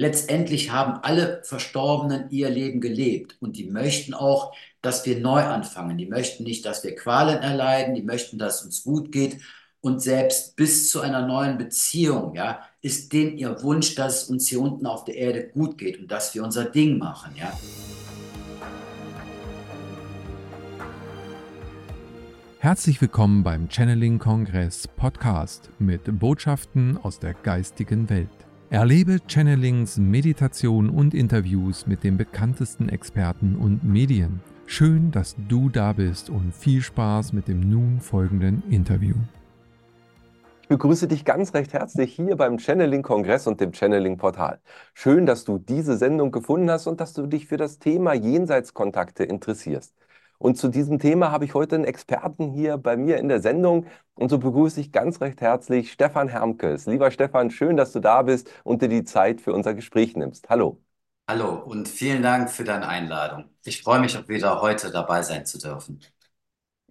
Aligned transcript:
letztendlich 0.00 0.72
haben 0.72 1.00
alle 1.02 1.42
Verstorbenen 1.44 2.30
ihr 2.30 2.48
Leben 2.48 2.80
gelebt 2.80 3.36
und 3.40 3.58
die 3.58 3.68
möchten 3.68 4.14
auch, 4.14 4.54
dass 4.80 5.04
wir 5.04 5.20
neu 5.20 5.42
anfangen. 5.42 5.98
Die 5.98 6.06
möchten 6.06 6.42
nicht, 6.42 6.64
dass 6.64 6.82
wir 6.82 6.96
Qualen 6.96 7.42
erleiden, 7.42 7.94
die 7.94 8.02
möchten, 8.02 8.38
dass 8.38 8.60
es 8.60 8.62
uns 8.64 8.82
gut 8.82 9.12
geht. 9.12 9.36
Und 9.82 10.00
selbst 10.00 10.56
bis 10.56 10.90
zu 10.90 11.02
einer 11.02 11.26
neuen 11.26 11.58
Beziehung, 11.58 12.34
ja, 12.34 12.62
ist 12.80 13.12
denen 13.12 13.36
ihr 13.36 13.62
Wunsch, 13.62 13.94
dass 13.94 14.22
es 14.22 14.28
uns 14.30 14.48
hier 14.48 14.62
unten 14.62 14.86
auf 14.86 15.04
der 15.04 15.16
Erde 15.16 15.48
gut 15.48 15.76
geht 15.76 16.00
und 16.00 16.10
dass 16.10 16.34
wir 16.34 16.44
unser 16.44 16.64
Ding 16.64 16.96
machen, 16.96 17.34
ja. 17.38 17.52
Herzlich 22.58 23.02
willkommen 23.02 23.42
beim 23.42 23.68
Channeling 23.68 24.18
Kongress 24.18 24.88
Podcast 24.88 25.68
mit 25.78 26.18
Botschaften 26.18 26.96
aus 26.96 27.18
der 27.18 27.34
geistigen 27.34 28.08
Welt. 28.08 28.49
Erlebe 28.72 29.18
Channelings, 29.26 29.98
Meditation 29.98 30.90
und 30.90 31.12
Interviews 31.12 31.88
mit 31.88 32.04
den 32.04 32.16
bekanntesten 32.16 32.88
Experten 32.88 33.56
und 33.56 33.82
Medien. 33.82 34.38
Schön, 34.64 35.10
dass 35.10 35.34
du 35.48 35.68
da 35.68 35.92
bist 35.92 36.30
und 36.30 36.54
viel 36.54 36.80
Spaß 36.80 37.32
mit 37.32 37.48
dem 37.48 37.68
nun 37.68 37.98
folgenden 38.00 38.62
Interview. 38.70 39.16
Ich 40.62 40.68
begrüße 40.68 41.08
dich 41.08 41.24
ganz 41.24 41.52
recht 41.52 41.72
herzlich 41.72 42.14
hier 42.14 42.36
beim 42.36 42.60
Channeling 42.60 43.02
Kongress 43.02 43.48
und 43.48 43.60
dem 43.60 43.72
Channeling 43.72 44.18
Portal. 44.18 44.60
Schön, 44.94 45.26
dass 45.26 45.44
du 45.44 45.58
diese 45.58 45.96
Sendung 45.96 46.30
gefunden 46.30 46.70
hast 46.70 46.86
und 46.86 47.00
dass 47.00 47.12
du 47.12 47.26
dich 47.26 47.48
für 47.48 47.56
das 47.56 47.80
Thema 47.80 48.14
Jenseitskontakte 48.14 49.24
interessierst. 49.24 49.96
Und 50.40 50.56
zu 50.56 50.68
diesem 50.68 50.98
Thema 50.98 51.30
habe 51.32 51.44
ich 51.44 51.52
heute 51.54 51.74
einen 51.76 51.84
Experten 51.84 52.50
hier 52.50 52.78
bei 52.78 52.96
mir 52.96 53.18
in 53.18 53.28
der 53.28 53.42
Sendung. 53.42 53.86
Und 54.14 54.30
so 54.30 54.38
begrüße 54.38 54.80
ich 54.80 54.90
ganz 54.90 55.20
recht 55.20 55.40
herzlich 55.42 55.92
Stefan 55.92 56.28
Hermkes. 56.28 56.86
Lieber 56.86 57.10
Stefan, 57.10 57.50
schön, 57.50 57.76
dass 57.76 57.92
du 57.92 58.00
da 58.00 58.22
bist 58.22 58.50
und 58.64 58.80
dir 58.80 58.88
die 58.88 59.04
Zeit 59.04 59.42
für 59.42 59.52
unser 59.52 59.74
Gespräch 59.74 60.16
nimmst. 60.16 60.48
Hallo. 60.48 60.80
Hallo 61.28 61.54
und 61.64 61.88
vielen 61.88 62.22
Dank 62.22 62.50
für 62.50 62.64
deine 62.64 62.88
Einladung. 62.88 63.48
Ich 63.64 63.82
freue 63.82 64.00
mich 64.00 64.16
auch 64.18 64.28
wieder 64.28 64.60
heute 64.60 64.90
dabei 64.90 65.22
sein 65.22 65.46
zu 65.46 65.58
dürfen. 65.58 66.00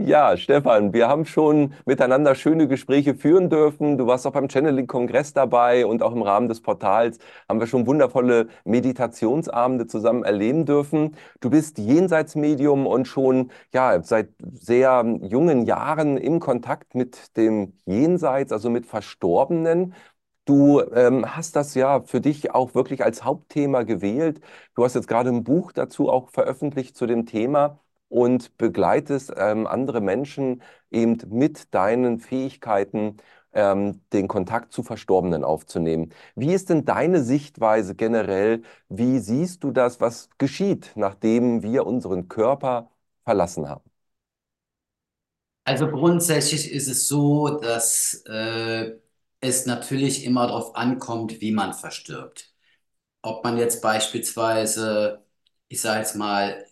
Ja, 0.01 0.37
Stefan, 0.37 0.93
wir 0.93 1.09
haben 1.09 1.25
schon 1.25 1.73
miteinander 1.85 2.33
schöne 2.33 2.69
Gespräche 2.69 3.15
führen 3.15 3.49
dürfen. 3.49 3.97
Du 3.97 4.07
warst 4.07 4.25
auch 4.25 4.31
beim 4.31 4.47
Channeling-Kongress 4.49 5.33
dabei 5.33 5.85
und 5.85 6.01
auch 6.01 6.13
im 6.13 6.21
Rahmen 6.21 6.47
des 6.47 6.61
Portals 6.61 7.19
haben 7.49 7.59
wir 7.59 7.67
schon 7.67 7.85
wundervolle 7.85 8.47
Meditationsabende 8.63 9.87
zusammen 9.87 10.23
erleben 10.23 10.65
dürfen. 10.65 11.17
Du 11.41 11.49
bist 11.49 11.77
Jenseitsmedium 11.79 12.87
und 12.87 13.07
schon 13.09 13.51
ja, 13.73 14.01
seit 14.01 14.29
sehr 14.53 15.03
jungen 15.21 15.65
Jahren 15.65 16.15
im 16.17 16.39
Kontakt 16.39 16.95
mit 16.95 17.35
dem 17.35 17.73
Jenseits, 17.85 18.53
also 18.53 18.69
mit 18.69 18.85
Verstorbenen. 18.85 19.93
Du 20.45 20.81
ähm, 20.93 21.35
hast 21.35 21.55
das 21.55 21.75
ja 21.75 22.01
für 22.03 22.21
dich 22.21 22.51
auch 22.55 22.73
wirklich 22.73 23.03
als 23.03 23.23
Hauptthema 23.23 23.83
gewählt. 23.83 24.41
Du 24.75 24.83
hast 24.83 24.95
jetzt 24.95 25.07
gerade 25.07 25.29
ein 25.29 25.43
Buch 25.43 25.71
dazu 25.73 26.09
auch 26.09 26.29
veröffentlicht 26.29 26.95
zu 26.97 27.05
dem 27.05 27.25
Thema 27.27 27.79
und 28.09 28.57
begleitest 28.57 29.33
ähm, 29.37 29.67
andere 29.67 30.01
Menschen 30.01 30.61
eben 30.91 31.17
mit 31.29 31.73
deinen 31.73 32.19
Fähigkeiten, 32.19 33.17
ähm, 33.53 34.01
den 34.13 34.27
Kontakt 34.27 34.73
zu 34.73 34.83
Verstorbenen 34.83 35.43
aufzunehmen. 35.43 36.11
Wie 36.35 36.53
ist 36.53 36.69
denn 36.69 36.85
deine 36.85 37.23
Sichtweise 37.23 37.95
generell? 37.95 38.63
Wie 38.89 39.19
siehst 39.19 39.63
du 39.63 39.71
das, 39.71 39.99
was 40.01 40.29
geschieht, 40.37 40.91
nachdem 40.95 41.63
wir 41.63 41.85
unseren 41.87 42.27
Körper 42.27 42.91
verlassen 43.25 43.69
haben? 43.69 43.83
Also 45.65 45.87
grundsätzlich 45.89 46.71
ist 46.71 46.87
es 46.87 47.07
so, 47.07 47.59
dass 47.59 48.23
äh, 48.27 48.93
es 49.39 49.65
natürlich 49.65 50.23
immer 50.25 50.47
darauf 50.47 50.75
ankommt, 50.75 51.41
wie 51.41 51.51
man 51.51 51.73
verstirbt. 51.73 52.51
Ob 53.23 53.43
man 53.43 53.57
jetzt 53.57 53.81
beispielsweise, 53.81 55.25
ich 55.69 55.81
sage 55.81 55.99
jetzt 56.01 56.15
mal, 56.15 56.65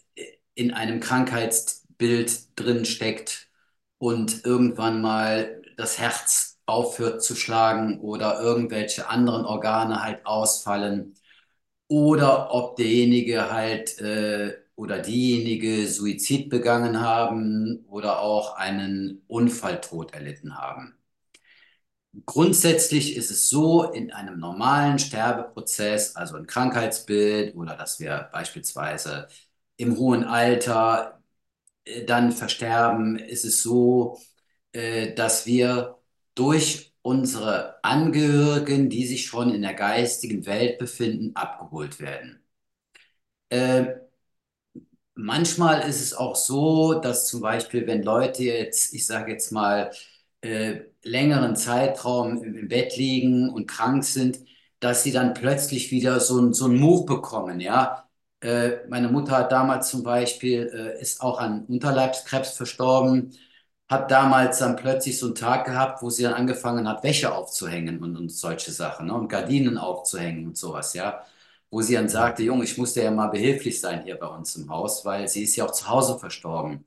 in 0.58 0.74
einem 0.74 1.00
Krankheitsbild 1.00 2.60
drin 2.60 2.86
steckt 2.86 3.50
und 4.00 4.46
irgendwann 4.46 5.02
mal 5.02 5.62
das 5.78 6.00
Herz 6.00 6.60
aufhört 6.66 7.24
zu 7.24 7.36
schlagen 7.36 8.00
oder 8.02 8.40
irgendwelche 8.42 9.10
anderen 9.10 9.46
Organe 9.46 10.04
halt 10.04 10.26
ausfallen 10.26 11.16
oder 11.88 12.54
ob 12.54 12.76
derjenige 12.78 13.52
halt 13.52 14.00
äh, 14.02 14.56
oder 14.76 15.00
diejenige 15.00 15.88
Suizid 15.88 16.50
begangen 16.50 17.02
haben 17.02 17.86
oder 17.90 18.22
auch 18.22 18.56
einen 18.58 19.24
Unfalltod 19.28 20.14
erlitten 20.14 20.58
haben. 20.58 20.96
Grundsätzlich 22.26 23.16
ist 23.16 23.30
es 23.32 23.48
so, 23.50 23.84
in 23.92 24.12
einem 24.12 24.40
normalen 24.40 24.98
Sterbeprozess, 24.98 26.16
also 26.16 26.36
ein 26.38 26.48
Krankheitsbild 26.48 27.56
oder 27.56 27.76
dass 27.76 28.00
wir 28.00 28.30
beispielsweise 28.32 29.28
im 29.78 29.98
hohen 29.98 30.24
Alter 30.26 31.22
äh, 31.86 32.06
dann 32.06 32.32
versterben, 32.32 33.18
ist 33.20 33.46
es 33.46 33.64
so, 33.64 34.20
äh, 34.74 35.14
dass 35.16 35.46
wir 35.46 36.00
durch 36.36 36.94
unsere 37.02 37.84
Angehörigen, 37.84 38.90
die 38.90 39.06
sich 39.08 39.26
schon 39.28 39.54
in 39.54 39.62
der 39.64 39.74
geistigen 39.76 40.46
Welt 40.46 40.78
befinden, 40.80 41.36
abgeholt 41.36 42.00
werden. 42.00 42.44
Äh, 43.50 44.08
manchmal 45.16 45.88
ist 45.88 46.02
es 46.02 46.14
auch 46.14 46.36
so, 46.36 46.96
dass 46.96 47.28
zum 47.28 47.42
Beispiel, 47.42 47.88
wenn 47.88 48.04
Leute 48.04 48.44
jetzt, 48.44 48.94
ich 48.94 49.06
sage 49.06 49.32
jetzt 49.34 49.52
mal, 49.52 49.92
äh, 50.42 50.82
längeren 51.04 51.56
Zeitraum 51.56 52.44
im, 52.44 52.68
Bett 52.68 52.96
liegen 52.98 53.50
und 53.50 53.68
krank 53.68 54.04
sind, 54.04 54.40
dass 54.80 55.04
sie 55.04 55.12
dann 55.12 55.34
plötzlich 55.34 55.92
wieder 55.92 56.20
so, 56.20 56.54
so 56.54 56.66
einen 56.66 56.80
Move 56.80 57.06
bekommen, 57.06 57.60
ja, 57.60 58.07
meine 58.90 59.10
Mutter 59.10 59.38
hat 59.38 59.52
damals 59.52 59.90
zum 59.90 60.04
Beispiel, 60.04 60.70
äh, 60.74 61.02
ist 61.02 61.22
auch 61.22 61.40
an 61.40 61.66
Unterleibskrebs 61.66 62.52
verstorben, 62.52 63.32
hat 63.90 64.12
damals 64.12 64.60
dann 64.60 64.76
plötzlich 64.76 65.18
so 65.18 65.28
einen 65.28 65.36
Tag 65.36 65.66
gehabt, 65.66 66.02
wo 66.04 66.10
sie 66.10 66.24
dann 66.24 66.34
angefangen 66.34 66.88
hat, 66.88 67.04
Wäsche 67.04 67.34
aufzuhängen 67.34 68.00
und, 68.04 68.16
und 68.18 68.30
solche 68.30 68.72
Sachen, 68.72 69.08
ne? 69.08 69.14
und 69.14 69.30
Gardinen 69.30 69.78
aufzuhängen 69.78 70.46
und 70.48 70.58
sowas, 70.58 70.94
ja. 70.94 71.24
Wo 71.70 71.82
sie 71.82 71.96
dann 71.96 72.10
sagte, 72.10 72.44
Junge, 72.44 72.64
ich 72.64 72.78
musste 72.78 73.04
ja 73.04 73.12
mal 73.12 73.28
behilflich 73.28 73.80
sein 73.82 74.04
hier 74.04 74.16
bei 74.18 74.28
uns 74.28 74.56
im 74.56 74.70
Haus, 74.70 75.04
weil 75.06 75.28
sie 75.28 75.44
ist 75.44 75.56
ja 75.56 75.66
auch 75.66 75.72
zu 75.72 75.88
Hause 75.90 76.18
verstorben. 76.20 76.86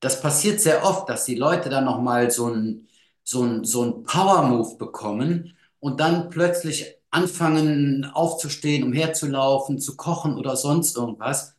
Das 0.00 0.20
passiert 0.20 0.60
sehr 0.60 0.84
oft, 0.84 1.08
dass 1.08 1.24
die 1.24 1.34
Leute 1.36 1.70
dann 1.70 1.84
nochmal 1.84 2.30
so 2.30 2.46
einen 2.46 2.88
so 3.22 3.64
so 3.64 3.84
ein 3.84 4.02
Power-Move 4.04 4.76
bekommen 4.76 5.56
und 5.80 6.00
dann 6.00 6.28
plötzlich 6.30 6.96
anfangen 7.14 8.04
aufzustehen, 8.06 8.82
umherzulaufen, 8.84 9.78
zu 9.78 9.96
kochen 9.96 10.36
oder 10.36 10.56
sonst 10.56 10.96
irgendwas. 10.96 11.56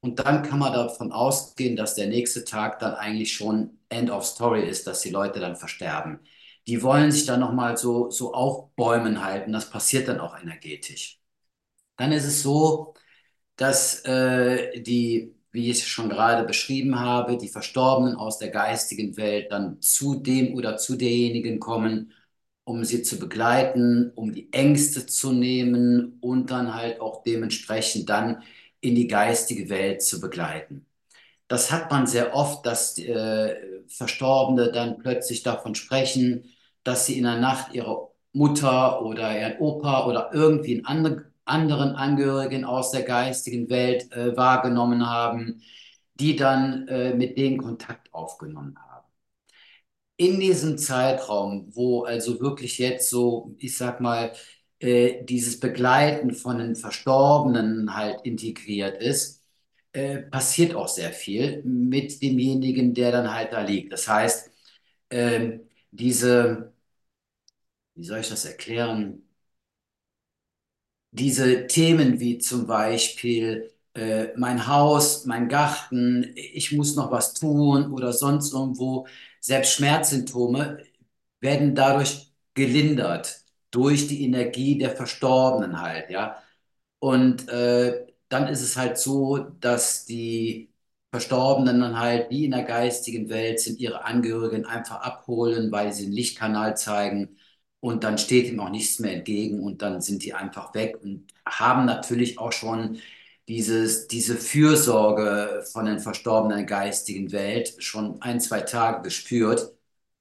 Und 0.00 0.20
dann 0.20 0.42
kann 0.42 0.58
man 0.58 0.72
davon 0.72 1.12
ausgehen, 1.12 1.76
dass 1.76 1.94
der 1.94 2.08
nächste 2.08 2.44
Tag 2.44 2.78
dann 2.80 2.94
eigentlich 2.94 3.32
schon 3.32 3.78
End 3.88 4.10
of 4.10 4.24
Story 4.26 4.68
ist, 4.68 4.86
dass 4.86 5.00
die 5.00 5.10
Leute 5.10 5.40
dann 5.40 5.56
versterben. 5.56 6.20
Die 6.66 6.82
wollen 6.82 7.10
sich 7.10 7.24
dann 7.26 7.40
nochmal 7.40 7.76
so, 7.78 8.10
so 8.10 8.34
aufbäumen 8.34 9.24
halten. 9.24 9.52
Das 9.52 9.70
passiert 9.70 10.08
dann 10.08 10.20
auch 10.20 10.38
energetisch. 10.40 11.20
Dann 11.96 12.12
ist 12.12 12.24
es 12.26 12.42
so, 12.42 12.94
dass 13.56 14.04
äh, 14.04 14.80
die, 14.82 15.34
wie 15.52 15.70
ich 15.70 15.78
es 15.80 15.86
schon 15.88 16.08
gerade 16.10 16.44
beschrieben 16.46 17.00
habe, 17.00 17.38
die 17.38 17.48
Verstorbenen 17.48 18.16
aus 18.16 18.38
der 18.38 18.50
geistigen 18.50 19.16
Welt 19.16 19.52
dann 19.52 19.80
zu 19.80 20.16
dem 20.16 20.54
oder 20.54 20.76
zu 20.76 20.96
derjenigen 20.96 21.60
kommen 21.60 22.12
um 22.68 22.84
sie 22.84 23.02
zu 23.02 23.18
begleiten, 23.18 24.12
um 24.14 24.32
die 24.34 24.52
Ängste 24.52 25.06
zu 25.06 25.32
nehmen 25.32 26.18
und 26.20 26.50
dann 26.50 26.74
halt 26.74 27.00
auch 27.00 27.22
dementsprechend 27.22 28.10
dann 28.10 28.42
in 28.80 28.94
die 28.94 29.08
geistige 29.08 29.70
Welt 29.70 30.02
zu 30.02 30.20
begleiten. 30.20 30.86
Das 31.48 31.72
hat 31.72 31.90
man 31.90 32.06
sehr 32.06 32.34
oft, 32.34 32.66
dass 32.66 32.98
äh, 32.98 33.56
Verstorbene 33.88 34.70
dann 34.70 34.98
plötzlich 34.98 35.42
davon 35.42 35.74
sprechen, 35.74 36.44
dass 36.84 37.06
sie 37.06 37.16
in 37.16 37.24
der 37.24 37.40
Nacht 37.40 37.74
ihre 37.74 38.08
Mutter 38.32 39.02
oder 39.02 39.38
ihren 39.38 39.58
Opa 39.60 40.06
oder 40.06 40.30
irgendwie 40.34 40.84
einen 40.84 41.24
anderen 41.46 41.96
Angehörigen 41.96 42.66
aus 42.66 42.90
der 42.90 43.02
geistigen 43.02 43.70
Welt 43.70 44.12
äh, 44.12 44.36
wahrgenommen 44.36 45.08
haben, 45.08 45.62
die 46.20 46.36
dann 46.36 46.86
äh, 46.88 47.14
mit 47.14 47.38
denen 47.38 47.56
Kontakt 47.58 48.12
aufgenommen 48.12 48.76
haben 48.78 48.87
in 50.18 50.40
diesem 50.40 50.78
Zeitraum, 50.78 51.68
wo 51.76 52.04
also 52.04 52.40
wirklich 52.40 52.78
jetzt 52.78 53.10
so, 53.10 53.56
ich 53.60 53.76
sag 53.78 54.00
mal, 54.02 54.34
äh, 54.80 55.24
dieses 55.26 55.60
Begleiten 55.60 56.32
von 56.34 56.58
den 56.58 56.76
Verstorbenen 56.76 57.96
halt 57.96 58.22
integriert 58.24 59.02
ist, 59.02 59.44
äh, 59.92 60.18
passiert 60.20 60.74
auch 60.76 60.88
sehr 60.88 61.12
viel 61.12 61.62
mit 61.64 62.22
demjenigen, 62.22 62.94
der 62.94 63.12
dann 63.12 63.34
halt 63.34 63.52
da 63.54 63.62
liegt. 63.62 63.92
Das 63.94 64.08
heißt, 64.08 64.50
äh, 65.10 65.60
diese, 65.92 66.74
wie 67.94 68.04
soll 68.04 68.20
ich 68.20 68.28
das 68.30 68.44
erklären? 68.46 69.22
Diese 71.10 71.66
Themen 71.66 72.20
wie 72.20 72.38
zum 72.38 72.66
Beispiel 72.66 73.72
äh, 73.94 74.28
mein 74.36 74.66
Haus, 74.66 75.24
mein 75.26 75.48
Garten, 75.48 76.32
ich 76.36 76.72
muss 76.72 76.96
noch 76.96 77.10
was 77.10 77.32
tun 77.34 77.92
oder 77.92 78.12
sonst 78.12 78.52
irgendwo, 78.52 79.06
selbst 79.40 79.72
Schmerzsymptome 79.74 80.82
werden 81.40 81.74
dadurch 81.74 82.32
gelindert 82.54 83.44
durch 83.70 84.08
die 84.08 84.24
Energie 84.24 84.78
der 84.78 84.90
Verstorbenen 84.96 85.80
halt, 85.80 86.10
ja. 86.10 86.42
Und 86.98 87.48
äh, 87.48 88.06
dann 88.28 88.48
ist 88.48 88.62
es 88.62 88.76
halt 88.76 88.98
so, 88.98 89.38
dass 89.60 90.04
die 90.06 90.72
Verstorbenen 91.10 91.80
dann 91.80 91.98
halt, 91.98 92.30
wie 92.30 92.44
in 92.44 92.50
der 92.52 92.64
geistigen 92.64 93.28
Welt 93.30 93.60
sind, 93.60 93.78
ihre 93.80 94.04
Angehörigen 94.04 94.66
einfach 94.66 95.00
abholen, 95.00 95.72
weil 95.72 95.92
sie 95.92 96.04
einen 96.04 96.12
Lichtkanal 96.12 96.76
zeigen 96.76 97.38
und 97.80 98.04
dann 98.04 98.18
steht 98.18 98.46
ihm 98.50 98.60
auch 98.60 98.70
nichts 98.70 98.98
mehr 98.98 99.14
entgegen 99.14 99.60
und 99.62 99.80
dann 99.82 100.00
sind 100.00 100.24
die 100.24 100.34
einfach 100.34 100.74
weg 100.74 100.98
und 101.02 101.26
haben 101.46 101.86
natürlich 101.86 102.38
auch 102.38 102.52
schon 102.52 102.98
dieses, 103.48 104.08
diese 104.08 104.36
Fürsorge 104.36 105.64
von 105.72 105.86
den 105.86 106.00
Verstorbenen 106.00 106.58
der 106.58 106.66
geistigen 106.66 107.32
Welt 107.32 107.74
schon 107.82 108.20
ein, 108.22 108.40
zwei 108.40 108.60
Tage 108.60 109.02
gespürt 109.02 109.74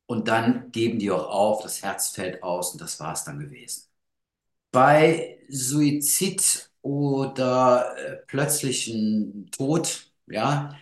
und 0.08 0.28
dann 0.30 0.72
geben 0.72 1.00
die 1.00 1.12
auch 1.12 1.28
auf, 1.30 1.64
das 1.64 1.84
Herz 1.84 2.10
fällt 2.10 2.44
aus 2.44 2.72
und 2.74 2.82
das 2.82 3.00
war 3.00 3.14
es 3.14 3.24
dann 3.26 3.40
gewesen. 3.40 3.84
Bei 4.72 5.40
Suizid 5.50 6.72
oder 6.82 7.96
äh, 7.98 8.18
plötzlichen 8.28 9.50
Tod, 9.52 10.12
ja, 10.28 10.78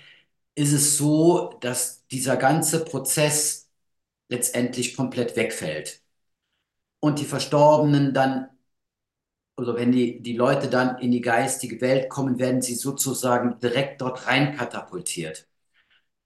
ist 0.56 0.74
es 0.74 0.98
so, 0.98 1.58
dass 1.62 2.06
dieser 2.08 2.38
ganze 2.38 2.86
Prozess 2.86 3.70
letztendlich 4.30 4.96
komplett 4.96 5.36
wegfällt. 5.36 6.02
Und 7.00 7.20
die 7.20 7.26
Verstorbenen 7.26 8.14
dann, 8.14 8.50
oder 9.58 9.76
wenn 9.76 9.92
die, 9.92 10.22
die 10.22 10.36
Leute 10.36 10.70
dann 10.70 11.00
in 11.00 11.12
die 11.12 11.22
geistige 11.22 11.80
Welt 11.82 12.10
kommen, 12.10 12.40
werden 12.40 12.62
sie 12.62 12.76
sozusagen 12.76 13.60
direkt 13.60 14.02
dort 14.02 14.28
rein 14.28 14.56
katapultiert. 14.56 15.48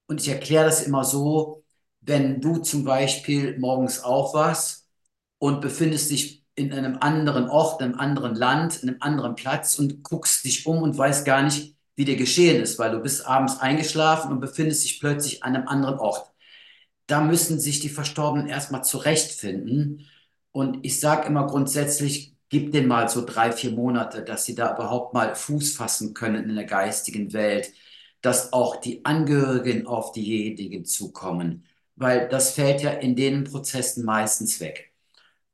Und 0.06 0.20
ich 0.20 0.28
erkläre 0.28 0.64
das 0.64 0.82
immer 0.82 1.04
so, 1.04 1.64
wenn 2.00 2.40
du 2.40 2.58
zum 2.58 2.84
Beispiel 2.84 3.58
morgens 3.58 4.02
aufwachst 4.02 4.88
und 5.38 5.60
befindest 5.60 6.10
dich 6.10 6.44
in 6.56 6.72
einem 6.72 6.98
anderen 7.00 7.48
Ort, 7.48 7.80
in 7.80 7.92
einem 7.92 8.00
anderen 8.00 8.34
Land, 8.34 8.82
in 8.82 8.88
einem 8.90 9.02
anderen 9.02 9.34
Platz 9.36 9.78
und 9.78 10.02
guckst 10.02 10.44
dich 10.44 10.66
um 10.66 10.82
und 10.82 10.98
weißt 10.98 11.24
gar 11.24 11.42
nicht, 11.42 11.76
wie 11.96 12.04
dir 12.04 12.16
geschehen 12.16 12.60
ist, 12.62 12.78
weil 12.78 12.90
du 12.92 13.00
bist 13.00 13.26
abends 13.26 13.58
eingeschlafen 13.60 14.32
und 14.32 14.40
befindest 14.40 14.84
dich 14.84 15.00
plötzlich 15.00 15.42
an 15.44 15.54
einem 15.54 15.68
anderen 15.68 15.98
Ort. 15.98 16.32
Da 17.06 17.20
müssen 17.20 17.60
sich 17.60 17.80
die 17.80 17.88
Verstorbenen 17.88 18.48
erstmal 18.48 18.84
zurechtfinden. 18.84 20.06
Und 20.52 20.84
ich 20.84 21.00
sage 21.00 21.26
immer 21.26 21.46
grundsätzlich, 21.46 22.36
gib 22.50 22.72
denen 22.72 22.88
mal 22.88 23.08
so 23.08 23.24
drei, 23.26 23.52
vier 23.52 23.72
Monate, 23.72 24.22
dass 24.24 24.44
sie 24.46 24.54
da 24.56 24.74
überhaupt 24.74 25.14
mal 25.14 25.34
Fuß 25.36 25.74
fassen 25.76 26.14
können 26.14 26.50
in 26.50 26.56
der 26.56 26.66
geistigen 26.66 27.32
Welt, 27.32 27.72
dass 28.22 28.52
auch 28.52 28.76
die 28.76 29.04
Angehörigen 29.06 29.86
auf 29.86 30.12
diejenigen 30.12 30.84
zukommen, 30.86 31.66
weil 31.96 32.28
das 32.28 32.52
fällt 32.54 32.82
ja 32.82 32.90
in 32.92 33.16
den 33.16 33.44
Prozessen 33.44 34.04
meistens 34.04 34.60
weg. 34.60 34.92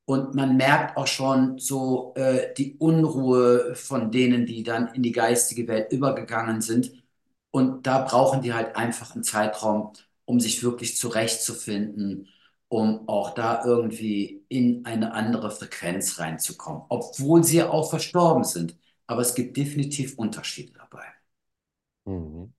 Und 0.05 0.35
man 0.35 0.57
merkt 0.57 0.97
auch 0.97 1.07
schon 1.09 1.59
so 1.59 2.15
äh, 2.17 2.55
die 2.55 2.77
Unruhe 2.79 3.75
von 3.75 4.13
denen, 4.13 4.47
die 4.47 4.63
dann 4.63 4.95
in 4.95 5.03
die 5.03 5.13
geistige 5.13 5.67
Welt 5.69 5.93
übergegangen 5.93 6.61
sind. 6.61 6.93
Und 7.51 7.87
da 7.87 8.01
brauchen 8.05 8.43
die 8.43 8.55
halt 8.55 8.77
einfach 8.77 9.15
einen 9.15 9.25
Zeitraum, 9.25 9.93
um 10.25 10.39
sich 10.41 10.63
wirklich 10.63 10.97
zurechtzufinden, 10.97 12.29
um 12.77 13.09
auch 13.09 13.31
da 13.35 13.65
irgendwie 13.65 14.45
in 14.49 14.85
eine 14.85 15.13
andere 15.15 15.51
Frequenz 15.51 16.19
reinzukommen, 16.19 16.83
obwohl 16.91 17.43
sie 17.45 17.59
ja 17.59 17.71
auch 17.71 17.89
verstorben 17.91 18.45
sind. 18.45 18.77
Aber 19.07 19.23
es 19.23 19.35
gibt 19.35 19.57
definitiv 19.57 20.19
Unterschiede 20.19 20.73
dabei. 20.75 21.05
Mhm. 22.05 22.53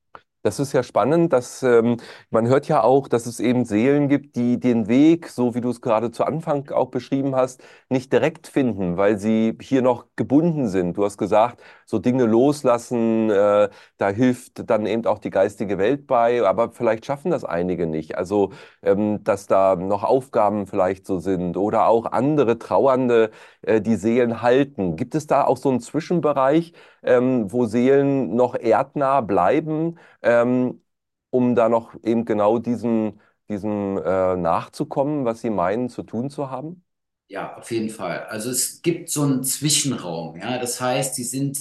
Das 0.44 0.60
ist 0.60 0.72
ja 0.74 0.84
spannend, 0.84 1.34
dass 1.34 1.64
ähm, 1.64 1.98
man 2.30 2.48
hört 2.48 2.68
ja 2.70 2.82
auch, 2.84 3.08
dass 3.10 3.26
es 3.26 3.40
eben 3.42 3.66
Seelen 3.66 4.08
gibt, 4.08 4.36
die 4.38 4.60
den 4.60 4.88
Weg, 4.88 5.28
so 5.30 5.56
wie 5.56 5.62
du 5.62 5.70
es 5.70 5.82
gerade 5.82 6.12
zu 6.12 6.24
Anfang 6.24 6.70
auch 6.72 6.90
beschrieben 6.90 7.36
hast, 7.36 7.62
nicht 7.90 8.14
direkt 8.14 8.48
finden, 8.48 8.96
weil 8.98 9.20
sie 9.20 9.58
hier 9.62 9.82
noch 9.82 10.06
gebunden 10.16 10.70
sind. 10.70 10.96
Du 10.98 11.04
hast 11.04 11.18
gesagt, 11.18 11.62
so 11.88 12.00
Dinge 12.00 12.26
loslassen, 12.26 13.30
äh, 13.32 13.70
da 13.98 14.10
hilft 14.10 14.70
dann 14.70 14.86
eben 14.86 15.06
auch 15.08 15.20
die 15.20 15.30
geistige 15.32 15.78
Welt 15.80 16.06
bei, 16.08 16.46
aber 16.48 16.72
vielleicht 16.72 17.06
schaffen 17.06 17.32
das 17.32 17.46
einige 17.46 17.88
nicht. 17.88 18.18
Also, 18.18 18.52
ähm, 18.84 19.24
dass 19.24 19.48
da 19.48 19.76
noch 19.76 20.04
Aufgaben 20.04 20.68
vielleicht 20.68 21.06
so 21.08 21.20
sind 21.20 21.58
oder 21.58 21.88
auch 21.88 22.06
andere 22.06 22.60
Trauernde, 22.60 23.32
äh, 23.62 23.82
die 23.82 23.96
Seelen 23.96 24.42
halten. 24.42 24.96
Gibt 24.98 25.16
es 25.16 25.28
da 25.28 25.46
auch 25.46 25.58
so 25.58 25.70
einen 25.70 25.80
Zwischenbereich, 25.82 26.74
ähm, 27.04 27.52
wo 27.52 27.66
Seelen 27.66 28.36
noch 28.36 28.56
erdnah 28.56 29.22
bleiben? 29.22 29.98
ähm, 30.22 30.82
um 31.30 31.56
da 31.56 31.70
noch 31.70 31.94
eben 32.04 32.26
genau 32.26 32.60
diesem, 32.60 33.20
diesem 33.50 33.98
äh, 33.98 34.36
nachzukommen, 34.38 35.26
was 35.26 35.42
Sie 35.42 35.50
meinen 35.50 35.90
zu 35.90 36.04
tun 36.04 36.30
zu 36.30 36.50
haben? 36.50 36.84
Ja, 37.30 37.58
auf 37.58 37.72
jeden 37.72 37.90
Fall. 37.90 38.26
Also 38.28 38.50
es 38.50 38.82
gibt 38.82 39.10
so 39.10 39.24
einen 39.24 39.44
Zwischenraum. 39.44 40.38
Ja, 40.38 40.58
das 40.60 40.80
heißt, 40.80 41.16
sie 41.16 41.24
sind 41.26 41.60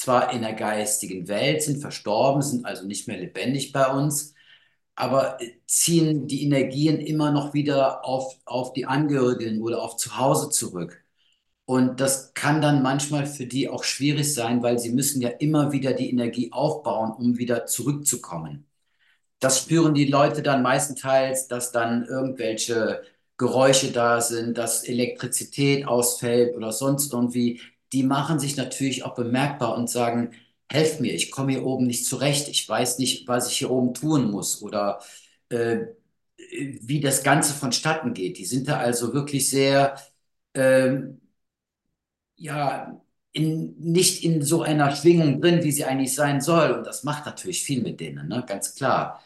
zwar 0.00 0.32
in 0.32 0.40
der 0.42 0.54
geistigen 0.54 1.28
Welt, 1.28 1.62
sind 1.62 1.80
verstorben, 1.82 2.40
sind 2.40 2.64
also 2.64 2.86
nicht 2.86 3.06
mehr 3.06 3.18
lebendig 3.18 3.70
bei 3.72 3.86
uns, 3.92 4.34
aber 4.94 5.38
ziehen 5.66 6.26
die 6.26 6.42
Energien 6.44 7.00
immer 7.00 7.30
noch 7.32 7.52
wieder 7.54 8.04
auf, 8.04 8.38
auf 8.46 8.72
die 8.72 8.86
Angehörigen 8.86 9.60
oder 9.62 9.82
auf 9.82 9.96
zu 9.96 10.16
Hause 10.18 10.48
zurück. 10.50 11.04
Und 11.66 12.00
das 12.00 12.32
kann 12.34 12.62
dann 12.62 12.82
manchmal 12.82 13.26
für 13.26 13.46
die 13.46 13.68
auch 13.68 13.84
schwierig 13.84 14.32
sein, 14.34 14.62
weil 14.62 14.78
sie 14.78 14.90
müssen 14.90 15.20
ja 15.20 15.28
immer 15.28 15.72
wieder 15.72 15.92
die 15.92 16.10
Energie 16.10 16.50
aufbauen, 16.52 17.12
um 17.12 17.38
wieder 17.38 17.66
zurückzukommen. 17.66 18.66
Das 19.40 19.60
spüren 19.60 19.94
die 19.94 20.06
Leute 20.06 20.42
dann 20.42 20.62
meistenteils, 20.62 21.48
dass 21.48 21.72
dann 21.72 22.06
irgendwelche 22.06 23.02
Geräusche 23.38 23.92
da 23.92 24.20
sind, 24.22 24.58
dass 24.58 24.84
Elektrizität 24.84 25.86
ausfällt 25.86 26.56
oder 26.56 26.72
sonst 26.72 27.12
irgendwie. 27.12 27.60
Die 27.92 28.02
machen 28.04 28.38
sich 28.38 28.56
natürlich 28.56 29.04
auch 29.04 29.14
bemerkbar 29.14 29.76
und 29.76 29.90
sagen, 29.90 30.32
helft 30.70 31.00
mir, 31.00 31.14
ich 31.14 31.30
komme 31.30 31.52
hier 31.52 31.64
oben 31.66 31.86
nicht 31.86 32.06
zurecht, 32.06 32.48
ich 32.48 32.68
weiß 32.68 32.98
nicht, 32.98 33.26
was 33.28 33.50
ich 33.50 33.58
hier 33.58 33.70
oben 33.70 33.94
tun 33.94 34.30
muss 34.30 34.62
oder 34.62 35.00
äh, 35.50 35.86
wie 36.82 37.00
das 37.00 37.22
Ganze 37.22 37.54
vonstatten 37.54 38.14
geht. 38.14 38.38
Die 38.38 38.44
sind 38.46 38.68
da 38.68 38.78
also 38.78 39.12
wirklich 39.14 39.48
sehr 39.50 39.96
ähm, 40.54 41.20
ja 42.36 43.00
in, 43.32 43.76
nicht 43.78 44.24
in 44.24 44.42
so 44.42 44.62
einer 44.62 44.94
Schwingung 44.96 45.40
drin, 45.40 45.62
wie 45.62 45.72
sie 45.72 45.84
eigentlich 45.84 46.14
sein 46.14 46.40
soll. 46.40 46.72
Und 46.72 46.86
das 46.86 47.04
macht 47.04 47.26
natürlich 47.26 47.62
viel 47.62 47.82
mit 47.82 48.00
denen, 48.00 48.28
ne? 48.28 48.44
ganz 48.46 48.74
klar. 48.74 49.22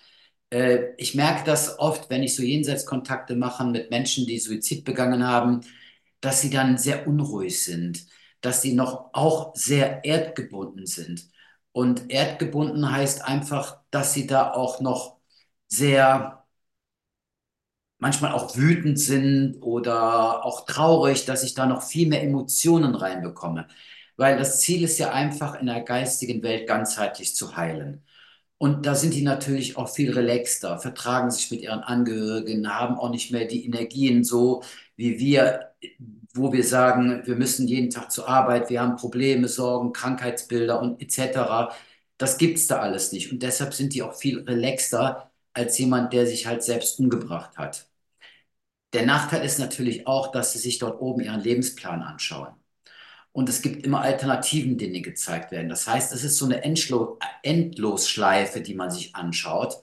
Äh, 0.50 0.94
ich 0.99 1.14
merke 1.14 1.44
das 1.46 1.78
oft, 1.78 2.11
wenn 2.11 2.22
ich 2.22 2.34
so 2.37 2.43
Jenseitskontakte 2.43 3.37
mache 3.37 3.64
mit 3.66 3.90
Menschen, 3.90 4.26
die 4.26 4.38
Suizid 4.38 4.84
begangen 4.84 5.26
haben, 5.26 5.62
dass 6.20 6.40
sie 6.43 6.50
dann 6.50 6.78
sehr 6.78 7.06
unruhig 7.08 7.62
sind, 7.64 8.06
dass 8.44 8.62
sie 8.62 8.75
noch 8.75 9.11
auch 9.12 9.55
sehr 9.55 10.05
erdgebunden 10.05 10.87
sind. 10.87 11.28
Und 11.73 12.11
erdgebunden 12.11 12.90
heißt 12.90 13.25
einfach, 13.25 13.78
dass 13.90 14.14
sie 14.14 14.26
da 14.26 14.52
auch 14.52 14.80
noch 14.80 15.18
sehr 15.68 16.45
manchmal 17.99 18.33
auch 18.33 18.57
wütend 18.57 18.99
sind 19.00 19.62
oder 19.62 20.45
auch 20.45 20.66
traurig, 20.66 21.25
dass 21.25 21.42
ich 21.42 21.54
da 21.54 21.66
noch 21.66 21.83
viel 21.83 22.09
mehr 22.09 22.23
Emotionen 22.23 22.95
reinbekomme. 22.95 23.66
Weil 24.16 24.37
das 24.38 24.61
Ziel 24.61 24.85
ist 24.85 24.99
ja 24.99 25.12
einfach, 25.12 25.54
in 25.61 25.66
der 25.66 25.80
geistigen 25.83 26.42
Welt 26.42 26.68
ganzheitlich 26.68 27.35
zu 27.35 27.57
heilen. 27.57 28.04
Und 28.59 28.87
da 28.87 28.95
sind 28.95 29.14
die 29.14 29.23
natürlich 29.23 29.76
auch 29.76 29.88
viel 29.88 30.12
relaxter, 30.12 30.78
vertragen 30.78 31.30
sich 31.30 31.50
mit 31.50 31.62
ihren 31.62 31.80
Angehörigen, 31.80 32.68
haben 32.75 32.97
auch 32.99 33.11
nicht 33.11 33.33
mehr 33.33 33.47
die 33.47 33.64
Energien 33.66 34.25
so 34.25 34.62
wie 34.97 35.18
wir, 35.18 35.75
wo 36.35 36.53
wir 36.53 36.64
sagen, 36.64 37.23
wir 37.26 37.37
müssen 37.37 37.69
jeden 37.69 37.91
Tag 37.91 38.11
zur 38.12 38.29
Arbeit, 38.29 38.71
wir 38.71 38.81
haben 38.83 38.97
Probleme, 38.97 39.49
Sorgen, 39.49 39.93
Krankheitsbilder 39.93 40.81
und 40.81 41.00
etc. 41.03 41.73
Das 42.19 42.38
gibt 42.38 42.59
es 42.59 42.67
da 42.67 42.81
alles 42.81 43.12
nicht. 43.12 43.33
Und 43.33 43.43
deshalb 43.43 43.75
sind 43.75 43.95
die 43.95 44.03
auch 44.03 44.14
viel 44.14 44.41
relaxter 44.41 45.31
als 45.53 45.79
jemand, 45.79 46.12
der 46.12 46.26
sich 46.26 46.47
halt 46.47 46.62
selbst 46.64 46.99
umgebracht 46.99 47.57
hat. 47.59 47.88
Der 48.95 49.05
Nachteil 49.07 49.45
ist 49.45 49.59
natürlich 49.59 50.07
auch, 50.07 50.31
dass 50.33 50.53
sie 50.53 50.59
sich 50.59 50.79
dort 50.79 51.00
oben 51.00 51.21
ihren 51.23 51.41
Lebensplan 51.41 52.03
anschauen. 52.03 52.55
Und 53.33 53.49
es 53.49 53.62
gibt 53.62 53.85
immer 53.85 54.00
Alternativen, 54.03 54.79
denen 54.79 55.03
gezeigt 55.03 55.50
werden. 55.53 55.69
Das 55.69 55.88
heißt, 55.88 56.12
es 56.12 56.25
ist 56.25 56.38
so 56.38 56.47
eine 56.47 56.62
Endlo 56.64 57.19
Endlosschleife, 57.43 58.61
die 58.61 58.75
man 58.75 58.91
sich 58.91 59.14
anschaut. 59.17 59.83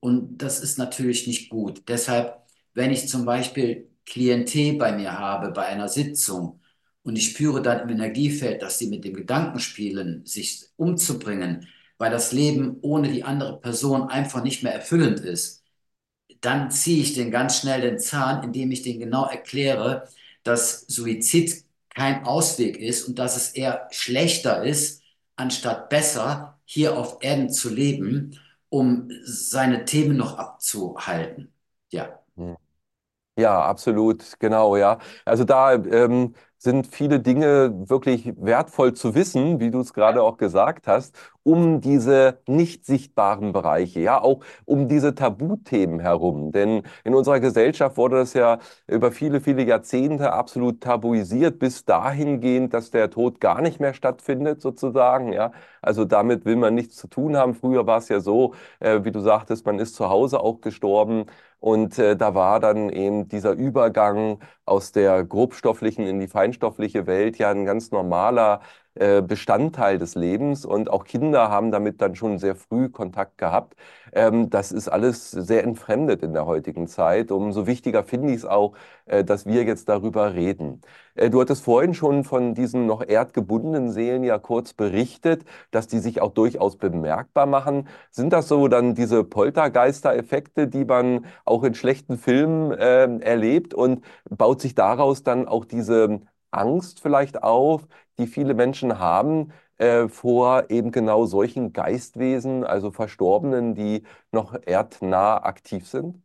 Und 0.00 0.38
das 0.38 0.60
ist 0.60 0.78
natürlich 0.78 1.26
nicht 1.26 1.50
gut. 1.50 1.82
Deshalb, 1.88 2.42
wenn 2.74 2.90
ich 2.92 3.08
zum 3.08 3.24
Beispiel 3.26 3.87
Klientel 4.08 4.74
bei 4.78 4.92
mir 4.92 5.18
habe, 5.18 5.50
bei 5.52 5.66
einer 5.66 5.88
Sitzung, 5.88 6.60
und 7.02 7.16
ich 7.16 7.30
spüre 7.30 7.62
dann 7.62 7.80
im 7.80 7.90
Energiefeld, 7.90 8.60
dass 8.62 8.78
sie 8.78 8.88
mit 8.88 9.04
dem 9.04 9.14
Gedanken 9.14 9.60
spielen, 9.60 10.26
sich 10.26 10.66
umzubringen, 10.76 11.66
weil 11.96 12.10
das 12.10 12.32
Leben 12.32 12.78
ohne 12.82 13.10
die 13.10 13.24
andere 13.24 13.60
Person 13.60 14.08
einfach 14.10 14.42
nicht 14.42 14.62
mehr 14.62 14.74
erfüllend 14.74 15.20
ist, 15.20 15.64
dann 16.40 16.70
ziehe 16.70 17.02
ich 17.02 17.14
den 17.14 17.30
ganz 17.30 17.58
schnell 17.58 17.80
den 17.80 17.98
Zahn, 17.98 18.44
indem 18.44 18.70
ich 18.70 18.82
den 18.82 19.00
genau 19.00 19.26
erkläre, 19.26 20.08
dass 20.44 20.82
Suizid 20.88 21.64
kein 21.90 22.24
Ausweg 22.24 22.76
ist 22.78 23.08
und 23.08 23.18
dass 23.18 23.36
es 23.36 23.50
eher 23.50 23.88
schlechter 23.90 24.64
ist, 24.64 25.02
anstatt 25.36 25.88
besser 25.88 26.58
hier 26.64 26.96
auf 26.96 27.18
Erden 27.22 27.50
zu 27.50 27.70
leben, 27.74 28.38
um 28.68 29.10
seine 29.24 29.84
Themen 29.84 30.16
noch 30.16 30.38
abzuhalten. 30.38 31.52
Ja. 31.90 32.17
Ja, 33.38 33.62
absolut, 33.62 34.38
genau, 34.40 34.76
ja. 34.76 34.98
Also 35.24 35.44
da 35.44 35.74
ähm, 35.74 36.34
sind 36.56 36.88
viele 36.88 37.20
Dinge 37.20 37.72
wirklich 37.88 38.32
wertvoll 38.36 38.94
zu 38.94 39.14
wissen, 39.14 39.60
wie 39.60 39.70
du 39.70 39.80
es 39.80 39.92
gerade 39.92 40.22
auch 40.24 40.38
gesagt 40.38 40.88
hast, 40.88 41.14
um 41.48 41.80
diese 41.80 42.38
nicht 42.46 42.84
sichtbaren 42.84 43.52
Bereiche, 43.52 44.00
ja, 44.00 44.20
auch 44.20 44.40
um 44.66 44.88
diese 44.88 45.14
Tabuthemen 45.14 46.00
herum. 46.00 46.52
Denn 46.52 46.82
in 47.04 47.14
unserer 47.14 47.40
Gesellschaft 47.40 47.96
wurde 47.96 48.16
das 48.16 48.34
ja 48.34 48.58
über 48.86 49.12
viele, 49.12 49.40
viele 49.40 49.62
Jahrzehnte 49.64 50.32
absolut 50.32 50.80
tabuisiert, 50.82 51.58
bis 51.58 51.84
dahingehend, 51.84 52.74
dass 52.74 52.90
der 52.90 53.10
Tod 53.10 53.40
gar 53.40 53.62
nicht 53.62 53.80
mehr 53.80 53.94
stattfindet, 53.94 54.60
sozusagen, 54.60 55.32
ja. 55.32 55.52
Also 55.80 56.04
damit 56.04 56.44
will 56.44 56.56
man 56.56 56.74
nichts 56.74 56.96
zu 56.96 57.06
tun 57.08 57.36
haben. 57.36 57.54
Früher 57.54 57.86
war 57.86 57.98
es 57.98 58.08
ja 58.08 58.20
so, 58.20 58.54
äh, 58.80 59.04
wie 59.04 59.12
du 59.12 59.20
sagtest, 59.20 59.64
man 59.66 59.78
ist 59.78 59.94
zu 59.94 60.08
Hause 60.08 60.40
auch 60.40 60.60
gestorben. 60.60 61.26
Und 61.60 61.98
äh, 61.98 62.16
da 62.16 62.34
war 62.34 62.60
dann 62.60 62.88
eben 62.90 63.28
dieser 63.28 63.52
Übergang 63.52 64.38
aus 64.64 64.92
der 64.92 65.24
grobstofflichen 65.24 66.06
in 66.06 66.20
die 66.20 66.28
feinstoffliche 66.28 67.06
Welt 67.06 67.38
ja 67.38 67.50
ein 67.50 67.64
ganz 67.64 67.90
normaler 67.90 68.60
Bestandteil 69.22 69.98
des 69.98 70.14
Lebens. 70.14 70.64
Und 70.64 70.90
auch 70.90 71.04
Kinder 71.04 71.50
haben 71.50 71.70
damit 71.70 72.00
dann 72.00 72.14
schon 72.14 72.38
sehr 72.38 72.56
früh 72.56 72.88
Kontakt 72.88 73.38
gehabt. 73.38 73.74
Ähm, 74.12 74.50
das 74.50 74.72
ist 74.72 74.88
alles 74.88 75.30
sehr 75.30 75.64
entfremdet 75.64 76.22
in 76.22 76.32
der 76.32 76.46
heutigen 76.46 76.86
Zeit. 76.86 77.30
Umso 77.30 77.66
wichtiger 77.66 78.04
finde 78.04 78.30
ich 78.30 78.38
es 78.38 78.44
auch, 78.44 78.74
äh, 79.06 79.24
dass 79.24 79.46
wir 79.46 79.64
jetzt 79.64 79.88
darüber 79.88 80.34
reden. 80.34 80.80
Äh, 81.14 81.30
du 81.30 81.40
hattest 81.40 81.64
vorhin 81.64 81.94
schon 81.94 82.24
von 82.24 82.54
diesen 82.54 82.86
noch 82.86 83.02
erdgebundenen 83.06 83.90
Seelen 83.90 84.24
ja 84.24 84.38
kurz 84.38 84.72
berichtet, 84.72 85.44
dass 85.70 85.86
die 85.86 85.98
sich 85.98 86.20
auch 86.20 86.32
durchaus 86.32 86.76
bemerkbar 86.76 87.46
machen. 87.46 87.88
Sind 88.10 88.32
das 88.32 88.48
so 88.48 88.68
dann 88.68 88.94
diese 88.94 89.24
Poltergeister-Effekte, 89.24 90.68
die 90.68 90.84
man 90.84 91.26
auch 91.44 91.64
in 91.64 91.74
schlechten 91.74 92.18
Filmen 92.18 92.72
äh, 92.72 93.18
erlebt 93.20 93.74
und 93.74 94.04
baut 94.30 94.60
sich 94.60 94.74
daraus 94.74 95.22
dann 95.22 95.46
auch 95.48 95.64
diese 95.64 96.20
Angst 96.50 97.00
vielleicht 97.00 97.42
auf, 97.42 97.86
die 98.18 98.26
viele 98.26 98.54
Menschen 98.54 98.98
haben, 98.98 99.52
äh, 99.78 100.08
vor 100.08 100.70
eben 100.70 100.92
genau 100.92 101.26
solchen 101.26 101.72
Geistwesen, 101.72 102.64
also 102.64 102.90
Verstorbenen, 102.90 103.74
die 103.74 104.04
noch 104.32 104.54
erdnah 104.66 105.38
aktiv 105.44 105.86
sind? 105.88 106.22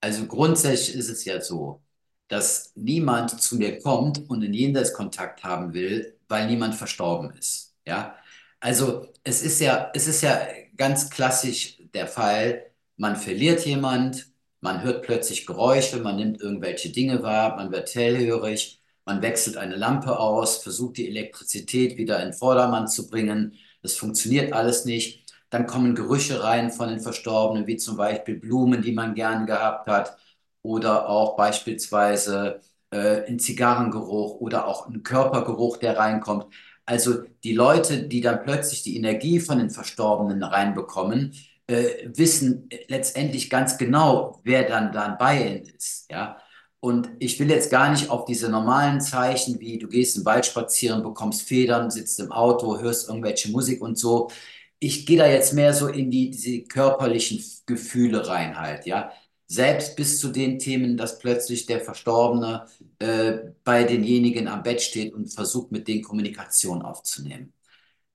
Also 0.00 0.26
grundsätzlich 0.26 0.94
ist 0.96 1.08
es 1.08 1.24
ja 1.24 1.40
so, 1.40 1.82
dass 2.28 2.72
niemand 2.76 3.40
zu 3.40 3.56
mir 3.56 3.80
kommt 3.80 4.28
und 4.30 4.42
einen 4.44 4.52
Jenseitskontakt 4.54 5.44
haben 5.44 5.72
will, 5.74 6.18
weil 6.28 6.46
niemand 6.46 6.74
verstorben 6.74 7.30
ist. 7.36 7.74
Ja, 7.86 8.16
also 8.60 9.06
es 9.24 9.42
ist 9.42 9.60
ja, 9.60 9.90
es 9.94 10.06
ist 10.08 10.22
ja 10.22 10.46
ganz 10.76 11.10
klassisch 11.10 11.78
der 11.94 12.06
Fall, 12.06 12.70
man 12.96 13.16
verliert 13.16 13.64
jemand, 13.66 14.28
man 14.60 14.82
hört 14.82 15.02
plötzlich 15.04 15.46
Geräusche, 15.46 15.98
man 16.00 16.16
nimmt 16.16 16.40
irgendwelche 16.40 16.90
Dinge 16.90 17.22
wahr, 17.22 17.56
man 17.56 17.70
wird 17.72 17.94
hellhörig, 17.94 18.82
man 19.06 19.22
wechselt 19.22 19.56
eine 19.56 19.76
Lampe 19.76 20.18
aus, 20.18 20.58
versucht 20.58 20.98
die 20.98 21.08
Elektrizität 21.08 21.96
wieder 21.96 22.22
in 22.22 22.32
Vordermann 22.32 22.88
zu 22.88 23.08
bringen. 23.08 23.54
Das 23.82 23.94
funktioniert 23.96 24.52
alles 24.52 24.84
nicht. 24.84 25.32
Dann 25.50 25.66
kommen 25.66 25.94
Gerüche 25.94 26.42
rein 26.42 26.70
von 26.72 26.88
den 26.88 27.00
Verstorbenen, 27.00 27.66
wie 27.66 27.76
zum 27.76 27.96
Beispiel 27.96 28.36
Blumen, 28.36 28.82
die 28.82 28.92
man 28.92 29.14
gern 29.14 29.46
gehabt 29.46 29.86
hat, 29.86 30.16
oder 30.62 31.08
auch 31.08 31.36
beispielsweise 31.36 32.60
äh, 32.90 33.24
ein 33.28 33.38
Zigarrengeruch 33.38 34.40
oder 34.40 34.66
auch 34.66 34.88
ein 34.88 35.02
Körpergeruch, 35.04 35.76
der 35.78 35.96
reinkommt. 35.98 36.46
Also 36.84 37.22
die 37.44 37.54
Leute, 37.54 38.04
die 38.08 38.20
dann 38.20 38.42
plötzlich 38.42 38.82
die 38.82 38.96
Energie 38.96 39.40
von 39.40 39.58
den 39.58 39.70
Verstorbenen 39.70 40.42
reinbekommen, 40.42 41.32
äh, 41.68 42.08
wissen 42.14 42.68
letztendlich 42.88 43.50
ganz 43.50 43.78
genau, 43.78 44.40
wer 44.44 44.64
dann 44.68 44.92
dann 44.92 45.18
bei 45.18 45.40
ihnen 45.46 45.62
ist. 45.66 46.10
Ja? 46.10 46.38
Und 46.86 47.10
ich 47.18 47.40
will 47.40 47.50
jetzt 47.50 47.68
gar 47.72 47.90
nicht 47.90 48.10
auf 48.10 48.26
diese 48.26 48.48
normalen 48.48 49.00
Zeichen, 49.00 49.58
wie 49.58 49.76
du 49.76 49.88
gehst 49.88 50.16
im 50.18 50.24
Wald 50.24 50.46
spazieren, 50.46 51.02
bekommst 51.02 51.42
Federn, 51.42 51.90
sitzt 51.90 52.20
im 52.20 52.30
Auto, 52.30 52.78
hörst 52.78 53.08
irgendwelche 53.08 53.50
Musik 53.50 53.82
und 53.82 53.98
so. 53.98 54.30
Ich 54.78 55.04
gehe 55.04 55.18
da 55.18 55.26
jetzt 55.26 55.52
mehr 55.52 55.74
so 55.74 55.88
in 55.88 56.12
die, 56.12 56.30
diese 56.30 56.62
körperlichen 56.62 57.42
Gefühle 57.66 58.28
rein 58.28 58.56
halt, 58.56 58.86
ja. 58.86 59.10
Selbst 59.48 59.96
bis 59.96 60.20
zu 60.20 60.28
den 60.28 60.60
Themen, 60.60 60.96
dass 60.96 61.18
plötzlich 61.18 61.66
der 61.66 61.80
Verstorbene 61.80 62.66
äh, 63.00 63.32
bei 63.64 63.82
denjenigen 63.82 64.46
am 64.46 64.62
Bett 64.62 64.80
steht 64.80 65.12
und 65.12 65.26
versucht, 65.26 65.72
mit 65.72 65.88
denen 65.88 66.04
Kommunikation 66.04 66.82
aufzunehmen. 66.82 67.52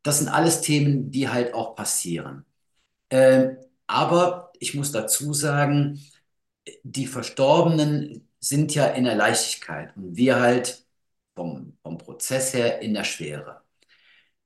Das 0.01 0.19
sind 0.19 0.29
alles 0.29 0.61
Themen, 0.61 1.11
die 1.11 1.27
halt 1.27 1.53
auch 1.53 1.75
passieren. 1.75 2.45
Äh, 3.09 3.49
aber 3.87 4.53
ich 4.59 4.75
muss 4.75 4.93
dazu 4.93 5.33
sagen, 5.33 5.99
die 6.83 7.07
Verstorbenen 7.07 8.27
sind 8.41 8.75
ja 8.75 8.87
in 8.87 9.05
der 9.05 9.15
Leichtigkeit 9.15 9.95
und 9.97 10.17
wir 10.17 10.41
halt 10.41 10.85
vom, 11.35 11.77
vom 11.83 11.97
Prozess 11.99 12.53
her 12.53 12.81
in 12.81 12.93
der 12.95 13.05
Schwere. 13.05 13.61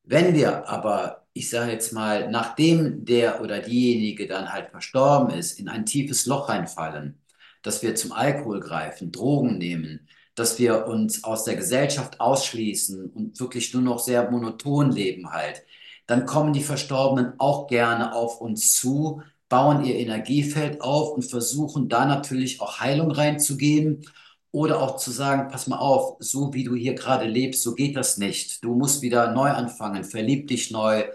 Wenn 0.04 0.36
wir 0.36 0.68
aber, 0.70 1.28
ich 1.34 1.50
sage 1.50 1.72
jetzt 1.72 1.94
mal, 1.94 2.30
nachdem 2.30 3.06
der 3.06 3.42
oder 3.42 3.60
diejenige 3.62 4.28
dann 4.28 4.54
halt 4.54 4.70
verstorben 4.72 5.32
ist, 5.38 5.60
in 5.60 5.68
ein 5.70 5.86
tiefes 5.86 6.26
Loch 6.28 6.50
reinfallen, 6.50 7.20
dass 7.64 7.82
wir 7.82 7.96
zum 7.96 8.12
Alkohol 8.12 8.60
greifen, 8.60 9.12
Drogen 9.12 9.58
nehmen, 9.58 10.08
dass 10.36 10.60
wir 10.60 10.88
uns 10.88 11.24
aus 11.24 11.44
der 11.46 11.56
Gesellschaft 11.56 12.20
ausschließen 12.20 13.10
und 13.12 13.40
wirklich 13.40 13.74
nur 13.74 13.82
noch 13.84 14.00
sehr 14.00 14.30
monoton 14.30 14.92
leben 14.92 15.32
halt, 15.32 15.64
dann 16.08 16.26
kommen 16.28 16.54
die 16.54 16.64
Verstorbenen 16.64 17.34
auch 17.40 17.68
gerne 17.68 18.14
auf 18.14 18.40
uns 18.42 18.74
zu, 18.76 19.24
bauen 19.56 19.86
ihr 19.86 19.96
Energiefeld 19.96 20.82
auf 20.82 21.14
und 21.14 21.24
versuchen 21.24 21.88
da 21.88 22.06
natürlich 22.06 22.60
auch 22.60 22.82
Heilung 22.82 23.10
reinzugeben 23.10 24.06
oder 24.52 24.82
auch 24.82 24.98
zu 24.98 25.12
sagen, 25.12 25.48
pass 25.50 25.68
mal 25.68 25.78
auf, 25.78 26.18
so 26.20 26.54
wie 26.54 26.66
du 26.66 26.76
hier 26.76 26.94
gerade 26.94 27.26
lebst, 27.26 27.64
so 27.64 27.74
geht 27.74 27.96
das 27.96 28.18
nicht. 28.18 28.62
Du 28.66 28.76
musst 28.76 29.02
wieder 29.02 29.32
neu 29.32 29.50
anfangen, 29.50 30.04
verlieb 30.04 30.50
dich 30.50 30.72
neu, 30.72 31.06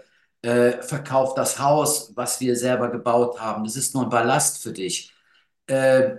äh, 0.41 0.81
verkauf 0.81 1.35
das 1.35 1.59
Haus, 1.59 2.13
was 2.15 2.41
wir 2.41 2.55
selber 2.55 2.89
gebaut 2.89 3.39
haben. 3.39 3.63
Das 3.63 3.75
ist 3.75 3.93
nur 3.93 4.05
ein 4.05 4.09
Ballast 4.09 4.63
für 4.63 4.73
dich. 4.73 5.13
Äh, 5.67 6.15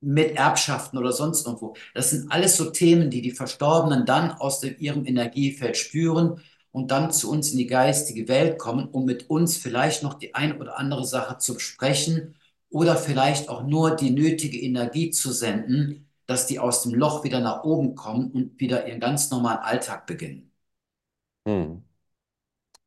mit 0.00 0.36
Erbschaften 0.36 0.98
oder 0.98 1.10
sonst 1.12 1.46
irgendwo. 1.46 1.74
Das 1.94 2.10
sind 2.10 2.30
alles 2.30 2.56
so 2.56 2.70
Themen, 2.70 3.10
die 3.10 3.22
die 3.22 3.32
Verstorbenen 3.32 4.06
dann 4.06 4.30
aus 4.30 4.60
dem, 4.60 4.76
ihrem 4.78 5.04
Energiefeld 5.04 5.76
spüren 5.76 6.40
und 6.76 6.90
dann 6.90 7.10
zu 7.10 7.30
uns 7.30 7.52
in 7.52 7.56
die 7.58 7.66
geistige 7.66 8.28
Welt 8.28 8.58
kommen, 8.58 8.86
um 8.90 9.06
mit 9.06 9.30
uns 9.30 9.56
vielleicht 9.56 10.02
noch 10.02 10.12
die 10.12 10.34
ein 10.34 10.60
oder 10.60 10.78
andere 10.78 11.06
Sache 11.06 11.38
zu 11.38 11.54
besprechen 11.54 12.34
oder 12.68 12.96
vielleicht 12.96 13.48
auch 13.48 13.62
nur 13.62 13.96
die 13.96 14.10
nötige 14.10 14.60
Energie 14.60 15.10
zu 15.10 15.32
senden, 15.32 16.06
dass 16.26 16.46
die 16.46 16.58
aus 16.58 16.82
dem 16.82 16.92
Loch 16.94 17.24
wieder 17.24 17.40
nach 17.40 17.64
oben 17.64 17.94
kommen 17.94 18.30
und 18.30 18.60
wieder 18.60 18.86
ihren 18.86 19.00
ganz 19.00 19.30
normalen 19.30 19.60
Alltag 19.60 20.06
beginnen. 20.06 20.52
Hm. 21.46 21.85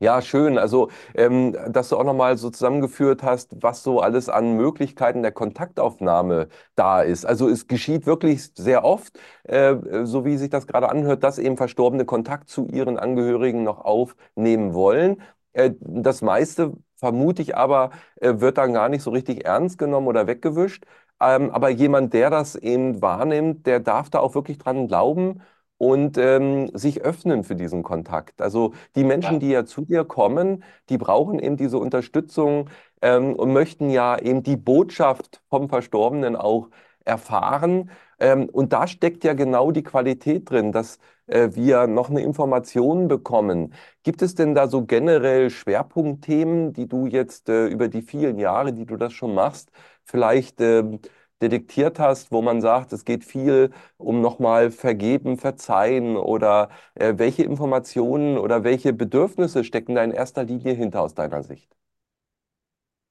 Ja, 0.02 0.22
schön. 0.22 0.58
Also, 0.58 0.90
ähm, 1.14 1.58
dass 1.68 1.90
du 1.90 1.98
auch 1.98 2.06
nochmal 2.06 2.38
so 2.38 2.50
zusammengeführt 2.50 3.22
hast, 3.22 3.62
was 3.62 3.84
so 3.84 4.00
alles 4.00 4.30
an 4.30 4.56
Möglichkeiten 4.56 5.22
der 5.24 5.34
Kontaktaufnahme 5.34 6.48
da 6.76 7.02
ist. 7.02 7.26
Also 7.26 7.50
es 7.50 7.68
geschieht 7.68 8.06
wirklich 8.06 8.52
sehr 8.56 8.86
oft, 8.86 9.20
äh, 9.44 9.76
so 10.06 10.24
wie 10.24 10.38
sich 10.38 10.50
das 10.50 10.68
gerade 10.68 10.88
anhört, 10.90 11.24
dass 11.26 11.38
eben 11.38 11.58
Verstorbene 11.58 12.06
Kontakt 12.06 12.48
zu 12.48 12.68
ihren 12.68 12.98
Angehörigen 12.98 13.64
noch 13.64 13.80
aufnehmen 13.84 14.74
wollen. 14.74 15.22
Äh, 15.52 15.72
das 15.82 16.22
meiste, 16.22 16.72
vermute 16.96 17.42
ich 17.42 17.58
aber, 17.58 17.92
äh, 18.22 18.40
wird 18.40 18.58
dann 18.58 18.72
gar 18.72 18.88
nicht 18.88 19.04
so 19.04 19.12
richtig 19.12 19.44
ernst 19.46 19.78
genommen 19.78 20.08
oder 20.08 20.28
weggewischt. 20.28 20.86
Ähm, 21.22 21.50
aber 21.52 21.70
jemand, 21.70 22.14
der 22.14 22.30
das 22.30 22.56
eben 22.56 23.02
wahrnimmt, 23.02 23.66
der 23.68 23.82
darf 23.82 24.10
da 24.10 24.20
auch 24.20 24.34
wirklich 24.36 24.58
dran 24.60 24.88
glauben 24.88 25.42
und 25.80 26.18
ähm, 26.20 26.70
sich 26.78 27.02
öffnen 27.02 27.44
für 27.44 27.56
diesen 27.56 27.84
Kontakt. 27.84 28.42
Also 28.42 28.74
die 28.96 29.04
Menschen, 29.06 29.36
Ja. 29.36 29.40
die 29.40 29.50
ja 29.50 29.66
zu 29.66 29.82
dir 29.86 30.06
kommen, 30.06 30.64
die 30.90 31.00
brauchen 31.00 31.40
eben 31.40 31.58
diese 31.58 31.80
Unterstützung 31.80 32.70
ähm, 33.02 33.34
und 33.36 33.54
möchten 33.54 33.90
ja 33.90 34.20
eben 34.20 34.44
die 34.44 34.58
Botschaft 34.58 35.42
vom 35.50 35.70
Verstorbenen 35.70 36.36
auch 36.36 36.70
erfahren. 37.06 37.90
Ähm, 38.20 38.50
und 38.50 38.74
da 38.74 38.88
steckt 38.88 39.24
ja 39.24 39.34
genau 39.34 39.72
die 39.72 39.84
Qualität 39.84 40.50
drin, 40.50 40.72
dass 40.72 41.00
äh, 41.28 41.50
wir 41.54 41.88
noch 41.88 42.10
eine 42.10 42.22
Information 42.22 43.08
bekommen. 43.08 43.74
Gibt 44.04 44.22
es 44.22 44.36
denn 44.36 44.56
da 44.56 44.68
so 44.68 44.86
generell 44.86 45.50
Schwerpunktthemen, 45.50 46.74
die 46.74 46.88
du 46.88 47.08
jetzt 47.08 47.50
äh, 47.50 47.68
über 47.68 47.88
die 47.88 48.02
vielen 48.02 48.38
Jahre, 48.40 48.74
die 48.74 48.86
du 48.86 48.98
das 48.98 49.14
schon 49.14 49.34
machst, 49.34 49.72
vielleicht 50.06 50.62
ähm, 50.62 51.00
detektiert 51.42 52.00
hast, 52.00 52.32
wo 52.32 52.42
man 52.42 52.62
sagt, 52.62 52.94
es 52.94 53.06
geht 53.06 53.24
viel 53.24 53.72
um 53.98 54.22
nochmal 54.22 54.72
vergeben, 54.72 55.38
verzeihen 55.38 56.18
oder 56.18 56.70
äh, 56.96 57.14
welche 57.18 57.44
Informationen 57.44 58.38
oder 58.38 58.64
welche 58.64 58.94
Bedürfnisse 58.94 59.64
stecken 59.64 59.96
da 59.96 60.04
in 60.04 60.12
erster 60.12 60.44
Linie 60.44 60.74
hinter 60.74 61.02
aus 61.02 61.14
deiner 61.16 61.44
Sicht? 61.44 61.70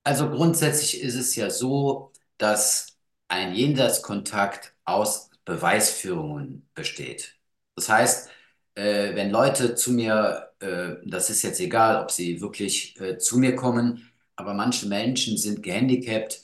Also 0.05 0.31
grundsätzlich 0.31 1.03
ist 1.03 1.15
es 1.17 1.37
ja 1.37 1.51
so, 1.51 2.13
dass 2.39 2.99
ein 3.29 3.55
Jenseitskontakt 3.55 4.75
aus 4.85 5.31
Beweisführungen 5.45 6.69
besteht. 6.75 7.37
Das 7.75 7.89
heißt, 7.89 8.31
äh, 8.75 9.15
wenn 9.15 9.31
Leute 9.31 9.75
zu 9.75 9.93
mir, 9.93 10.53
äh, 10.61 10.97
das 11.05 11.31
ist 11.31 11.43
jetzt 11.43 11.61
egal, 11.61 12.03
ob 12.03 12.11
sie 12.11 12.41
wirklich 12.41 12.99
äh, 13.01 13.19
zu 13.19 13.39
mir 13.39 13.55
kommen, 13.57 14.11
aber 14.37 14.55
manche 14.55 14.87
Menschen 14.87 15.37
sind 15.37 15.63
gehandicapt, 15.63 16.41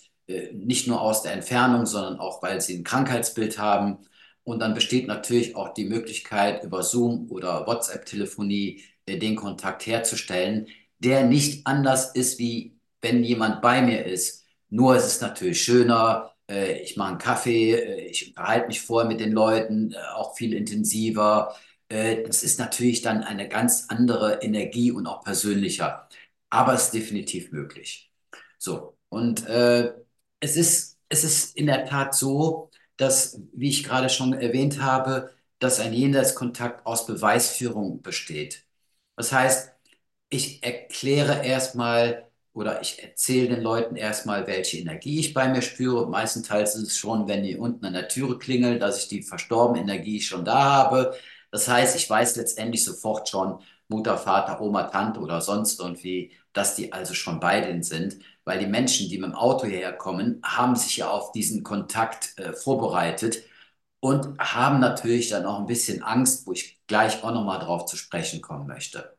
nicht 0.52 0.86
nur 0.86 1.00
aus 1.00 1.22
der 1.22 1.32
Entfernung, 1.32 1.86
sondern 1.86 2.18
auch, 2.18 2.42
weil 2.42 2.60
sie 2.60 2.76
ein 2.78 2.84
Krankheitsbild 2.84 3.58
haben 3.58 3.98
Und 4.44 4.60
dann 4.60 4.74
besteht 4.74 5.06
natürlich 5.06 5.56
auch 5.56 5.74
die 5.74 5.84
Möglichkeit, 5.86 6.64
über 6.64 6.82
Zoom 6.82 7.30
oder 7.30 7.66
WhatsApp-Telefonie 7.66 8.82
äh, 9.06 9.18
den 9.18 9.36
Kontakt 9.36 9.86
herzustellen, 9.86 10.68
der 10.98 11.24
nicht 11.24 11.66
anders 11.66 12.14
ist, 12.14 12.38
wie 12.38 12.78
wenn 13.00 13.24
jemand 13.24 13.62
bei 13.62 13.82
mir 13.82 14.04
ist. 14.06 14.44
Nur 14.70 14.96
es 14.96 15.06
ist 15.06 15.22
natürlich 15.22 15.62
schöner, 15.62 16.32
äh, 16.48 16.80
ich 16.82 16.96
mache 16.96 17.10
einen 17.10 17.18
Kaffee, 17.18 17.72
äh, 17.74 18.06
ich 18.06 18.28
unterhalte 18.28 18.66
mich 18.68 18.80
vorher 18.82 19.08
mit 19.08 19.20
den 19.20 19.32
Leuten, 19.32 19.94
auch 20.14 20.36
viel 20.36 20.54
intensiver. 20.54 21.54
das 21.88 22.42
ist 22.42 22.58
natürlich 22.58 23.02
dann 23.02 23.22
eine 23.22 23.48
ganz 23.48 23.86
andere 23.88 24.40
Energie 24.42 24.90
und 24.90 25.06
auch 25.06 25.22
persönlicher. 25.22 26.08
Aber 26.50 26.74
es 26.74 26.84
ist 26.86 26.94
definitiv 26.94 27.52
möglich. 27.52 28.10
So, 28.58 28.96
und 29.10 29.46
äh, 29.46 29.92
es 30.44 30.56
ist, 30.56 30.98
es 31.08 31.24
ist 31.24 31.56
in 31.56 31.66
der 31.66 31.86
Tat 31.86 32.14
so, 32.14 32.70
dass, 32.96 33.40
wie 33.52 33.70
ich 33.70 33.84
gerade 33.84 34.08
schon 34.10 34.34
erwähnt 34.34 34.80
habe, 34.82 35.32
dass 35.58 35.80
ein 35.80 35.92
Jenseitskontakt 35.94 36.86
aus 36.86 37.06
Beweisführung 37.06 38.02
besteht. 38.02 38.64
Das 39.16 39.32
heißt, 39.32 39.72
ich 40.28 40.62
erkläre 40.62 41.44
erstmal 41.44 42.28
oder 42.52 42.80
ich 42.82 43.02
erzähle 43.02 43.48
den 43.56 43.62
Leuten 43.62 43.96
erstmal, 43.96 44.46
welche 44.46 44.78
Energie 44.78 45.20
ich 45.20 45.34
bei 45.34 45.48
mir 45.48 45.62
spüre. 45.62 46.08
Meistenteils 46.08 46.76
ist 46.76 46.82
es 46.88 46.98
schon, 46.98 47.26
wenn 47.28 47.42
die 47.42 47.56
unten 47.56 47.84
an 47.86 47.94
der 47.94 48.08
Türe 48.08 48.38
klingelt, 48.38 48.82
dass 48.82 48.98
ich 49.02 49.08
die 49.08 49.22
verstorbene 49.22 49.80
Energie 49.82 50.20
schon 50.20 50.44
da 50.44 50.62
habe. 50.64 51.16
Das 51.50 51.68
heißt, 51.68 51.96
ich 51.96 52.08
weiß 52.08 52.36
letztendlich 52.36 52.84
sofort 52.84 53.28
schon, 53.28 53.60
Mutter, 53.88 54.18
Vater, 54.18 54.60
Oma, 54.60 54.84
Tante 54.84 55.20
oder 55.20 55.40
sonst 55.40 55.80
irgendwie, 55.80 56.32
dass 56.52 56.76
die 56.76 56.92
also 56.92 57.14
schon 57.14 57.40
bei 57.40 57.60
denen 57.60 57.82
sind 57.82 58.18
weil 58.44 58.58
die 58.58 58.66
Menschen, 58.66 59.08
die 59.08 59.18
mit 59.18 59.30
dem 59.30 59.34
Auto 59.34 59.66
hierher 59.66 59.92
kommen, 59.92 60.40
haben 60.44 60.76
sich 60.76 60.96
ja 60.98 61.10
auf 61.10 61.32
diesen 61.32 61.62
Kontakt 61.62 62.38
äh, 62.38 62.52
vorbereitet 62.52 63.42
und 64.00 64.38
haben 64.38 64.80
natürlich 64.80 65.30
dann 65.30 65.46
auch 65.46 65.58
ein 65.60 65.66
bisschen 65.66 66.02
Angst, 66.02 66.46
wo 66.46 66.52
ich 66.52 66.80
gleich 66.86 67.22
auch 67.24 67.32
nochmal 67.32 67.58
drauf 67.60 67.86
zu 67.86 67.96
sprechen 67.96 68.40
kommen 68.42 68.66
möchte. 68.66 69.16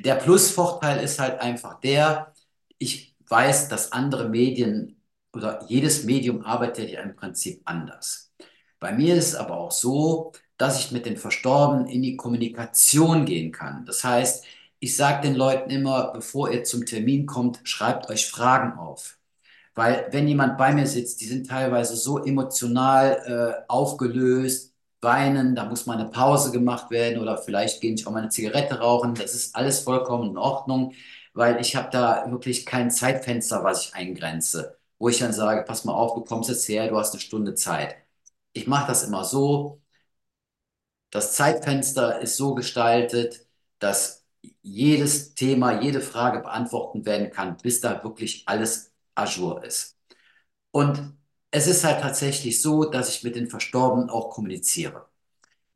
Der 0.00 0.14
Plusvorteil 0.16 1.02
ist 1.02 1.18
halt 1.20 1.40
einfach 1.40 1.80
der, 1.80 2.34
ich 2.78 3.14
weiß, 3.28 3.68
dass 3.68 3.92
andere 3.92 4.28
Medien 4.28 5.00
oder 5.32 5.64
jedes 5.68 6.04
Medium 6.04 6.42
arbeitet 6.44 6.90
ja 6.90 7.00
im 7.02 7.16
Prinzip 7.16 7.62
anders. 7.64 8.32
Bei 8.80 8.92
mir 8.92 9.14
ist 9.16 9.28
es 9.28 9.34
aber 9.34 9.56
auch 9.58 9.72
so, 9.72 10.32
dass 10.56 10.78
ich 10.78 10.92
mit 10.92 11.06
den 11.06 11.16
Verstorbenen 11.16 11.86
in 11.88 12.02
die 12.02 12.16
Kommunikation 12.16 13.24
gehen 13.24 13.50
kann. 13.52 13.84
Das 13.86 14.04
heißt, 14.04 14.44
ich 14.84 14.96
sage 14.96 15.22
den 15.22 15.34
Leuten 15.34 15.70
immer, 15.70 16.12
bevor 16.12 16.50
ihr 16.52 16.64
zum 16.64 16.86
Termin 16.86 17.26
kommt, 17.26 17.60
schreibt 17.64 18.10
euch 18.10 18.26
Fragen 18.28 18.78
auf. 18.78 19.18
Weil 19.74 20.08
wenn 20.12 20.28
jemand 20.28 20.58
bei 20.58 20.72
mir 20.74 20.86
sitzt, 20.86 21.20
die 21.20 21.26
sind 21.26 21.48
teilweise 21.48 21.96
so 21.96 22.24
emotional 22.24 23.64
äh, 23.66 23.70
aufgelöst, 23.72 24.74
weinen, 25.00 25.54
da 25.54 25.64
muss 25.66 25.86
mal 25.86 25.98
eine 25.98 26.10
Pause 26.10 26.52
gemacht 26.52 26.90
werden 26.90 27.20
oder 27.20 27.38
vielleicht 27.38 27.80
gehen 27.80 27.94
ich 27.94 28.06
auch 28.06 28.12
mal 28.12 28.20
eine 28.20 28.28
Zigarette 28.30 28.80
rauchen. 28.80 29.14
Das 29.14 29.34
ist 29.34 29.54
alles 29.56 29.80
vollkommen 29.80 30.30
in 30.30 30.38
Ordnung, 30.38 30.94
weil 31.34 31.60
ich 31.60 31.76
habe 31.76 31.90
da 31.90 32.30
wirklich 32.30 32.66
kein 32.66 32.90
Zeitfenster, 32.90 33.64
was 33.64 33.86
ich 33.86 33.94
eingrenze, 33.94 34.78
wo 34.98 35.08
ich 35.08 35.18
dann 35.18 35.32
sage, 35.32 35.64
pass 35.64 35.84
mal 35.84 35.94
auf, 35.94 36.14
du 36.14 36.22
kommst 36.24 36.50
jetzt 36.50 36.68
her, 36.68 36.88
du 36.88 36.98
hast 36.98 37.12
eine 37.12 37.20
Stunde 37.20 37.54
Zeit. 37.54 37.96
Ich 38.52 38.66
mache 38.66 38.86
das 38.88 39.04
immer 39.04 39.24
so. 39.24 39.80
Das 41.10 41.32
Zeitfenster 41.34 42.20
ist 42.20 42.36
so 42.36 42.54
gestaltet, 42.54 43.46
dass 43.78 44.23
jedes 44.64 45.34
Thema, 45.34 45.82
jede 45.82 46.00
Frage 46.00 46.40
beantworten 46.40 47.06
werden 47.06 47.30
kann, 47.30 47.56
bis 47.58 47.80
da 47.80 48.02
wirklich 48.04 48.44
alles 48.48 48.92
Azure 49.14 49.64
ist. 49.66 49.98
Und 50.72 51.16
es 51.50 51.66
ist 51.68 51.84
halt 51.84 52.00
tatsächlich 52.02 52.62
so, 52.62 52.84
dass 52.84 53.10
ich 53.10 53.24
mit 53.24 53.36
den 53.36 53.48
Verstorbenen 53.48 54.10
auch 54.10 54.30
kommuniziere. 54.30 55.08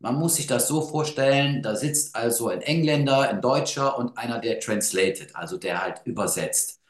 Man 0.00 0.16
muss 0.16 0.37
sich 0.37 0.47
das 0.47 0.68
so 0.68 0.83
vorstellen, 0.83 1.62
da 1.62 1.76
sitzt 1.76 2.14
also 2.16 2.49
ein 2.49 2.62
Engländer, 2.62 3.28
ein 3.30 3.42
Deutscher 3.42 3.99
und 3.99 4.16
einer, 4.18 4.40
der 4.40 4.61
translated, 4.61 5.35
also 5.37 5.59
der 5.59 5.83
halt 5.83 6.03
übersetzt. 6.07 6.81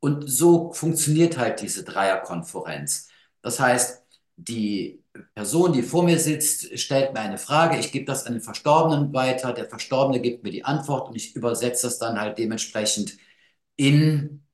Und 0.00 0.28
so 0.28 0.72
funktioniert 0.72 1.38
halt 1.38 1.60
diese 1.62 1.84
Dreierkonferenz. 1.84 3.08
Das 3.42 3.60
heißt, 3.60 4.04
die 4.36 5.02
Person, 5.34 5.72
die 5.72 5.82
vor 5.82 6.04
mir 6.04 6.18
sitzt, 6.18 6.78
stellt 6.78 7.12
mir 7.12 7.20
eine 7.20 7.38
Frage, 7.38 7.78
ich 7.78 7.92
gebe 7.92 8.04
das 8.06 8.26
an 8.26 8.34
den 8.34 8.42
Verstorbenen 8.42 9.12
weiter, 9.12 9.52
der 9.52 9.68
Verstorbene 9.68 10.20
gibt 10.20 10.44
mir 10.44 10.50
die 10.50 10.64
Antwort 10.64 11.08
und 11.08 11.16
ich 11.16 11.34
übersetze 11.36 11.86
das 11.86 11.98
dann 11.98 12.20
halt 12.20 12.38
dementsprechend 12.38 13.16
in, 13.76 14.44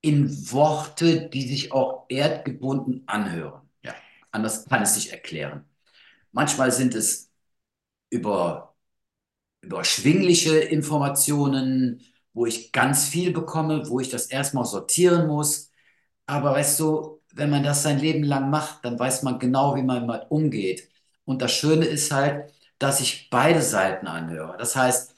in 0.00 0.50
Worte, 0.52 1.28
die 1.28 1.42
sich 1.48 1.72
auch 1.72 2.06
erdgebunden 2.08 3.02
anhören. 3.06 3.62
Ja, 3.84 3.94
anders 4.30 4.66
kann 4.66 4.82
es 4.82 4.94
sich 4.94 5.12
erklären. 5.12 5.64
Manchmal 6.32 6.72
sind 6.72 6.94
es 6.94 7.30
über, 8.10 8.74
überschwingliche 9.62 10.58
Informationen, 10.58 12.02
wo 12.34 12.46
ich 12.46 12.72
ganz 12.72 13.08
viel 13.08 13.32
bekomme, 13.32 13.88
wo 13.88 14.00
ich 14.00 14.10
das 14.10 14.26
erstmal 14.26 14.66
sortieren 14.66 15.26
muss. 15.28 15.70
Aber 16.26 16.52
weißt 16.52 16.80
du, 16.80 17.19
wenn 17.34 17.50
man 17.50 17.62
das 17.62 17.82
sein 17.82 17.98
Leben 17.98 18.24
lang 18.24 18.50
macht, 18.50 18.84
dann 18.84 18.98
weiß 18.98 19.22
man 19.22 19.38
genau, 19.38 19.76
wie 19.76 19.82
man 19.82 20.06
damit 20.06 20.30
umgeht. 20.30 20.88
Und 21.24 21.42
das 21.42 21.52
Schöne 21.52 21.86
ist 21.86 22.12
halt, 22.12 22.52
dass 22.78 23.00
ich 23.00 23.30
beide 23.30 23.62
Seiten 23.62 24.06
anhöre. 24.06 24.56
Das 24.58 24.76
heißt, 24.76 25.14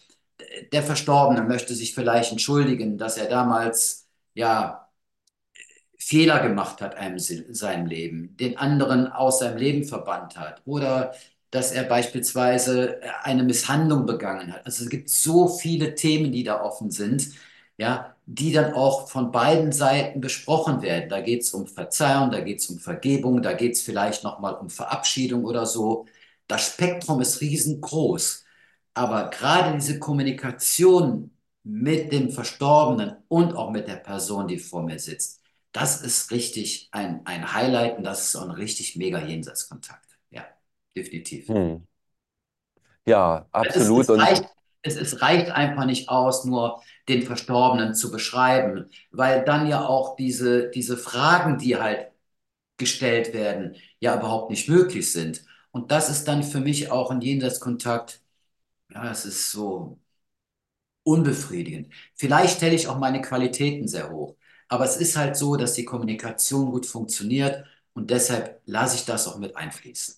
der 0.72 0.82
Verstorbene 0.82 1.42
möchte 1.42 1.74
sich 1.74 1.94
vielleicht 1.94 2.32
entschuldigen, 2.32 2.98
dass 2.98 3.16
er 3.18 3.28
damals 3.28 4.08
ja 4.34 4.88
Fehler 5.98 6.40
gemacht 6.40 6.80
hat 6.80 6.96
in 7.00 7.18
seinem 7.54 7.86
Leben, 7.86 8.36
den 8.36 8.56
anderen 8.58 9.06
aus 9.06 9.38
seinem 9.38 9.56
Leben 9.58 9.84
verbannt 9.84 10.36
hat 10.36 10.60
oder 10.64 11.14
dass 11.50 11.70
er 11.70 11.84
beispielsweise 11.84 13.00
eine 13.22 13.44
Misshandlung 13.44 14.06
begangen 14.06 14.52
hat. 14.52 14.66
Also 14.66 14.84
es 14.84 14.90
gibt 14.90 15.10
so 15.10 15.48
viele 15.48 15.94
Themen, 15.94 16.32
die 16.32 16.44
da 16.44 16.62
offen 16.62 16.90
sind, 16.90 17.28
ja, 17.76 18.11
die 18.26 18.52
dann 18.52 18.74
auch 18.74 19.08
von 19.08 19.32
beiden 19.32 19.72
Seiten 19.72 20.20
besprochen 20.20 20.82
werden. 20.82 21.08
Da 21.08 21.20
geht 21.20 21.42
es 21.42 21.52
um 21.54 21.66
Verzeihung, 21.66 22.30
da 22.30 22.40
geht 22.40 22.60
es 22.60 22.70
um 22.70 22.78
Vergebung, 22.78 23.42
da 23.42 23.52
geht 23.52 23.72
es 23.72 23.82
vielleicht 23.82 24.24
nochmal 24.24 24.54
um 24.54 24.70
Verabschiedung 24.70 25.44
oder 25.44 25.66
so. 25.66 26.06
Das 26.46 26.66
Spektrum 26.66 27.20
ist 27.20 27.40
riesengroß. 27.40 28.44
Aber 28.94 29.30
gerade 29.30 29.74
diese 29.78 29.98
Kommunikation 29.98 31.30
mit 31.64 32.12
dem 32.12 32.30
Verstorbenen 32.30 33.16
und 33.28 33.54
auch 33.56 33.70
mit 33.70 33.88
der 33.88 33.96
Person, 33.96 34.48
die 34.48 34.58
vor 34.58 34.82
mir 34.82 34.98
sitzt, 34.98 35.40
das 35.72 36.02
ist 36.02 36.30
richtig 36.30 36.88
ein, 36.92 37.24
ein 37.24 37.54
Highlight 37.54 37.96
und 37.98 38.04
das 38.04 38.26
ist 38.26 38.36
auch 38.36 38.42
ein 38.42 38.50
richtig 38.50 38.96
mega 38.96 39.20
Jenseitskontakt. 39.20 40.06
Ja, 40.30 40.44
definitiv. 40.94 41.48
Hm. 41.48 41.86
Ja, 43.06 43.46
absolut. 43.50 44.02
Es, 44.02 44.08
es, 44.08 44.18
reicht, 44.18 44.44
es, 44.82 44.96
es 44.96 45.22
reicht 45.22 45.50
einfach 45.50 45.86
nicht 45.86 46.08
aus, 46.08 46.44
nur 46.44 46.82
den 47.08 47.22
Verstorbenen 47.22 47.94
zu 47.94 48.10
beschreiben, 48.10 48.90
weil 49.10 49.44
dann 49.44 49.66
ja 49.66 49.84
auch 49.86 50.16
diese, 50.16 50.70
diese 50.70 50.96
Fragen, 50.96 51.58
die 51.58 51.76
halt 51.76 52.10
gestellt 52.78 53.32
werden, 53.34 53.76
ja 54.00 54.16
überhaupt 54.18 54.50
nicht 54.50 54.68
möglich 54.68 55.12
sind. 55.12 55.44
Und 55.72 55.90
das 55.92 56.10
ist 56.10 56.26
dann 56.28 56.42
für 56.42 56.60
mich 56.60 56.90
auch 56.90 57.10
ein 57.10 57.20
Jenseitskontakt, 57.22 58.22
ja, 58.90 59.10
es 59.10 59.24
ist 59.26 59.50
so 59.52 59.98
unbefriedigend. 61.04 61.92
Vielleicht 62.14 62.56
stelle 62.56 62.74
ich 62.74 62.88
auch 62.88 62.98
meine 62.98 63.20
Qualitäten 63.22 63.88
sehr 63.88 64.10
hoch, 64.10 64.36
aber 64.68 64.84
es 64.84 64.96
ist 64.96 65.16
halt 65.16 65.36
so, 65.36 65.56
dass 65.56 65.74
die 65.74 65.84
Kommunikation 65.84 66.70
gut 66.70 66.86
funktioniert 66.86 67.64
und 67.94 68.10
deshalb 68.10 68.60
lasse 68.66 68.96
ich 68.96 69.04
das 69.04 69.26
auch 69.28 69.38
mit 69.38 69.56
einfließen. 69.56 70.16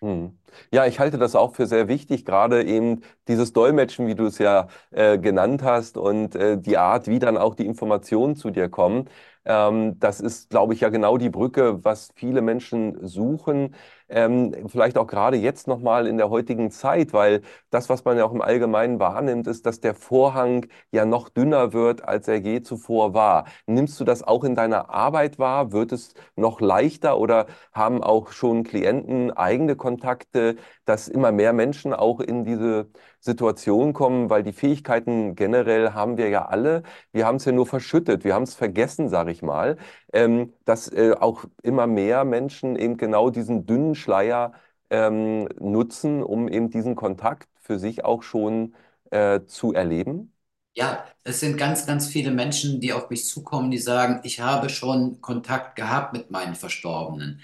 Hm. 0.00 0.38
Ja, 0.72 0.86
ich 0.86 0.98
halte 1.00 1.16
das 1.18 1.34
auch 1.34 1.54
für 1.54 1.66
sehr 1.66 1.88
wichtig, 1.88 2.24
gerade 2.26 2.62
eben 2.64 3.00
dieses 3.28 3.52
Dolmetschen, 3.54 4.06
wie 4.06 4.14
du 4.14 4.26
es 4.26 4.38
ja 4.38 4.68
äh, 4.90 5.18
genannt 5.18 5.62
hast, 5.62 5.96
und 5.96 6.34
äh, 6.34 6.58
die 6.58 6.76
Art, 6.76 7.06
wie 7.08 7.18
dann 7.18 7.36
auch 7.38 7.54
die 7.54 7.64
Informationen 7.66 8.36
zu 8.36 8.50
dir 8.50 8.68
kommen. 8.68 9.08
Ähm, 9.46 9.98
das 9.98 10.20
ist, 10.20 10.50
glaube 10.50 10.74
ich, 10.74 10.80
ja 10.80 10.88
genau 10.90 11.16
die 11.18 11.30
Brücke, 11.30 11.82
was 11.84 12.10
viele 12.14 12.42
Menschen 12.42 13.06
suchen. 13.06 13.74
Ähm, 14.08 14.54
vielleicht 14.68 14.98
auch 14.98 15.06
gerade 15.06 15.36
jetzt 15.36 15.66
nochmal 15.66 16.06
in 16.06 16.16
der 16.16 16.30
heutigen 16.30 16.70
Zeit, 16.70 17.12
weil 17.12 17.42
das, 17.70 17.88
was 17.88 18.04
man 18.04 18.16
ja 18.16 18.24
auch 18.24 18.32
im 18.32 18.40
Allgemeinen 18.40 19.00
wahrnimmt, 19.00 19.46
ist, 19.46 19.66
dass 19.66 19.80
der 19.80 19.94
Vorhang 19.94 20.66
ja 20.92 21.04
noch 21.04 21.28
dünner 21.28 21.72
wird, 21.72 22.04
als 22.04 22.28
er 22.28 22.36
je 22.36 22.62
zuvor 22.62 23.14
war. 23.14 23.46
Nimmst 23.66 23.98
du 24.00 24.04
das 24.04 24.22
auch 24.22 24.44
in 24.44 24.54
deiner 24.54 24.90
Arbeit 24.90 25.38
wahr? 25.38 25.72
Wird 25.72 25.92
es 25.92 26.14
noch 26.36 26.60
leichter 26.60 27.18
oder 27.18 27.46
haben 27.72 28.02
auch 28.02 28.32
schon 28.32 28.62
Klienten 28.64 29.32
eigene 29.32 29.76
Kontakte, 29.76 30.56
dass 30.84 31.08
immer 31.08 31.32
mehr 31.32 31.52
Menschen 31.52 31.92
auch 31.92 32.20
in 32.20 32.44
diese 32.44 32.88
Situation 33.20 33.92
kommen, 33.92 34.30
weil 34.30 34.42
die 34.42 34.52
Fähigkeiten 34.52 35.34
generell 35.34 35.92
haben 35.92 36.16
wir 36.16 36.28
ja 36.28 36.46
alle. 36.46 36.82
Wir 37.12 37.26
haben 37.26 37.36
es 37.36 37.44
ja 37.44 37.52
nur 37.52 37.66
verschüttet, 37.66 38.24
wir 38.24 38.34
haben 38.34 38.44
es 38.44 38.54
vergessen, 38.54 39.08
sage 39.08 39.32
ich 39.32 39.42
mal, 39.42 39.76
ähm, 40.12 40.52
dass 40.64 40.88
äh, 40.92 41.12
auch 41.18 41.44
immer 41.62 41.86
mehr 41.86 42.24
Menschen 42.24 42.76
eben 42.76 42.96
genau 42.96 43.30
diesen 43.30 43.66
dünnen 43.66 43.95
Schleier 43.96 44.52
ähm, 44.90 45.48
nutzen, 45.60 46.22
um 46.22 46.48
eben 46.48 46.70
diesen 46.70 46.96
Kontakt 46.96 47.48
für 47.60 47.78
sich 47.80 48.04
auch 48.04 48.22
schon 48.22 48.74
äh, 49.10 49.42
zu 49.46 49.72
erleben. 49.74 50.32
Ja, 50.74 51.06
es 51.24 51.40
sind 51.40 51.56
ganz, 51.56 51.86
ganz 51.86 52.06
viele 52.08 52.30
Menschen, 52.30 52.80
die 52.80 52.92
auf 52.92 53.08
mich 53.08 53.26
zukommen, 53.26 53.70
die 53.70 53.78
sagen, 53.78 54.20
ich 54.24 54.40
habe 54.40 54.68
schon 54.68 55.20
Kontakt 55.22 55.74
gehabt 55.76 56.12
mit 56.12 56.30
meinen 56.30 56.54
Verstorbenen. 56.54 57.40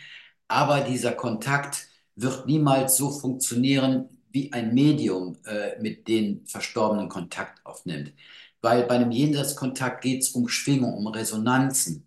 aber 0.49 0.83
dieser 0.83 1.13
Kontakt 1.15 1.89
wird 2.17 2.47
niemals 2.47 2.97
so 2.99 3.11
funktionieren, 3.13 4.09
wie 4.33 4.53
ein 4.55 4.75
Medium 4.75 5.39
äh, 5.47 5.81
mit 5.83 6.09
den 6.09 6.47
Verstorbenen 6.47 7.11
Kontakt 7.11 7.67
aufnimmt. 7.67 8.15
Weil 8.63 8.85
bei 8.85 8.97
einem 8.97 9.13
Jenseitskontakt 9.13 10.03
geht 10.05 10.23
es 10.25 10.31
um 10.33 10.49
Schwingung, 10.49 10.95
um 10.95 11.09
Resonanzen. 11.09 12.07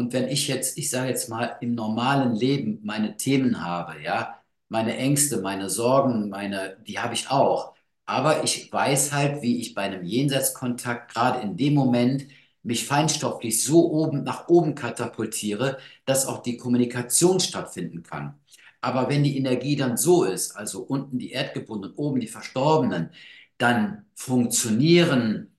Und 0.00 0.14
wenn 0.14 0.28
ich 0.28 0.48
jetzt, 0.48 0.78
ich 0.78 0.88
sage 0.90 1.10
jetzt 1.10 1.28
mal, 1.28 1.56
im 1.60 1.74
normalen 1.74 2.34
Leben 2.34 2.80
meine 2.82 3.16
Themen 3.18 3.62
habe, 3.62 4.00
ja, 4.02 4.40
meine 4.70 4.96
Ängste, 4.96 5.42
meine 5.42 5.68
Sorgen, 5.68 6.30
meine, 6.30 6.78
die 6.86 6.98
habe 6.98 7.12
ich 7.14 7.30
auch. 7.30 7.74
Aber 8.06 8.42
ich 8.44 8.72
weiß 8.72 9.12
halt, 9.12 9.42
wie 9.42 9.60
ich 9.60 9.74
bei 9.74 9.82
einem 9.82 10.04
Jenseitskontakt 10.04 11.12
gerade 11.12 11.40
in 11.40 11.56
dem 11.58 11.74
Moment 11.74 12.26
mich 12.62 12.86
feinstofflich 12.86 13.62
so 13.62 13.90
oben 13.92 14.22
nach 14.24 14.48
oben 14.48 14.74
katapultiere, 14.74 15.78
dass 16.06 16.26
auch 16.26 16.42
die 16.42 16.56
Kommunikation 16.56 17.38
stattfinden 17.40 18.02
kann. 18.02 18.40
Aber 18.80 19.08
wenn 19.10 19.22
die 19.24 19.36
Energie 19.36 19.76
dann 19.76 19.96
so 19.98 20.24
ist, 20.24 20.56
also 20.56 20.80
unten 20.82 21.18
die 21.18 21.32
Erdgebundenen, 21.32 21.94
oben 21.96 22.20
die 22.20 22.26
Verstorbenen, 22.28 23.10
dann 23.58 24.06
funktionieren 24.14 25.54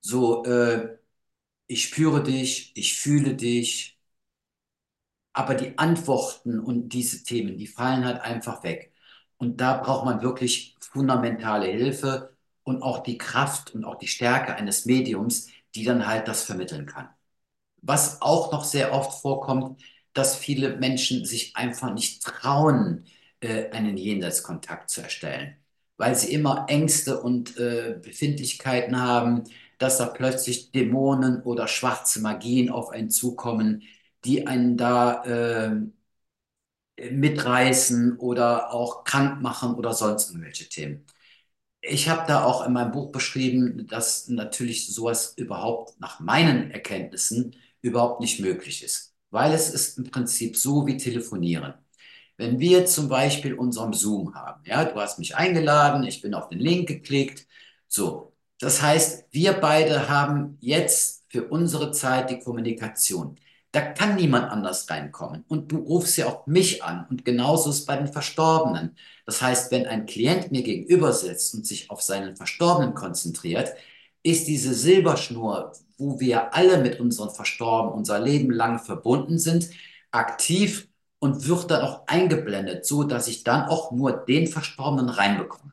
so, 0.00 0.44
äh, 0.44 0.98
ich 1.70 1.84
spüre 1.84 2.22
dich, 2.22 2.72
ich 2.74 2.98
fühle 2.98 3.34
dich, 3.36 3.96
aber 5.32 5.54
die 5.54 5.78
Antworten 5.78 6.58
und 6.60 6.90
diese 6.90 7.22
Themen, 7.24 7.56
die 7.56 7.66
fallen 7.66 8.04
halt 8.04 8.20
einfach 8.20 8.62
weg. 8.64 8.92
Und 9.38 9.60
da 9.60 9.76
braucht 9.78 10.04
man 10.04 10.22
wirklich 10.22 10.76
fundamentale 10.80 11.66
Hilfe 11.66 12.36
und 12.64 12.82
auch 12.82 13.02
die 13.02 13.16
Kraft 13.18 13.74
und 13.74 13.84
auch 13.84 13.96
die 13.96 14.08
Stärke 14.08 14.54
eines 14.54 14.84
Mediums, 14.86 15.48
die 15.74 15.84
dann 15.84 16.06
halt 16.06 16.28
das 16.28 16.42
vermitteln 16.44 16.86
kann. 16.86 17.08
Was 17.82 18.22
auch 18.22 18.52
noch 18.52 18.64
sehr 18.64 18.92
oft 18.94 19.20
vorkommt, 19.22 19.82
dass 20.14 20.36
viele 20.36 20.76
Menschen 20.78 21.24
sich 21.24 21.56
einfach 21.56 21.94
nicht 21.94 22.22
trauen, 22.24 23.06
äh, 23.40 23.70
einen 23.70 23.96
Jenseitskontakt 23.96 24.90
zu 24.90 25.02
erstellen, 25.02 25.56
weil 25.96 26.14
sie 26.16 26.32
immer 26.32 26.66
Ängste 26.68 27.20
und 27.22 27.56
äh, 27.58 27.98
Befindlichkeiten 28.02 29.00
haben, 29.00 29.44
dass 29.80 29.98
da 29.98 30.06
plötzlich 30.06 30.72
Dämonen 30.72 31.42
oder 31.42 31.68
schwarze 31.68 32.20
Magien 32.22 32.70
auf 32.70 32.90
einen 32.90 33.10
zukommen, 33.10 33.82
die 34.24 34.46
einen 34.46 34.76
da 34.78 35.24
äh, 35.24 35.76
mitreißen 37.10 38.18
oder 38.18 38.72
auch 38.74 39.04
krank 39.04 39.40
machen 39.42 39.74
oder 39.74 39.94
sonst 39.94 40.30
irgendwelche 40.30 40.68
Themen. 40.68 41.06
Ich 41.82 42.08
habe 42.08 42.26
da 42.28 42.44
auch 42.44 42.66
in 42.66 42.72
meinem 42.74 42.92
Buch 42.92 43.12
beschrieben, 43.12 43.86
dass 43.88 44.28
natürlich 44.28 44.88
sowas 44.94 45.34
überhaupt 45.36 46.00
nach 46.00 46.20
meinen 46.20 46.70
Erkenntnissen 46.72 47.56
überhaupt 47.82 48.20
nicht 48.20 48.40
möglich 48.40 48.84
ist, 48.84 49.14
weil 49.30 49.52
es 49.54 49.70
ist 49.70 49.98
im 49.98 50.04
Prinzip 50.10 50.56
so 50.56 50.86
wie 50.86 50.96
telefonieren. 50.98 51.74
Wenn 52.38 52.60
wir 52.60 52.86
zum 52.86 53.08
Beispiel 53.08 53.54
unseren 53.54 53.92
Zoom 53.94 54.34
haben, 54.34 54.62
ja, 54.66 54.84
du 54.84 54.96
hast 55.00 55.18
mich 55.18 55.36
eingeladen, 55.36 56.04
ich 56.04 56.22
bin 56.22 56.34
auf 56.34 56.48
den 56.48 56.60
Link 56.60 56.88
geklickt, 56.88 57.46
so. 57.88 58.29
Das 58.60 58.82
heißt, 58.82 59.26
wir 59.30 59.54
beide 59.54 60.08
haben 60.08 60.58
jetzt 60.60 61.24
für 61.28 61.48
unsere 61.48 61.92
Zeit 61.92 62.30
die 62.30 62.40
Kommunikation. 62.40 63.36
Da 63.72 63.80
kann 63.80 64.16
niemand 64.16 64.50
anders 64.50 64.90
reinkommen. 64.90 65.44
Und 65.48 65.72
du 65.72 65.78
rufst 65.78 66.18
ja 66.18 66.26
auch 66.26 66.46
mich 66.46 66.84
an. 66.84 67.06
Und 67.08 67.24
genauso 67.24 67.70
ist 67.70 67.86
bei 67.86 67.96
den 67.96 68.12
Verstorbenen. 68.12 68.96
Das 69.26 69.40
heißt, 69.40 69.70
wenn 69.70 69.86
ein 69.86 70.06
Klient 70.06 70.52
mir 70.52 70.62
gegenüber 70.62 71.12
sitzt 71.12 71.54
und 71.54 71.66
sich 71.66 71.90
auf 71.90 72.02
seinen 72.02 72.36
Verstorbenen 72.36 72.94
konzentriert, 72.94 73.72
ist 74.22 74.46
diese 74.46 74.74
Silberschnur, 74.74 75.72
wo 75.96 76.20
wir 76.20 76.54
alle 76.54 76.78
mit 76.78 77.00
unseren 77.00 77.30
Verstorbenen 77.30 77.96
unser 77.96 78.20
Leben 78.20 78.50
lang 78.50 78.78
verbunden 78.78 79.38
sind, 79.38 79.70
aktiv 80.10 80.88
und 81.18 81.46
wird 81.48 81.70
dann 81.70 81.82
auch 81.82 82.02
eingeblendet, 82.06 82.84
so 82.84 83.04
dass 83.04 83.28
ich 83.28 83.44
dann 83.44 83.68
auch 83.68 83.92
nur 83.92 84.12
den 84.12 84.48
Verstorbenen 84.48 85.08
reinbekomme. 85.08 85.72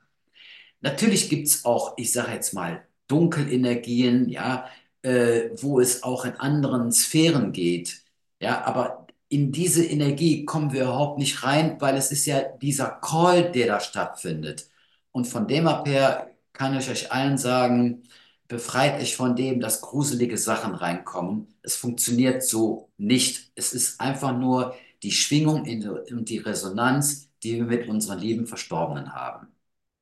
Natürlich 0.82 1.30
gibt 1.30 1.48
es 1.48 1.66
auch, 1.66 1.94
ich 1.98 2.12
sage 2.12 2.34
jetzt 2.34 2.54
mal, 2.54 2.86
Dunkelenergien, 3.08 4.30
ja, 4.30 4.68
äh, 5.02 5.50
wo 5.62 5.80
es 5.80 6.04
auch 6.04 6.26
in 6.26 6.34
anderen 6.34 6.92
Sphären 6.92 7.52
geht. 7.52 8.02
Ja, 8.40 8.64
aber 8.66 9.08
in 9.30 9.52
diese 9.52 9.84
Energie 9.86 10.46
kommen 10.46 10.72
wir 10.72 10.84
überhaupt 10.84 11.20
nicht 11.20 11.44
rein, 11.44 11.80
weil 11.82 11.96
es 11.98 12.12
ist 12.12 12.26
ja 12.26 12.42
dieser 12.62 12.90
Call, 13.02 13.52
der 13.52 13.68
da 13.68 13.80
stattfindet. 13.80 14.70
Und 15.12 15.26
von 15.26 15.48
dem 15.48 15.68
ab 15.68 15.88
her 15.88 16.32
kann 16.54 16.78
ich 16.78 16.90
euch 16.90 17.12
allen 17.12 17.38
sagen, 17.38 18.04
befreit 18.48 19.02
euch 19.02 19.16
von 19.16 19.36
dem, 19.36 19.60
dass 19.60 19.82
gruselige 19.82 20.38
Sachen 20.38 20.76
reinkommen. 20.76 21.48
Es 21.62 21.76
funktioniert 21.76 22.44
so 22.44 22.90
nicht. 22.98 23.52
Es 23.56 23.74
ist 23.74 24.00
einfach 24.00 24.38
nur 24.38 24.76
die 25.04 25.12
Schwingung 25.12 25.62
und 25.64 26.30
die 26.30 26.38
Resonanz, 26.40 27.30
die 27.44 27.56
wir 27.56 27.66
mit 27.66 27.88
unseren 27.88 28.20
lieben 28.20 28.48
Verstorbenen 28.48 29.14
haben. 29.14 29.48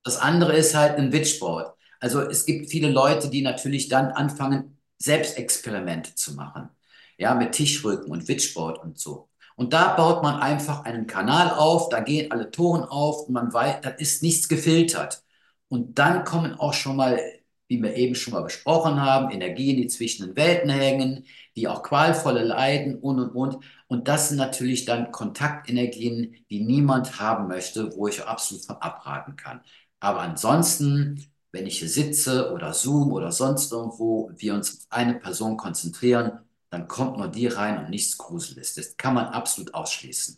Das 0.05 0.17
andere 0.17 0.53
ist 0.55 0.75
halt 0.75 0.97
ein 0.97 1.11
Witchboard. 1.11 1.75
Also 1.99 2.21
es 2.21 2.45
gibt 2.45 2.69
viele 2.69 2.89
Leute, 2.89 3.29
die 3.29 3.41
natürlich 3.41 3.89
dann 3.89 4.11
anfangen, 4.11 4.77
Selbstexperimente 4.99 6.15
zu 6.15 6.35
machen. 6.35 6.69
Ja, 7.17 7.33
mit 7.33 7.53
Tischrücken 7.53 8.11
und 8.11 8.27
Witchboard 8.27 8.81
und 8.83 8.99
so. 8.99 9.29
Und 9.55 9.73
da 9.73 9.95
baut 9.95 10.21
man 10.21 10.39
einfach 10.41 10.83
einen 10.85 11.07
Kanal 11.07 11.49
auf, 11.51 11.89
da 11.89 12.01
gehen 12.01 12.31
alle 12.31 12.51
Toren 12.51 12.83
auf 12.83 13.27
und 13.27 13.33
man 13.33 13.51
weiß, 13.53 13.77
da 13.81 13.89
ist 13.89 14.21
nichts 14.21 14.47
gefiltert. 14.49 15.23
Und 15.69 15.97
dann 15.97 16.23
kommen 16.25 16.53
auch 16.53 16.73
schon 16.73 16.97
mal, 16.97 17.19
wie 17.67 17.81
wir 17.81 17.95
eben 17.95 18.15
schon 18.15 18.33
mal 18.33 18.43
besprochen 18.43 19.01
haben, 19.01 19.31
Energien, 19.31 19.77
die 19.77 19.87
zwischen 19.87 20.27
den 20.27 20.35
Welten 20.35 20.69
hängen, 20.69 21.25
die 21.55 21.67
auch 21.67 21.83
qualvolle 21.83 22.43
leiden 22.43 22.99
und 22.99 23.19
und 23.19 23.29
und. 23.31 23.65
Und 23.87 24.07
das 24.07 24.29
sind 24.29 24.37
natürlich 24.37 24.85
dann 24.85 25.11
Kontaktenergien, 25.11 26.35
die 26.49 26.59
niemand 26.61 27.19
haben 27.19 27.47
möchte, 27.47 27.95
wo 27.95 28.07
ich 28.07 28.23
absolut 28.23 28.65
von 28.65 28.75
abraten 28.77 29.35
kann. 29.35 29.61
Aber 30.05 30.21
ansonsten 30.21 31.25
wenn 31.51 31.65
ich 31.67 31.79
hier 31.79 31.89
sitze 31.89 32.51
oder 32.53 32.73
Zoom 32.73 33.13
oder 33.13 33.31
sonst 33.31 33.71
irgendwo, 33.71 34.29
wir 34.35 34.53
uns 34.55 34.71
auf 34.79 34.85
eine 34.89 35.15
Person 35.15 35.55
konzentrieren, 35.57 36.39
dann 36.69 36.87
kommt 36.89 37.17
nur 37.17 37.29
die 37.29 37.47
rein 37.47 37.79
und 37.79 37.89
nichts 37.89 38.17
Gruseliges. 38.17 38.75
Das 38.75 38.97
kann 38.97 39.13
man 39.13 39.27
absolut 39.27 39.73
ausschließen. 39.73 40.37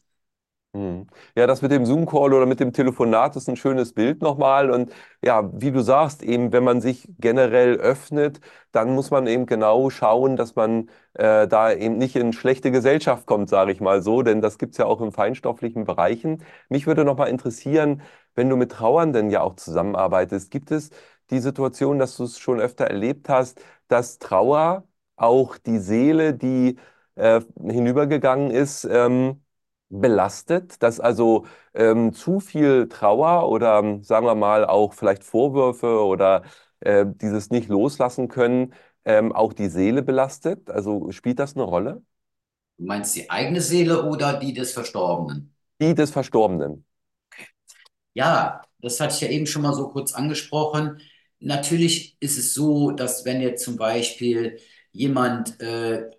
Hm. 0.73 1.07
Ja, 1.35 1.47
das 1.47 1.61
mit 1.61 1.71
dem 1.71 1.85
Zoom-Call 1.85 2.33
oder 2.33 2.45
mit 2.45 2.59
dem 2.59 2.73
Telefonat 2.73 3.35
ist 3.35 3.49
ein 3.49 3.55
schönes 3.55 3.93
Bild 3.93 4.21
nochmal. 4.21 4.69
Und 4.69 4.91
ja, 5.23 5.49
wie 5.59 5.71
du 5.71 5.81
sagst, 5.81 6.21
eben, 6.21 6.51
wenn 6.51 6.63
man 6.63 6.81
sich 6.81 7.07
generell 7.19 7.77
öffnet, 7.77 8.41
dann 8.71 8.93
muss 8.93 9.09
man 9.09 9.25
eben 9.27 9.45
genau 9.47 9.89
schauen, 9.89 10.35
dass 10.35 10.55
man 10.55 10.89
äh, 11.13 11.47
da 11.47 11.71
eben 11.73 11.97
nicht 11.97 12.15
in 12.15 12.33
schlechte 12.33 12.69
Gesellschaft 12.71 13.25
kommt, 13.25 13.49
sage 13.49 13.71
ich 13.71 13.81
mal 13.81 14.03
so, 14.03 14.21
denn 14.21 14.41
das 14.41 14.57
gibt 14.59 14.73
es 14.73 14.77
ja 14.77 14.85
auch 14.85 15.01
in 15.01 15.11
feinstofflichen 15.11 15.85
Bereichen. 15.85 16.43
Mich 16.69 16.85
würde 16.85 17.05
nochmal 17.05 17.29
interessieren, 17.29 18.01
wenn 18.37 18.49
du 18.49 18.55
mit 18.57 18.71
Trauernden 18.71 19.29
ja 19.29 19.41
auch 19.41 19.55
zusammenarbeitest, 19.55 20.51
gibt 20.51 20.71
es 20.71 20.89
die 21.29 21.39
Situation, 21.39 21.99
dass 21.99 22.17
du 22.17 22.23
es 22.23 22.39
schon 22.39 22.59
öfter 22.59 22.85
erlebt 22.85 23.29
hast, 23.29 23.61
dass 23.87 24.19
Trauer 24.19 24.87
auch 25.15 25.57
die 25.57 25.79
Seele, 25.79 26.33
die 26.33 26.77
äh, 27.15 27.41
hinübergegangen 27.59 28.51
ist, 28.51 28.85
ähm, 28.85 29.43
belastet, 29.89 30.81
dass 30.83 30.99
also 30.99 31.45
ähm, 31.73 32.13
zu 32.13 32.39
viel 32.39 32.87
Trauer 32.89 33.49
oder 33.49 33.99
sagen 34.03 34.25
wir 34.25 34.35
mal 34.35 34.65
auch 34.65 34.93
vielleicht 34.93 35.23
Vorwürfe 35.23 36.03
oder 36.05 36.43
äh, 36.81 37.05
dieses 37.07 37.49
nicht 37.49 37.69
loslassen 37.69 38.27
können 38.27 38.73
ähm, 39.05 39.31
auch 39.33 39.53
die 39.53 39.69
Seele 39.69 40.01
belastet? 40.03 40.69
Also 40.69 41.11
spielt 41.11 41.39
das 41.39 41.55
eine 41.55 41.63
Rolle? 41.63 42.01
Du 42.79 42.85
meinst 42.85 43.15
die 43.15 43.29
eigene 43.29 43.61
Seele 43.61 44.03
oder 44.05 44.39
die 44.39 44.51
des 44.53 44.73
Verstorbenen? 44.73 45.53
Die 45.81 45.95
des 45.95 46.11
Verstorbenen. 46.11 46.85
Ja, 48.17 48.61
das 48.81 48.99
hatte 48.99 49.13
ich 49.15 49.21
ja 49.21 49.29
eben 49.29 49.45
schon 49.47 49.61
mal 49.61 49.73
so 49.73 49.89
kurz 49.89 50.13
angesprochen. 50.13 50.99
Natürlich 51.39 52.17
ist 52.19 52.37
es 52.37 52.53
so, 52.53 52.91
dass 52.91 53.25
wenn 53.25 53.41
jetzt 53.41 53.63
zum 53.63 53.77
Beispiel 53.77 54.59
jemand 54.91 55.59
äh, 55.61 56.09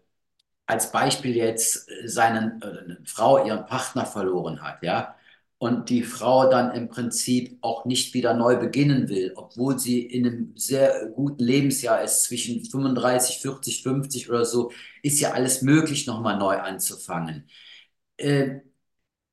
als 0.67 0.93
Beispiel 0.93 1.37
jetzt 1.37 1.89
seinen, 2.07 2.63
äh, 2.63 2.67
eine 2.67 3.01
Frau 3.07 3.45
ihren 3.47 3.67
Partner 3.67 4.07
verloren 4.07 4.63
hat, 4.63 4.83
ja, 4.83 5.17
und 5.59 5.91
die 5.91 6.03
Frau 6.05 6.51
dann 6.51 6.73
im 6.75 6.89
Prinzip 6.89 7.59
auch 7.63 7.85
nicht 7.87 8.15
wieder 8.15 8.35
neu 8.35 8.57
beginnen 8.59 9.09
will, 9.09 9.33
obwohl 9.37 9.79
sie 9.79 10.01
in 10.03 10.27
einem 10.27 10.53
sehr 10.57 11.07
guten 11.17 11.45
Lebensjahr 11.45 12.03
ist, 12.03 12.25
zwischen 12.25 12.65
35, 12.65 13.39
40, 13.41 13.83
50 13.83 14.31
oder 14.31 14.45
so, 14.45 14.73
ist 15.03 15.21
ja 15.21 15.33
alles 15.33 15.63
möglich, 15.63 16.07
nochmal 16.07 16.39
neu 16.39 16.59
anzufangen. 16.59 17.49
Äh, 18.19 18.61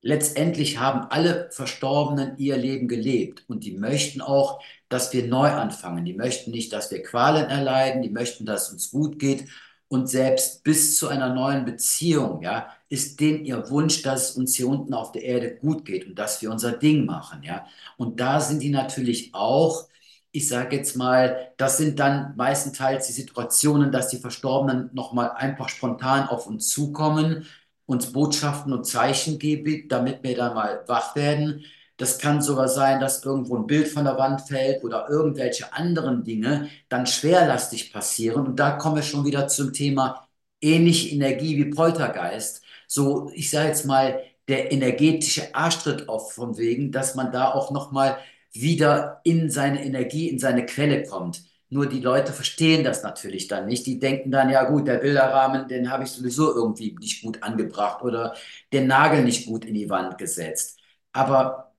letztendlich 0.02 0.78
haben 0.78 1.10
alle 1.10 1.48
Verstorbenen 1.50 2.38
ihr 2.38 2.56
Leben 2.56 2.88
gelebt 2.88 3.44
und 3.48 3.64
die 3.64 3.76
möchten 3.76 4.20
auch, 4.20 4.60
dass 4.88 5.12
wir 5.12 5.26
neu 5.26 5.48
anfangen. 5.48 6.04
Die 6.04 6.14
möchten 6.14 6.50
nicht, 6.50 6.72
dass 6.72 6.90
wir 6.90 7.02
Qualen 7.02 7.46
erleiden, 7.46 8.02
die 8.02 8.10
möchten, 8.10 8.46
dass 8.46 8.68
es 8.68 8.72
uns 8.72 8.90
gut 8.90 9.18
geht 9.18 9.46
und 9.88 10.08
selbst 10.08 10.64
bis 10.64 10.96
zu 10.98 11.08
einer 11.08 11.32
neuen 11.32 11.64
Beziehung, 11.64 12.42
ja, 12.42 12.68
ist 12.88 13.20
denen 13.20 13.44
ihr 13.44 13.70
Wunsch, 13.70 14.02
dass 14.02 14.30
es 14.30 14.36
uns 14.36 14.54
hier 14.56 14.68
unten 14.68 14.94
auf 14.94 15.12
der 15.12 15.22
Erde 15.22 15.56
gut 15.56 15.84
geht 15.84 16.06
und 16.06 16.18
dass 16.18 16.42
wir 16.42 16.50
unser 16.50 16.72
Ding 16.72 17.04
machen, 17.06 17.42
ja. 17.42 17.66
Und 17.96 18.20
da 18.20 18.40
sind 18.40 18.62
die 18.62 18.70
natürlich 18.70 19.30
auch, 19.34 19.88
ich 20.32 20.48
sage 20.48 20.76
jetzt 20.76 20.96
mal, 20.96 21.52
das 21.56 21.78
sind 21.78 21.98
dann 21.98 22.36
meistenteils 22.36 23.06
die 23.06 23.12
Situationen, 23.12 23.92
dass 23.92 24.08
die 24.08 24.18
Verstorbenen 24.18 24.90
nochmal 24.92 25.30
einfach 25.30 25.68
spontan 25.68 26.28
auf 26.28 26.46
uns 26.46 26.68
zukommen, 26.68 27.46
uns 27.86 28.12
Botschaften 28.12 28.72
und 28.72 28.84
Zeichen 28.86 29.38
gibt, 29.38 29.92
damit 29.92 30.22
wir 30.22 30.36
dann 30.36 30.54
mal 30.54 30.84
wach 30.86 31.16
werden. 31.16 31.64
Das 31.96 32.18
kann 32.18 32.42
sogar 32.42 32.68
sein, 32.68 33.00
dass 33.00 33.24
irgendwo 33.24 33.56
ein 33.56 33.66
Bild 33.66 33.88
von 33.88 34.04
der 34.04 34.18
Wand 34.18 34.42
fällt 34.42 34.84
oder 34.84 35.08
irgendwelche 35.08 35.72
anderen 35.72 36.24
Dinge 36.24 36.68
dann 36.88 37.06
schwerlastig 37.06 37.92
passieren. 37.92 38.46
Und 38.46 38.56
da 38.60 38.72
kommen 38.72 38.96
wir 38.96 39.02
schon 39.02 39.24
wieder 39.24 39.48
zum 39.48 39.72
Thema 39.72 40.28
ähnliche 40.60 41.14
Energie 41.14 41.56
wie 41.56 41.70
Poltergeist. 41.70 42.62
So, 42.86 43.30
ich 43.34 43.50
sage 43.50 43.68
jetzt 43.68 43.86
mal, 43.86 44.22
der 44.48 44.72
energetische 44.72 45.54
Arschtritt 45.54 46.08
auf 46.08 46.32
vom 46.32 46.56
Wegen, 46.58 46.92
dass 46.92 47.14
man 47.14 47.32
da 47.32 47.52
auch 47.52 47.70
nochmal 47.70 48.18
wieder 48.52 49.20
in 49.24 49.50
seine 49.50 49.84
Energie, 49.84 50.28
in 50.28 50.38
seine 50.38 50.66
Quelle 50.66 51.04
kommt. 51.04 51.42
Nur 51.68 51.86
die 51.86 52.00
Leute 52.00 52.32
verstehen 52.32 52.84
das 52.84 53.02
natürlich 53.02 53.48
dann 53.48 53.66
nicht. 53.66 53.86
Die 53.86 53.98
denken 53.98 54.30
dann, 54.30 54.50
ja 54.50 54.64
gut, 54.70 54.86
der 54.86 54.98
Bilderrahmen, 54.98 55.68
den 55.68 55.90
habe 55.90 56.04
ich 56.04 56.10
sowieso 56.10 56.54
irgendwie 56.54 56.96
nicht 57.00 57.22
gut 57.22 57.42
angebracht 57.42 58.02
oder 58.02 58.34
den 58.72 58.86
Nagel 58.86 59.24
nicht 59.24 59.46
gut 59.46 59.64
in 59.64 59.74
die 59.74 59.90
Wand 59.90 60.16
gesetzt. 60.18 60.78
Aber 61.12 61.74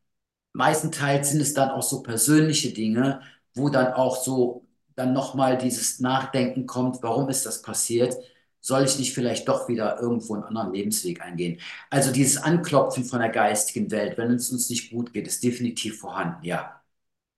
meistenteils 0.54 1.32
sind 1.32 1.41
es 1.41 1.54
dann 1.54 1.69
auch 1.71 1.84
so 1.84 2.04
persönliche 2.04 2.73
Dinge, 2.73 3.21
wo 3.56 3.69
dann 3.69 3.93
auch 3.93 4.17
so 4.23 4.65
dann 4.95 5.13
nochmal 5.13 5.58
dieses 5.58 6.00
Nachdenken 6.00 6.65
kommt, 6.65 7.04
warum 7.04 7.30
ist 7.30 7.45
das 7.45 7.62
passiert? 7.62 8.15
Soll 8.62 8.84
ich 8.84 8.97
nicht 9.00 9.13
vielleicht 9.13 9.47
doch 9.47 9.67
wieder 9.69 10.00
irgendwo 10.02 10.34
einen 10.36 10.43
anderen 10.43 10.73
Lebensweg 10.73 11.21
eingehen? 11.21 11.60
Also 11.89 12.12
dieses 12.12 12.38
Anklopfen 12.41 13.06
von 13.06 13.19
der 13.19 13.30
geistigen 13.30 13.91
Welt, 13.91 14.17
wenn 14.17 14.32
es 14.32 14.52
uns 14.52 14.69
nicht 14.69 14.91
gut 14.91 15.13
geht, 15.13 15.28
ist 15.28 15.43
definitiv 15.43 16.00
vorhanden, 16.00 16.43
ja. 16.43 16.82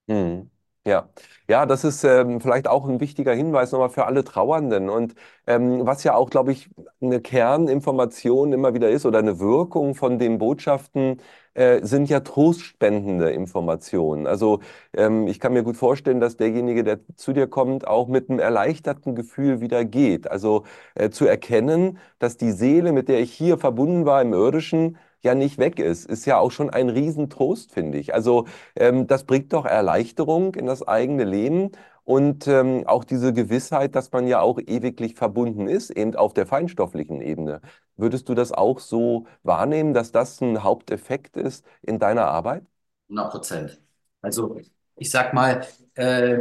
Mhm. 0.08 0.50
Ja, 0.88 1.10
ja, 1.48 1.65
das 1.65 1.84
ist 1.84 2.04
ähm, 2.04 2.39
vielleicht 2.42 2.68
auch 2.68 2.88
ein 2.88 3.00
wichtiger 3.00 3.34
Hinweis 3.34 3.72
nochmal 3.72 3.89
für 3.89 4.06
alle 4.06 4.24
Trauernden. 4.24 4.89
Und 4.89 5.13
ähm, 5.46 5.86
was 5.86 6.04
ja 6.04 6.15
auch, 6.15 6.30
glaube 6.30 6.52
ich, 6.54 6.70
eine 7.02 7.20
Kerninformation 7.22 8.54
immer 8.54 8.74
wieder 8.74 8.89
ist 8.89 9.06
oder 9.06 9.20
eine 9.20 9.39
Wirkung 9.39 9.94
von 9.94 10.18
den 10.18 10.38
Botschaften, 10.39 11.22
äh, 11.54 11.86
sind 11.86 12.10
ja 12.10 12.22
trostspendende 12.22 13.30
Informationen. 13.32 14.26
Also 14.26 14.62
ähm, 14.94 15.28
ich 15.28 15.39
kann 15.39 15.54
mir 15.54 15.63
gut 15.63 15.76
vorstellen, 15.78 16.22
dass 16.22 16.38
derjenige, 16.38 16.84
der 16.84 17.00
zu 17.15 17.34
dir 17.34 17.48
kommt, 17.48 17.86
auch 17.86 18.08
mit 18.08 18.30
einem 18.30 18.39
erleichterten 18.39 19.15
Gefühl 19.15 19.60
wieder 19.62 19.84
geht. 19.86 20.32
Also 20.32 20.63
äh, 20.96 21.10
zu 21.10 21.26
erkennen, 21.28 22.00
dass 22.20 22.38
die 22.38 22.52
Seele, 22.52 22.94
mit 22.94 23.10
der 23.10 23.20
ich 23.20 23.34
hier 23.34 23.58
verbunden 23.58 24.06
war 24.06 24.22
im 24.22 24.34
irdischen, 24.34 24.98
ja 25.23 25.36
nicht 25.36 25.58
weg 25.58 25.79
ist, 25.79 26.05
ist 26.10 26.25
ja 26.25 26.38
auch 26.38 26.51
schon 26.51 26.69
ein 26.69 26.89
Riesentrost, 26.89 27.71
finde 27.71 27.97
ich. 27.97 28.13
Also 28.13 28.45
ähm, 28.75 29.08
das 29.08 29.23
bringt 29.25 29.53
doch 29.53 29.65
Erleichterung 29.65 30.55
in 30.55 30.65
das 30.65 30.88
eigene 30.88 31.23
Leben 31.25 31.71
und 32.03 32.47
ähm, 32.47 32.84
auch 32.88 33.03
diese 33.03 33.34
Gewissheit, 33.34 33.95
dass 33.95 34.12
man 34.12 34.27
ja 34.27 34.41
auch 34.41 34.60
ewiglich 34.60 35.15
verbunden 35.15 35.67
ist, 35.67 35.89
eben 35.91 36.15
auf 36.15 36.34
der 36.34 36.45
feinstofflichen 36.47 37.21
Ebene. 37.21 37.62
Würdest 37.97 38.29
du 38.29 38.34
das 38.36 38.51
auch 38.51 38.79
so 38.79 39.25
wahrnehmen, 39.43 39.93
dass 39.93 40.12
das 40.12 40.41
ein 40.41 40.63
Haupteffekt 40.63 41.38
ist 41.38 41.65
in 41.82 41.99
deiner 41.99 42.25
Arbeit? 42.27 42.63
100 43.10 43.32
Prozent. 43.32 43.82
Also 44.21 44.60
ich 44.95 45.10
sag 45.12 45.34
mal, 45.34 45.65
äh, 45.95 46.39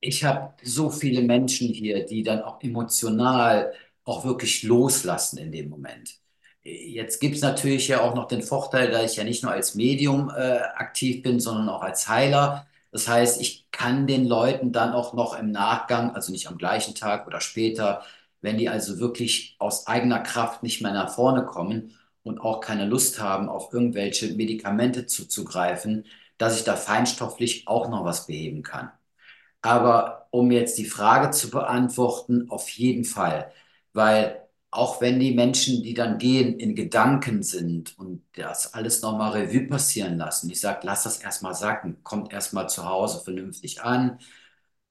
ich 0.00 0.24
habe 0.24 0.54
so 0.64 0.90
viele 0.90 1.22
Menschen 1.22 1.68
hier, 1.70 2.06
die 2.06 2.24
dann 2.24 2.42
auch 2.42 2.62
emotional 2.62 3.74
auch 4.04 4.24
wirklich 4.26 4.64
loslassen 4.64 5.38
in 5.38 5.52
dem 5.52 5.70
Moment. 5.70 6.21
Jetzt 6.64 7.20
gibt 7.20 7.34
es 7.34 7.42
natürlich 7.42 7.88
ja 7.88 8.00
auch 8.02 8.14
noch 8.14 8.28
den 8.28 8.42
Vorteil, 8.42 8.90
dass 8.90 9.10
ich 9.12 9.16
ja 9.16 9.24
nicht 9.24 9.42
nur 9.42 9.50
als 9.52 9.74
Medium 9.74 10.30
äh, 10.30 10.58
aktiv 10.76 11.22
bin, 11.22 11.40
sondern 11.40 11.68
auch 11.68 11.82
als 11.82 12.08
Heiler. 12.08 12.66
Das 12.92 13.08
heißt, 13.08 13.40
ich 13.40 13.66
kann 13.72 14.06
den 14.06 14.26
Leuten 14.26 14.70
dann 14.72 14.92
auch 14.92 15.12
noch 15.12 15.36
im 15.38 15.50
Nachgang, 15.50 16.14
also 16.14 16.30
nicht 16.30 16.46
am 16.48 16.58
gleichen 16.58 16.94
Tag 16.94 17.26
oder 17.26 17.40
später, 17.40 18.02
wenn 18.42 18.58
die 18.58 18.68
also 18.68 19.00
wirklich 19.00 19.56
aus 19.58 19.86
eigener 19.88 20.20
Kraft 20.20 20.62
nicht 20.62 20.82
mehr 20.82 20.92
nach 20.92 21.12
vorne 21.12 21.44
kommen 21.44 21.96
und 22.22 22.40
auch 22.40 22.60
keine 22.60 22.86
Lust 22.86 23.20
haben, 23.20 23.48
auf 23.48 23.72
irgendwelche 23.72 24.34
Medikamente 24.34 25.06
zuzugreifen, 25.06 26.06
dass 26.38 26.56
ich 26.58 26.64
da 26.64 26.76
feinstofflich 26.76 27.66
auch 27.66 27.88
noch 27.88 28.04
was 28.04 28.26
beheben 28.26 28.62
kann. 28.62 28.90
Aber 29.62 30.26
um 30.30 30.50
jetzt 30.50 30.78
die 30.78 30.84
Frage 30.86 31.30
zu 31.30 31.50
beantworten, 31.50 32.50
auf 32.50 32.68
jeden 32.70 33.04
Fall, 33.04 33.52
weil 33.92 34.41
auch 34.72 35.00
wenn 35.02 35.20
die 35.20 35.34
Menschen, 35.34 35.82
die 35.84 35.94
dann 35.94 36.18
gehen, 36.18 36.58
in 36.60 36.74
Gedanken 36.76 37.42
sind 37.44 37.98
und 37.98 38.24
das 38.34 38.74
alles 38.74 39.02
nochmal 39.02 39.32
Revue 39.32 39.68
passieren 39.68 40.18
lassen. 40.18 40.50
Ich 40.50 40.60
sage, 40.60 40.80
lass 40.84 41.04
das 41.04 41.18
erstmal 41.22 41.54
sacken, 41.54 42.02
kommt 42.04 42.32
erstmal 42.32 42.68
zu 42.70 42.84
Hause 42.88 43.20
vernünftig 43.24 43.82
an. 43.82 44.18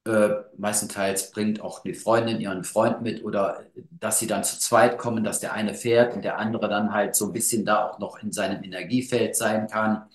Äh, 0.04 0.30
meistenteils 0.58 1.30
bringt 1.32 1.60
auch 1.60 1.82
die 1.82 1.94
Freundin 1.94 2.40
ihren 2.40 2.64
Freund 2.64 3.02
mit 3.02 3.24
oder 3.24 3.62
dass 3.90 4.18
sie 4.18 4.26
dann 4.26 4.44
zu 4.44 4.58
zweit 4.58 4.98
kommen, 4.98 5.22
dass 5.24 5.40
der 5.40 5.52
eine 5.52 5.74
fährt 5.74 6.14
und 6.16 6.22
der 6.24 6.38
andere 6.38 6.68
dann 6.68 6.92
halt 6.92 7.14
so 7.16 7.26
ein 7.26 7.32
bisschen 7.32 7.64
da 7.64 7.88
auch 7.88 7.98
noch 8.00 8.18
in 8.22 8.32
seinem 8.32 8.64
Energiefeld 8.64 9.36
sein 9.36 9.68
kann. 9.68 10.08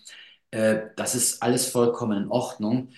Äh, 0.51 0.87
das 0.97 1.15
ist 1.15 1.41
alles 1.43 1.67
vollkommen 1.69 2.23
in 2.23 2.29
Ordnung. 2.31 2.89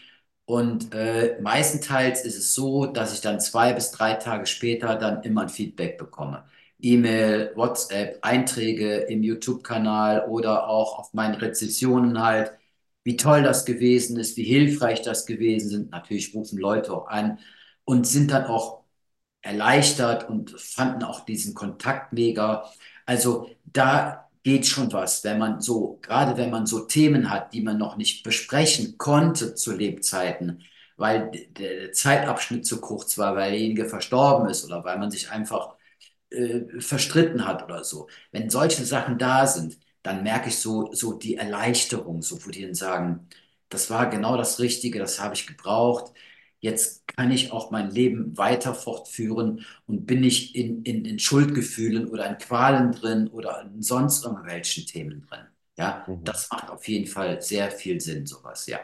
Und 0.46 0.94
äh, 0.96 1.40
meistenteils 1.42 2.26
ist 2.26 2.38
es 2.38 2.54
so, 2.56 2.88
dass 2.88 3.14
ich 3.14 3.22
dann 3.22 3.40
zwei 3.40 3.74
bis 3.74 3.92
drei 3.92 4.16
Tage 4.16 4.46
später 4.48 4.96
dann 4.96 5.22
immer 5.24 5.44
ein 5.44 5.50
Feedback 5.50 5.98
bekomme. 6.00 6.44
E-Mail, 6.82 7.52
WhatsApp, 7.56 8.20
Einträge 8.22 8.98
im 9.02 9.24
YouTube-Kanal 9.24 10.28
oder 10.30 10.68
auch 10.70 10.98
auf 11.00 11.14
meinen 11.14 11.36
Rezensionen 11.36 12.22
halt, 12.22 12.54
wie 13.04 13.18
toll 13.18 13.44
das 13.44 13.66
gewesen 13.66 14.18
ist, 14.20 14.38
wie 14.38 14.44
hilfreich 14.44 15.02
das 15.02 15.26
gewesen 15.26 15.70
sind. 15.70 15.92
Natürlich 15.92 16.34
rufen 16.36 16.58
Leute 16.60 16.94
auch 16.94 17.08
an 17.08 17.40
und 17.86 18.08
sind 18.08 18.32
dann 18.32 18.46
auch 18.46 18.84
erleichtert 19.42 20.30
und 20.30 20.52
fanden 20.60 21.04
auch 21.04 21.22
diesen 21.26 21.54
Kontakt 21.54 22.14
mega. 22.14 22.70
Also 23.06 23.50
da 23.66 24.30
geht 24.44 24.66
schon 24.68 24.92
was, 24.94 25.24
wenn 25.24 25.38
man 25.40 25.62
so, 25.62 26.00
gerade 26.02 26.38
wenn 26.38 26.50
man 26.52 26.66
so 26.66 26.82
Themen 26.82 27.30
hat, 27.30 27.54
die 27.54 27.62
man 27.62 27.78
noch 27.78 27.98
nicht 27.98 28.24
besprechen 28.24 28.98
konnte 28.98 29.56
zu 29.56 29.76
Lebzeiten, 29.76 30.64
weil 30.98 31.32
der 31.58 31.92
Zeitabschnitt 31.94 32.66
zu 32.66 32.82
kurz 32.82 33.18
war, 33.18 33.36
weil 33.36 33.52
derjenige 33.52 33.86
verstorben 33.86 34.50
ist 34.50 34.66
oder 34.66 34.84
weil 34.84 34.98
man 35.00 35.12
sich 35.12 35.32
einfach 35.32 35.76
äh, 36.32 36.80
verstritten 36.82 37.46
hat 37.46 37.64
oder 37.64 37.84
so. 37.84 38.08
Wenn 38.32 38.50
solche 38.50 38.86
Sachen 38.86 39.18
da 39.18 39.48
sind, 39.48 39.80
dann 40.04 40.24
merke 40.24 40.50
ich 40.50 40.58
so, 40.60 40.94
so 40.94 41.14
die 41.14 41.36
Erleichterung, 41.36 42.22
so 42.22 42.44
wo 42.46 42.50
die 42.52 42.62
dann 42.64 42.76
sagen, 42.76 43.28
das 43.70 43.90
war 43.90 44.10
genau 44.10 44.38
das 44.38 44.60
Richtige, 44.60 45.00
das 45.00 45.20
habe 45.20 45.36
ich 45.36 45.48
gebraucht. 45.48 46.14
Jetzt 46.62 47.08
kann 47.08 47.32
ich 47.32 47.52
auch 47.54 47.72
mein 47.72 47.90
Leben 47.92 48.38
weiter 48.38 48.74
fortführen 48.76 49.66
und 49.88 50.06
bin 50.06 50.22
nicht 50.22 50.56
in, 50.56 50.84
in, 50.84 51.06
in 51.06 51.20
Schuldgefühlen 51.20 52.08
oder 52.10 52.28
in 52.30 52.38
Qualen 52.38 52.92
drin 52.92 53.28
oder 53.30 53.62
in 53.62 53.82
sonst 53.82 54.26
irgendwelchen 54.26 54.86
Themen 54.86 55.22
drin. 55.28 55.46
Ja, 55.78 56.04
mhm. 56.08 56.24
das 56.26 56.50
macht 56.52 56.70
auf 56.70 56.88
jeden 56.88 57.08
Fall 57.08 57.42
sehr 57.42 57.72
viel 57.72 58.02
Sinn, 58.02 58.26
sowas, 58.26 58.68
ja. 58.68 58.80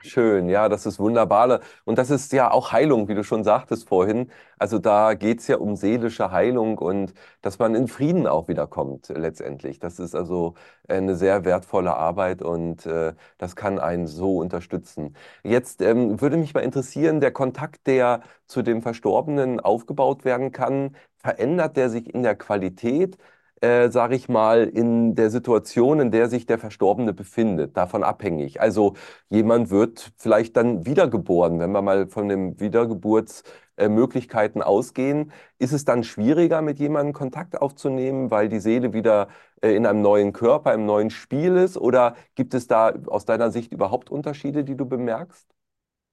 Schön, 0.00 0.48
ja, 0.48 0.68
das 0.68 0.84
ist 0.84 0.98
wunderbar. 0.98 1.60
Und 1.84 1.96
das 1.98 2.10
ist 2.10 2.32
ja 2.32 2.50
auch 2.50 2.72
Heilung, 2.72 3.06
wie 3.08 3.14
du 3.14 3.22
schon 3.24 3.44
sagtest 3.44 3.88
vorhin. 3.88 4.30
Also 4.58 4.78
da 4.80 5.14
geht 5.14 5.40
es 5.40 5.46
ja 5.46 5.56
um 5.58 5.76
seelische 5.76 6.30
Heilung 6.32 6.76
und 6.78 7.14
dass 7.40 7.58
man 7.58 7.74
in 7.76 7.86
Frieden 7.88 8.26
auch 8.26 8.48
wiederkommt 8.48 9.08
letztendlich. 9.14 9.78
Das 9.78 9.98
ist 10.00 10.14
also 10.14 10.54
eine 10.88 11.14
sehr 11.14 11.44
wertvolle 11.44 11.94
Arbeit 11.96 12.42
und 12.42 12.84
äh, 12.86 13.14
das 13.38 13.54
kann 13.56 13.78
einen 13.78 14.06
so 14.08 14.38
unterstützen. 14.38 15.16
Jetzt 15.44 15.80
ähm, 15.80 16.20
würde 16.20 16.36
mich 16.36 16.52
mal 16.52 16.60
interessieren, 16.60 17.20
der 17.20 17.30
Kontakt, 17.32 17.86
der 17.86 18.22
zu 18.46 18.62
dem 18.62 18.82
Verstorbenen 18.82 19.60
aufgebaut 19.60 20.24
werden 20.24 20.50
kann, 20.52 20.96
verändert 21.18 21.76
der 21.76 21.88
sich 21.90 22.12
in 22.12 22.22
der 22.22 22.34
Qualität? 22.36 23.16
Äh, 23.64 23.90
sage 23.90 24.14
ich 24.14 24.28
mal, 24.28 24.64
in 24.64 25.14
der 25.14 25.30
Situation, 25.30 26.00
in 26.00 26.10
der 26.10 26.28
sich 26.28 26.44
der 26.44 26.58
Verstorbene 26.58 27.14
befindet, 27.14 27.76
davon 27.76 28.04
abhängig. 28.04 28.60
Also 28.60 28.94
jemand 29.30 29.70
wird 29.70 30.12
vielleicht 30.18 30.56
dann 30.56 30.84
wiedergeboren, 30.84 31.60
wenn 31.60 31.72
wir 31.72 31.80
mal 31.80 32.06
von 32.08 32.28
den 32.28 32.60
Wiedergeburtsmöglichkeiten 32.60 34.60
äh, 34.60 34.64
ausgehen, 34.64 35.32
ist 35.58 35.72
es 35.72 35.86
dann 35.86 36.04
schwieriger, 36.04 36.60
mit 36.60 36.78
jemandem 36.78 37.14
Kontakt 37.14 37.60
aufzunehmen, 37.60 38.30
weil 38.30 38.50
die 38.50 38.60
Seele 38.60 38.92
wieder 38.92 39.28
äh, 39.62 39.74
in 39.74 39.86
einem 39.86 40.02
neuen 40.02 40.34
Körper, 40.34 40.74
im 40.74 40.84
neuen 40.84 41.08
Spiel 41.10 41.56
ist? 41.56 41.78
Oder 41.78 42.16
gibt 42.34 42.52
es 42.52 42.66
da 42.66 42.92
aus 43.06 43.24
deiner 43.24 43.50
Sicht 43.50 43.72
überhaupt 43.72 44.10
Unterschiede, 44.10 44.64
die 44.64 44.76
du 44.76 44.84
bemerkst? 44.84 45.46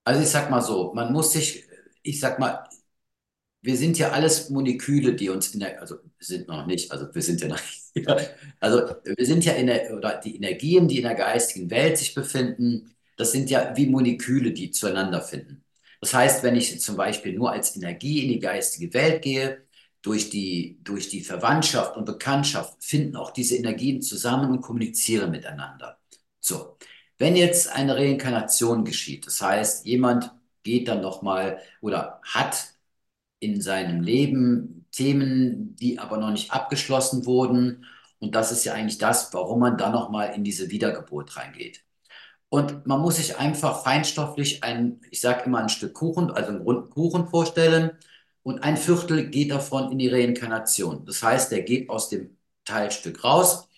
Also 0.04 0.22
ich 0.22 0.30
sag 0.30 0.50
mal 0.50 0.62
so, 0.62 0.94
man 0.94 1.12
muss 1.12 1.32
sich, 1.32 1.68
ich 2.02 2.18
sag 2.18 2.38
mal, 2.38 2.64
wir 3.62 3.76
sind 3.76 3.98
ja 3.98 4.10
alles 4.10 4.50
Moleküle, 4.50 5.14
die 5.14 5.28
uns 5.30 5.54
in 5.54 5.60
der, 5.60 5.80
also 5.80 5.96
sind 6.18 6.48
noch 6.48 6.66
nicht, 6.66 6.90
also 6.92 7.06
wir 7.12 7.22
sind 7.22 7.40
ja 7.40 7.48
noch 7.48 7.60
also 8.60 8.94
wir 9.04 9.26
sind 9.26 9.44
ja 9.44 9.52
in 9.52 9.66
der, 9.66 9.96
oder 9.96 10.18
die 10.18 10.36
Energien, 10.36 10.88
die 10.88 10.98
in 10.98 11.04
der 11.04 11.14
geistigen 11.14 11.70
Welt 11.70 11.98
sich 11.98 12.14
befinden, 12.14 12.94
das 13.16 13.32
sind 13.32 13.50
ja 13.50 13.76
wie 13.76 13.86
Moleküle, 13.86 14.52
die 14.52 14.70
zueinander 14.70 15.20
finden. 15.20 15.64
Das 16.00 16.14
heißt, 16.14 16.42
wenn 16.42 16.56
ich 16.56 16.80
zum 16.80 16.96
Beispiel 16.96 17.34
nur 17.34 17.52
als 17.52 17.76
Energie 17.76 18.24
in 18.24 18.30
die 18.30 18.40
geistige 18.40 18.92
Welt 18.94 19.22
gehe, 19.22 19.62
durch 20.02 20.30
die, 20.30 20.80
durch 20.82 21.08
die 21.08 21.20
Verwandtschaft 21.20 21.96
und 21.96 22.04
Bekanntschaft 22.04 22.82
finden 22.82 23.14
auch 23.14 23.30
diese 23.30 23.56
Energien 23.56 24.02
zusammen 24.02 24.50
und 24.50 24.60
kommunizieren 24.60 25.30
miteinander. 25.30 25.98
So, 26.40 26.76
wenn 27.18 27.36
jetzt 27.36 27.68
eine 27.70 27.94
Reinkarnation 27.94 28.84
geschieht, 28.84 29.26
das 29.26 29.40
heißt, 29.40 29.86
jemand 29.86 30.32
geht 30.64 30.88
dann 30.88 31.02
nochmal 31.02 31.60
oder 31.80 32.20
hat 32.24 32.71
in 33.42 33.60
seinem 33.60 34.00
Leben 34.02 34.82
Themen, 34.92 35.74
die 35.76 35.98
aber 35.98 36.18
noch 36.18 36.30
nicht 36.30 36.52
abgeschlossen 36.52 37.26
wurden. 37.26 37.86
Und 38.18 38.34
das 38.34 38.52
ist 38.52 38.64
ja 38.64 38.74
eigentlich 38.74 38.98
das, 38.98 39.32
warum 39.34 39.60
man 39.60 39.78
dann 39.78 39.92
nochmal 39.92 40.34
in 40.34 40.44
diese 40.44 40.70
Wiedergeburt 40.70 41.36
reingeht. 41.36 41.82
Und 42.50 42.86
man 42.86 43.00
muss 43.00 43.16
sich 43.16 43.38
einfach 43.38 43.82
feinstofflich 43.82 44.62
ein, 44.62 45.00
ich 45.10 45.20
sage 45.20 45.44
immer 45.46 45.58
ein 45.60 45.70
Stück 45.70 45.94
Kuchen, 45.94 46.30
also 46.30 46.50
einen 46.50 46.60
runden 46.60 46.90
Kuchen 46.90 47.28
vorstellen. 47.28 47.92
Und 48.42 48.62
ein 48.62 48.76
Viertel 48.76 49.30
geht 49.30 49.50
davon 49.50 49.90
in 49.90 49.98
die 49.98 50.08
Reinkarnation. 50.08 51.06
Das 51.06 51.22
heißt, 51.22 51.50
der 51.50 51.62
geht 51.62 51.88
aus 51.88 52.10
dem 52.10 52.36
Teilstück 52.64 53.24
raus, 53.24 53.68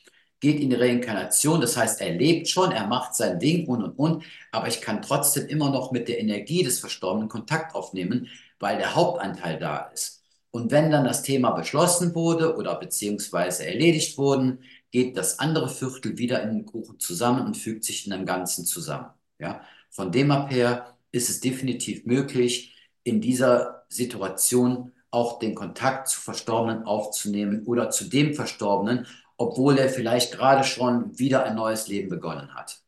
geht 0.41 0.61
in 0.61 0.71
die 0.71 0.77
Reinkarnation. 0.77 1.61
Das 1.61 1.77
heißt, 1.77 2.01
er 2.01 2.15
lebt 2.15 2.49
schon, 2.49 2.73
er 2.73 2.87
macht 2.87 3.15
sein 3.15 3.39
Ding 3.39 3.67
und 3.69 3.85
und 3.85 3.93
und. 3.99 4.25
Aber 4.51 4.67
ich 4.69 4.81
kann 4.81 5.03
trotzdem 5.03 5.47
immer 5.47 5.71
noch 5.71 5.93
mit 5.93 6.09
der 6.09 6.19
Energie 6.19 6.65
des 6.65 6.81
Verstorbenen 6.81 7.29
Kontakt 7.29 7.75
aufnehmen, 7.75 8.29
weil 8.59 8.79
der 8.79 8.95
Hauptanteil 8.95 9.59
da 9.59 9.91
ist. 9.93 10.23
Und 10.51 10.71
wenn 10.71 10.91
dann 10.91 11.05
das 11.05 11.23
Thema 11.23 11.51
beschlossen 11.51 12.15
wurde 12.15 12.57
oder 12.57 12.77
beziehungsweise 12.77 13.67
erledigt 13.67 14.17
wurden, 14.19 14.61
geht 14.93 15.17
das 15.17 15.41
andere 15.41 15.69
Viertel 15.69 16.17
wieder 16.17 16.43
in 16.43 16.51
den 16.51 16.67
Kuchen 16.67 17.01
zusammen 17.01 17.45
und 17.45 17.57
fügt 17.57 17.85
sich 17.85 18.07
in 18.07 18.13
einem 18.13 18.27
Ganzen 18.27 18.65
zusammen. 18.65 19.09
Ja? 19.41 19.63
Von 19.91 20.13
dem 20.13 20.31
ab 20.31 20.53
her 20.53 20.97
ist 21.11 21.29
es 21.29 21.41
definitiv 21.41 22.07
möglich, 22.07 22.77
in 23.03 23.21
dieser 23.21 23.85
Situation 23.89 24.93
auch 25.11 25.39
den 25.39 25.55
Kontakt 25.55 26.09
zu 26.09 26.21
Verstorbenen 26.21 26.85
aufzunehmen 26.85 27.65
oder 27.67 27.91
zu 27.91 28.05
dem 28.05 28.35
Verstorbenen, 28.35 29.07
obwohl 29.37 29.79
er 29.79 29.89
vielleicht 29.89 30.33
gerade 30.33 30.65
schon 30.65 31.19
wieder 31.19 31.45
ein 31.45 31.57
neues 31.57 31.89
Leben 31.89 32.09
begonnen 32.09 32.55
hat. 32.55 32.81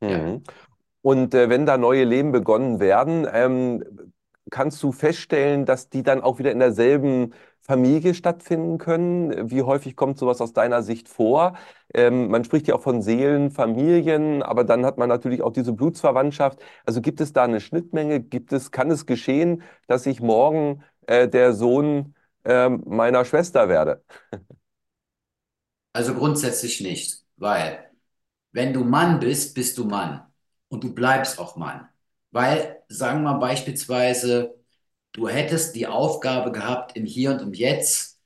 Mhm. 0.00 0.08
Ja. 0.08 0.40
Und 1.02 1.34
äh, 1.34 1.50
wenn 1.50 1.66
da 1.66 1.76
neue 1.76 2.04
Leben 2.04 2.32
begonnen 2.32 2.80
werden, 2.80 3.26
ähm, 3.30 3.84
kannst 4.50 4.82
du 4.82 4.92
feststellen, 4.92 5.64
dass 5.66 5.88
die 5.88 6.02
dann 6.02 6.22
auch 6.22 6.38
wieder 6.38 6.52
in 6.52 6.58
derselben 6.58 7.34
Familie 7.60 8.14
stattfinden 8.14 8.78
können? 8.78 9.50
Wie 9.50 9.62
häufig 9.62 9.96
kommt 9.96 10.18
sowas 10.18 10.40
aus 10.40 10.52
deiner 10.52 10.82
Sicht 10.82 11.08
vor? 11.08 11.56
Ähm, 11.94 12.28
man 12.28 12.44
spricht 12.44 12.68
ja 12.68 12.74
auch 12.74 12.82
von 12.82 13.02
Seelen, 13.02 13.50
Familien, 13.50 14.42
aber 14.42 14.64
dann 14.64 14.84
hat 14.84 14.98
man 14.98 15.08
natürlich 15.08 15.42
auch 15.42 15.52
diese 15.52 15.72
Blutsverwandtschaft. 15.72 16.60
Also 16.84 17.00
gibt 17.00 17.20
es 17.20 17.32
da 17.32 17.44
eine 17.44 17.60
Schnittmenge? 17.60 18.20
Gibt 18.20 18.52
es, 18.52 18.70
kann 18.70 18.90
es 18.90 19.06
geschehen, 19.06 19.62
dass 19.86 20.06
ich 20.06 20.20
morgen 20.20 20.82
äh, 21.06 21.28
der 21.28 21.54
Sohn 21.54 22.14
äh, 22.44 22.68
meiner 22.68 23.24
Schwester 23.24 23.68
werde? 23.68 24.02
Also 25.92 26.14
grundsätzlich 26.14 26.80
nicht, 26.80 27.24
weil 27.36 27.90
wenn 28.52 28.72
du 28.72 28.84
Mann 28.84 29.20
bist, 29.20 29.54
bist 29.54 29.78
du 29.78 29.84
Mann 29.86 30.22
und 30.68 30.84
du 30.84 30.94
bleibst 30.94 31.38
auch 31.38 31.56
Mann. 31.56 31.88
Weil, 32.30 32.83
sagen 32.98 33.22
wir 33.22 33.34
beispielsweise, 33.34 34.54
du 35.12 35.28
hättest 35.28 35.74
die 35.76 35.86
Aufgabe 35.86 36.52
gehabt, 36.52 36.96
im 36.96 37.04
Hier 37.06 37.32
und 37.32 37.42
im 37.42 37.54
Jetzt 37.54 38.20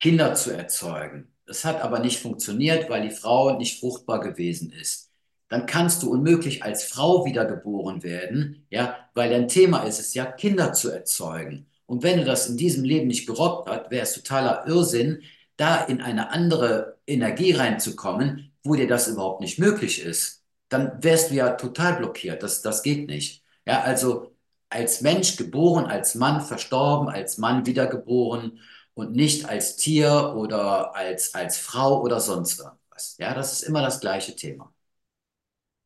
Kinder 0.00 0.34
zu 0.34 0.50
erzeugen. 0.52 1.34
Das 1.46 1.64
hat 1.64 1.80
aber 1.82 1.98
nicht 2.00 2.20
funktioniert, 2.20 2.90
weil 2.90 3.02
die 3.08 3.14
Frau 3.14 3.56
nicht 3.58 3.80
fruchtbar 3.80 4.20
gewesen 4.20 4.72
ist. 4.72 5.10
Dann 5.48 5.66
kannst 5.66 6.02
du 6.02 6.10
unmöglich 6.10 6.62
als 6.62 6.84
Frau 6.84 7.24
wiedergeboren 7.24 8.02
werden, 8.02 8.66
ja, 8.70 8.96
weil 9.14 9.30
dein 9.30 9.48
Thema 9.48 9.84
ist 9.84 9.98
es 9.98 10.12
ja, 10.14 10.26
Kinder 10.26 10.74
zu 10.74 10.90
erzeugen. 10.90 11.66
Und 11.86 12.02
wenn 12.02 12.18
du 12.18 12.24
das 12.26 12.48
in 12.48 12.58
diesem 12.58 12.84
Leben 12.84 13.06
nicht 13.06 13.26
gerockt 13.26 13.68
hast, 13.68 13.90
wäre 13.90 14.02
es 14.02 14.12
totaler 14.12 14.66
Irrsinn, 14.66 15.22
da 15.56 15.84
in 15.84 16.02
eine 16.02 16.30
andere 16.30 16.98
Energie 17.06 17.52
reinzukommen, 17.52 18.52
wo 18.62 18.74
dir 18.74 18.86
das 18.86 19.08
überhaupt 19.08 19.40
nicht 19.40 19.58
möglich 19.58 20.02
ist. 20.02 20.44
Dann 20.68 21.02
wärst 21.02 21.30
du 21.30 21.34
ja 21.36 21.50
total 21.52 21.96
blockiert. 21.96 22.42
Das, 22.42 22.60
das 22.60 22.82
geht 22.82 23.08
nicht. 23.08 23.42
Ja, 23.68 23.82
also 23.82 24.34
als 24.70 25.02
Mensch 25.02 25.36
geboren, 25.38 25.86
als 25.86 26.16
Mann 26.16 26.42
verstorben, 26.42 27.10
als 27.10 27.38
Mann 27.38 27.66
wiedergeboren 27.66 28.60
und 28.94 29.12
nicht 29.16 29.46
als 29.48 29.76
Tier 29.76 30.34
oder 30.36 30.94
als, 30.96 31.34
als 31.34 31.58
Frau 31.58 32.02
oder 32.02 32.20
sonst 32.20 32.60
irgendwas. 32.60 33.16
Ja, 33.18 33.34
das 33.34 33.54
ist 33.54 33.62
immer 33.64 33.82
das 33.82 34.00
gleiche 34.00 34.36
Thema. 34.36 34.74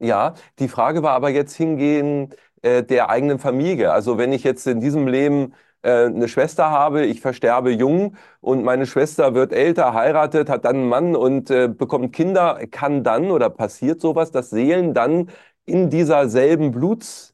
Ja, 0.00 0.34
die 0.58 0.68
Frage 0.68 1.02
war 1.02 1.12
aber 1.12 1.30
jetzt 1.30 1.54
hingehend 1.54 2.36
äh, 2.62 2.82
der 2.82 3.08
eigenen 3.08 3.38
Familie. 3.38 3.92
Also 3.92 4.18
wenn 4.18 4.32
ich 4.32 4.42
jetzt 4.42 4.66
in 4.66 4.80
diesem 4.80 5.06
Leben 5.06 5.54
äh, 5.82 6.06
eine 6.06 6.26
Schwester 6.28 6.70
habe, 6.70 7.06
ich 7.06 7.20
versterbe 7.20 7.70
jung 7.70 8.16
und 8.40 8.64
meine 8.64 8.86
Schwester 8.86 9.34
wird 9.34 9.52
älter, 9.52 9.94
heiratet, 9.94 10.48
hat 10.48 10.64
dann 10.64 10.76
einen 10.76 10.88
Mann 10.88 11.14
und 11.16 11.50
äh, 11.50 11.68
bekommt 11.68 12.12
Kinder, 12.12 12.58
kann 12.70 13.04
dann 13.04 13.30
oder 13.30 13.48
passiert 13.48 14.00
sowas, 14.00 14.32
dass 14.32 14.50
Seelen 14.50 14.92
dann 14.92 15.30
in 15.66 15.88
dieser 15.88 16.28
selben 16.28 16.72
Bluts 16.72 17.31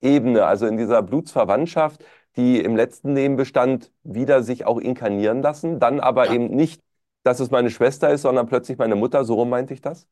Ebene, 0.00 0.44
also 0.44 0.66
in 0.66 0.76
dieser 0.76 1.02
Blutsverwandtschaft, 1.02 2.04
die 2.36 2.60
im 2.60 2.76
letzten 2.76 3.14
Leben 3.14 3.36
bestand, 3.36 3.90
wieder 4.02 4.42
sich 4.42 4.66
auch 4.66 4.78
inkarnieren 4.78 5.42
lassen. 5.42 5.80
Dann 5.80 6.00
aber 6.00 6.26
ja. 6.26 6.34
eben 6.34 6.54
nicht, 6.54 6.82
dass 7.22 7.40
es 7.40 7.50
meine 7.50 7.70
Schwester 7.70 8.10
ist, 8.10 8.22
sondern 8.22 8.46
plötzlich 8.46 8.78
meine 8.78 8.94
Mutter. 8.94 9.24
So 9.24 9.34
rum 9.34 9.48
meinte 9.48 9.74
ich 9.74 9.80
das? 9.80 10.06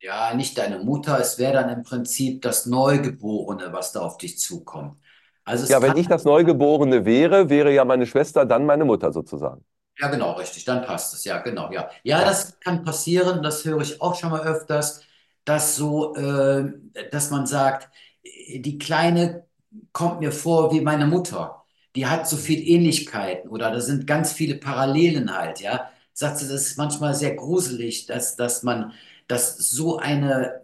Ja, 0.00 0.34
nicht 0.34 0.58
deine 0.58 0.80
Mutter. 0.80 1.18
Es 1.18 1.38
wäre 1.38 1.54
dann 1.54 1.70
im 1.70 1.82
Prinzip 1.82 2.42
das 2.42 2.66
Neugeborene, 2.66 3.72
was 3.72 3.92
da 3.92 4.00
auf 4.00 4.18
dich 4.18 4.38
zukommt. 4.38 4.96
Also 5.44 5.72
ja, 5.72 5.82
wenn 5.82 5.96
ich 5.96 6.08
das 6.08 6.24
Neugeborene 6.24 7.04
wäre, 7.04 7.48
wäre 7.48 7.72
ja 7.72 7.84
meine 7.84 8.06
Schwester 8.06 8.44
dann 8.44 8.66
meine 8.66 8.84
Mutter 8.84 9.12
sozusagen. 9.12 9.64
Ja, 9.98 10.08
genau, 10.08 10.32
richtig. 10.32 10.64
Dann 10.64 10.84
passt 10.84 11.14
es. 11.14 11.24
Ja, 11.24 11.38
genau. 11.38 11.70
Ja, 11.72 11.88
ja, 12.02 12.20
ja. 12.20 12.24
das 12.24 12.58
kann 12.60 12.84
passieren. 12.84 13.42
Das 13.42 13.64
höre 13.64 13.80
ich 13.80 14.00
auch 14.00 14.14
schon 14.14 14.30
mal 14.30 14.42
öfters, 14.42 15.02
dass 15.44 15.76
so, 15.76 16.14
äh, 16.16 16.72
dass 17.10 17.30
man 17.30 17.46
sagt, 17.46 17.88
die 18.24 18.78
Kleine 18.78 19.46
kommt 19.92 20.20
mir 20.20 20.32
vor 20.32 20.72
wie 20.72 20.80
meine 20.80 21.06
Mutter. 21.06 21.64
Die 21.96 22.06
hat 22.06 22.28
so 22.28 22.36
viel 22.36 22.60
Ähnlichkeiten 22.66 23.50
oder 23.50 23.70
da 23.70 23.80
sind 23.80 24.06
ganz 24.06 24.32
viele 24.32 24.56
Parallelen 24.56 25.36
halt, 25.36 25.60
ja. 25.60 25.90
Sagt 26.14 26.38
sie, 26.38 26.48
das 26.48 26.66
ist 26.68 26.78
manchmal 26.78 27.14
sehr 27.14 27.34
gruselig, 27.36 28.06
dass, 28.06 28.36
dass 28.36 28.62
man, 28.62 28.92
dass 29.28 29.56
so 29.58 29.98
eine, 29.98 30.62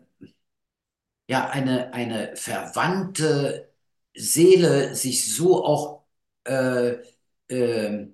ja, 1.28 1.48
eine, 1.50 1.92
eine 1.92 2.34
verwandte 2.36 3.70
Seele 4.14 4.94
sich 4.94 5.32
so 5.34 5.64
auch 5.64 6.04
äh, 6.44 6.96
äh, 7.48 8.08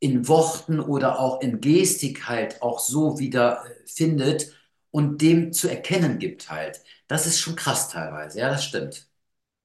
in 0.00 0.28
Worten 0.28 0.80
oder 0.80 1.20
auch 1.20 1.40
in 1.40 1.60
Gestik 1.60 2.28
halt 2.28 2.62
auch 2.62 2.80
so 2.80 3.18
wieder 3.18 3.64
findet 3.86 4.52
und 4.90 5.22
dem 5.22 5.52
zu 5.52 5.68
erkennen 5.68 6.18
gibt 6.18 6.50
halt. 6.50 6.82
Das 7.12 7.26
ist 7.26 7.38
schon 7.40 7.54
krass 7.56 7.88
teilweise, 7.90 8.38
ja, 8.40 8.48
das 8.50 8.64
stimmt. 8.64 9.08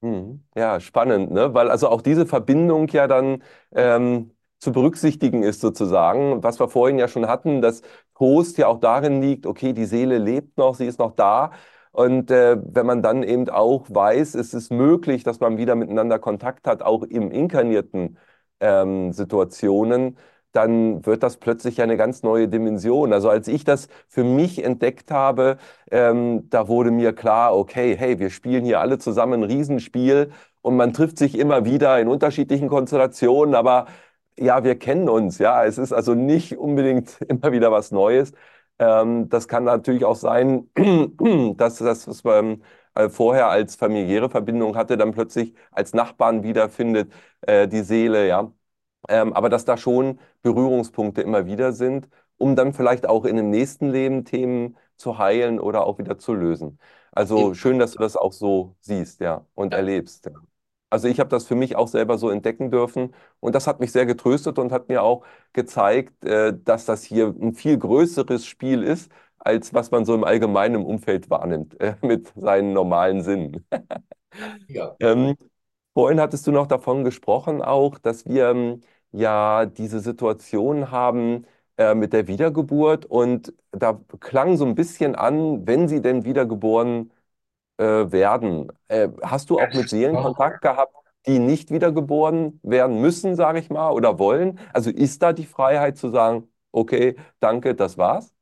Mhm. 0.00 0.44
Ja, 0.54 0.78
spannend, 0.80 1.32
ne? 1.32 1.54
Weil 1.54 1.70
also 1.70 1.88
auch 1.88 2.02
diese 2.02 2.24
Verbindung 2.26 2.86
ja 2.88 3.08
dann 3.08 3.42
ähm, 3.72 4.30
zu 4.60 4.70
berücksichtigen 4.72 5.42
ist 5.42 5.60
sozusagen, 5.60 6.42
was 6.42 6.60
wir 6.60 6.68
vorhin 6.68 6.98
ja 6.98 7.08
schon 7.08 7.26
hatten, 7.26 7.60
dass 7.62 7.82
Trost 8.14 8.58
ja 8.58 8.68
auch 8.68 8.78
darin 8.80 9.20
liegt, 9.20 9.44
okay, 9.46 9.72
die 9.72 9.86
Seele 9.86 10.18
lebt 10.18 10.56
noch, 10.56 10.74
sie 10.76 10.86
ist 10.86 10.98
noch 11.00 11.12
da. 11.16 11.50
Und 11.90 12.30
äh, 12.30 12.56
wenn 12.64 12.86
man 12.86 13.02
dann 13.02 13.22
eben 13.24 13.48
auch 13.48 13.86
weiß, 13.90 14.34
es 14.36 14.54
ist 14.54 14.70
möglich, 14.70 15.24
dass 15.24 15.40
man 15.40 15.56
wieder 15.58 15.74
miteinander 15.74 16.18
Kontakt 16.20 16.66
hat, 16.68 16.82
auch 16.82 17.02
im 17.02 17.30
inkarnierten 17.32 18.18
ähm, 18.60 19.12
Situationen, 19.12 20.16
dann 20.52 21.04
wird 21.06 21.22
das 21.22 21.36
plötzlich 21.36 21.82
eine 21.82 21.96
ganz 21.96 22.22
neue 22.22 22.48
Dimension. 22.48 23.12
Also 23.12 23.28
als 23.28 23.48
ich 23.48 23.64
das 23.64 23.88
für 24.08 24.24
mich 24.24 24.64
entdeckt 24.64 25.10
habe, 25.10 25.58
ähm, 25.90 26.48
da 26.50 26.68
wurde 26.68 26.90
mir 26.90 27.12
klar, 27.14 27.56
okay, 27.56 27.96
hey, 27.96 28.18
wir 28.18 28.30
spielen 28.30 28.64
hier 28.64 28.80
alle 28.80 28.98
zusammen 28.98 29.42
ein 29.42 29.50
Riesenspiel 29.50 30.32
und 30.62 30.76
man 30.76 30.92
trifft 30.92 31.18
sich 31.18 31.38
immer 31.38 31.64
wieder 31.64 32.00
in 32.00 32.08
unterschiedlichen 32.08 32.68
Konstellationen, 32.68 33.54
aber 33.54 33.86
ja, 34.38 34.62
wir 34.64 34.78
kennen 34.78 35.08
uns, 35.08 35.38
ja. 35.38 35.64
Es 35.64 35.78
ist 35.78 35.92
also 35.92 36.14
nicht 36.14 36.56
unbedingt 36.58 37.20
immer 37.28 37.52
wieder 37.52 37.72
was 37.72 37.90
Neues. 37.90 38.32
Ähm, 38.78 39.28
das 39.28 39.48
kann 39.48 39.64
natürlich 39.64 40.04
auch 40.04 40.16
sein, 40.16 40.68
dass 41.56 41.78
das, 41.78 42.06
was 42.08 42.22
man 42.24 42.62
äh, 42.94 43.08
vorher 43.08 43.48
als 43.48 43.74
familiäre 43.76 44.30
Verbindung 44.30 44.76
hatte, 44.76 44.96
dann 44.96 45.12
plötzlich 45.12 45.54
als 45.72 45.92
Nachbarn 45.94 46.42
wiederfindet, 46.42 47.12
äh, 47.42 47.66
die 47.68 47.82
Seele, 47.82 48.28
ja. 48.28 48.52
Ähm, 49.08 49.32
aber 49.32 49.48
dass 49.48 49.64
da 49.64 49.76
schon 49.76 50.20
Berührungspunkte 50.42 51.22
immer 51.22 51.46
wieder 51.46 51.72
sind, 51.72 52.08
um 52.36 52.56
dann 52.56 52.72
vielleicht 52.72 53.08
auch 53.08 53.24
in 53.24 53.36
dem 53.36 53.50
nächsten 53.50 53.90
Leben 53.90 54.24
Themen 54.24 54.76
zu 54.96 55.18
heilen 55.18 55.60
oder 55.60 55.84
auch 55.86 55.98
wieder 55.98 56.18
zu 56.18 56.34
lösen. 56.34 56.78
Also 57.12 57.54
schön, 57.54 57.78
dass 57.78 57.92
du 57.92 57.98
das 57.98 58.16
auch 58.16 58.32
so 58.32 58.76
siehst, 58.80 59.20
ja, 59.20 59.46
und 59.54 59.74
erlebst. 59.74 60.26
Ja. 60.26 60.32
Also 60.90 61.08
ich 61.08 61.20
habe 61.20 61.28
das 61.30 61.46
für 61.46 61.54
mich 61.54 61.76
auch 61.76 61.88
selber 61.88 62.16
so 62.16 62.30
entdecken 62.30 62.70
dürfen 62.70 63.14
und 63.40 63.54
das 63.54 63.66
hat 63.66 63.80
mich 63.80 63.92
sehr 63.92 64.06
getröstet 64.06 64.58
und 64.58 64.72
hat 64.72 64.88
mir 64.88 65.02
auch 65.02 65.24
gezeigt, 65.52 66.24
äh, 66.24 66.54
dass 66.64 66.86
das 66.86 67.02
hier 67.02 67.34
ein 67.40 67.54
viel 67.54 67.76
größeres 67.78 68.46
Spiel 68.46 68.82
ist, 68.82 69.10
als 69.38 69.74
was 69.74 69.90
man 69.90 70.04
so 70.04 70.14
im 70.14 70.24
allgemeinen 70.24 70.84
Umfeld 70.84 71.28
wahrnimmt, 71.30 71.78
äh, 71.80 71.94
mit 72.02 72.32
seinen 72.36 72.72
normalen 72.72 73.22
Sinnen. 73.22 73.66
Ja. 74.68 74.96
ähm, 75.00 75.36
vorhin 75.94 76.20
hattest 76.20 76.46
du 76.46 76.52
noch 76.52 76.66
davon 76.66 77.04
gesprochen 77.04 77.62
auch, 77.62 77.98
dass 77.98 78.26
wir 78.26 78.50
ähm, 78.50 78.80
ja 79.12 79.66
diese 79.66 80.00
Situation 80.00 80.90
haben 80.90 81.46
äh, 81.76 81.94
mit 81.94 82.12
der 82.12 82.26
Wiedergeburt 82.28 83.06
und 83.06 83.52
da 83.72 84.00
klang 84.20 84.56
so 84.56 84.64
ein 84.66 84.74
bisschen 84.74 85.14
an, 85.14 85.66
wenn 85.66 85.88
sie 85.88 86.02
denn 86.02 86.24
wiedergeboren 86.24 87.10
äh, 87.78 87.84
werden. 88.12 88.72
Äh, 88.88 89.08
hast 89.22 89.50
du 89.50 89.58
auch 89.60 89.72
mit 89.72 89.88
Seelen 89.88 90.18
Kontakt 90.18 90.62
gehabt, 90.62 90.94
die 91.26 91.38
nicht 91.38 91.70
wiedergeboren 91.70 92.60
werden 92.62 93.00
müssen, 93.00 93.36
sage 93.36 93.58
ich 93.60 93.70
mal, 93.70 93.90
oder 93.92 94.18
wollen? 94.18 94.58
Also 94.72 94.90
ist 94.90 95.22
da 95.22 95.32
die 95.32 95.46
Freiheit 95.46 95.96
zu 95.98 96.10
sagen, 96.10 96.48
okay, 96.72 97.16
danke, 97.40 97.74
das 97.74 97.98
war's? 97.98 98.34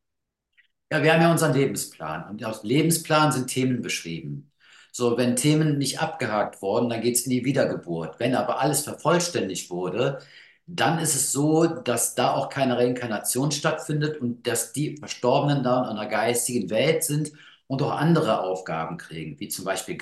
Ja, 0.93 1.03
wir 1.03 1.13
haben 1.13 1.23
ja 1.23 1.31
unseren 1.33 1.55
Lebensplan 1.55 2.31
und 2.31 2.45
auf 2.45 2.61
dem 2.61 2.69
Lebensplan 2.69 3.33
sind 3.33 3.49
Themen 3.49 3.83
beschrieben. 3.83 4.53
So, 4.93 5.17
wenn 5.19 5.37
Themen 5.37 5.79
nicht 5.79 6.01
abgehakt 6.01 6.63
wurden, 6.63 6.89
dann 6.89 7.01
geht 7.03 7.17
es 7.17 7.25
in 7.27 7.31
die 7.31 7.45
Wiedergeburt. 7.45 8.19
Wenn 8.21 8.35
aber 8.35 8.61
alles 8.61 8.83
vervollständigt 8.83 9.69
wurde, 9.71 10.21
dann 10.67 10.99
ist 10.99 11.15
es 11.15 11.33
so, 11.33 11.65
dass 11.67 12.15
da 12.15 12.35
auch 12.35 12.49
keine 12.49 12.77
Reinkarnation 12.79 13.53
stattfindet 13.53 14.21
und 14.21 14.47
dass 14.47 14.73
die 14.73 14.97
Verstorbenen 14.97 15.63
da 15.63 15.83
in 15.85 15.97
einer 15.97 16.07
geistigen 16.09 16.71
Welt 16.71 17.05
sind 17.05 17.33
und 17.69 17.83
auch 17.83 17.93
andere 17.93 18.41
Aufgaben 18.43 18.97
kriegen, 18.99 19.39
wie 19.41 19.49
zum 19.49 19.65
Beispiel 19.65 19.97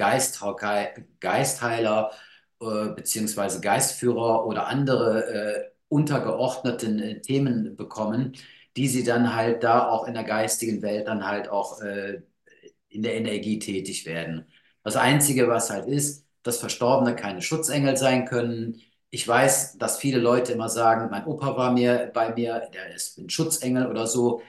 Geistheiler 1.20 2.10
äh, 2.60 2.88
beziehungsweise 2.94 3.60
Geistführer 3.60 4.46
oder 4.46 4.66
andere 4.68 5.26
äh, 5.26 5.70
untergeordneten 5.88 6.98
äh, 7.00 7.20
Themen 7.20 7.76
bekommen, 7.76 8.32
die 8.76 8.88
sie 8.88 9.04
dann 9.04 9.34
halt 9.34 9.62
da 9.62 9.88
auch 9.88 10.06
in 10.06 10.14
der 10.14 10.24
geistigen 10.24 10.82
Welt 10.82 11.06
dann 11.08 11.26
halt 11.26 11.48
auch 11.48 11.80
äh, 11.82 12.22
in 12.88 13.02
der 13.02 13.14
Energie 13.16 13.58
tätig 13.58 14.06
werden. 14.06 14.46
Das 14.82 14.96
Einzige, 14.96 15.48
was 15.48 15.70
halt 15.70 15.86
ist, 15.88 16.26
dass 16.42 16.58
Verstorbene 16.58 17.16
keine 17.16 17.42
Schutzengel 17.42 17.96
sein 17.96 18.26
können. 18.26 18.80
Ich 19.14 19.28
weiß, 19.28 19.78
dass 19.78 19.98
viele 19.98 20.18
Leute 20.18 20.50
immer 20.52 20.68
sagen, 20.68 21.08
mein 21.08 21.24
Opa 21.26 21.56
war 21.56 21.70
mir 21.70 22.10
bei 22.12 22.34
mir, 22.34 22.68
der 22.74 22.92
ist 22.92 23.16
ein 23.16 23.30
Schutzengel 23.30 23.86
oder 23.86 24.08
so. 24.08 24.42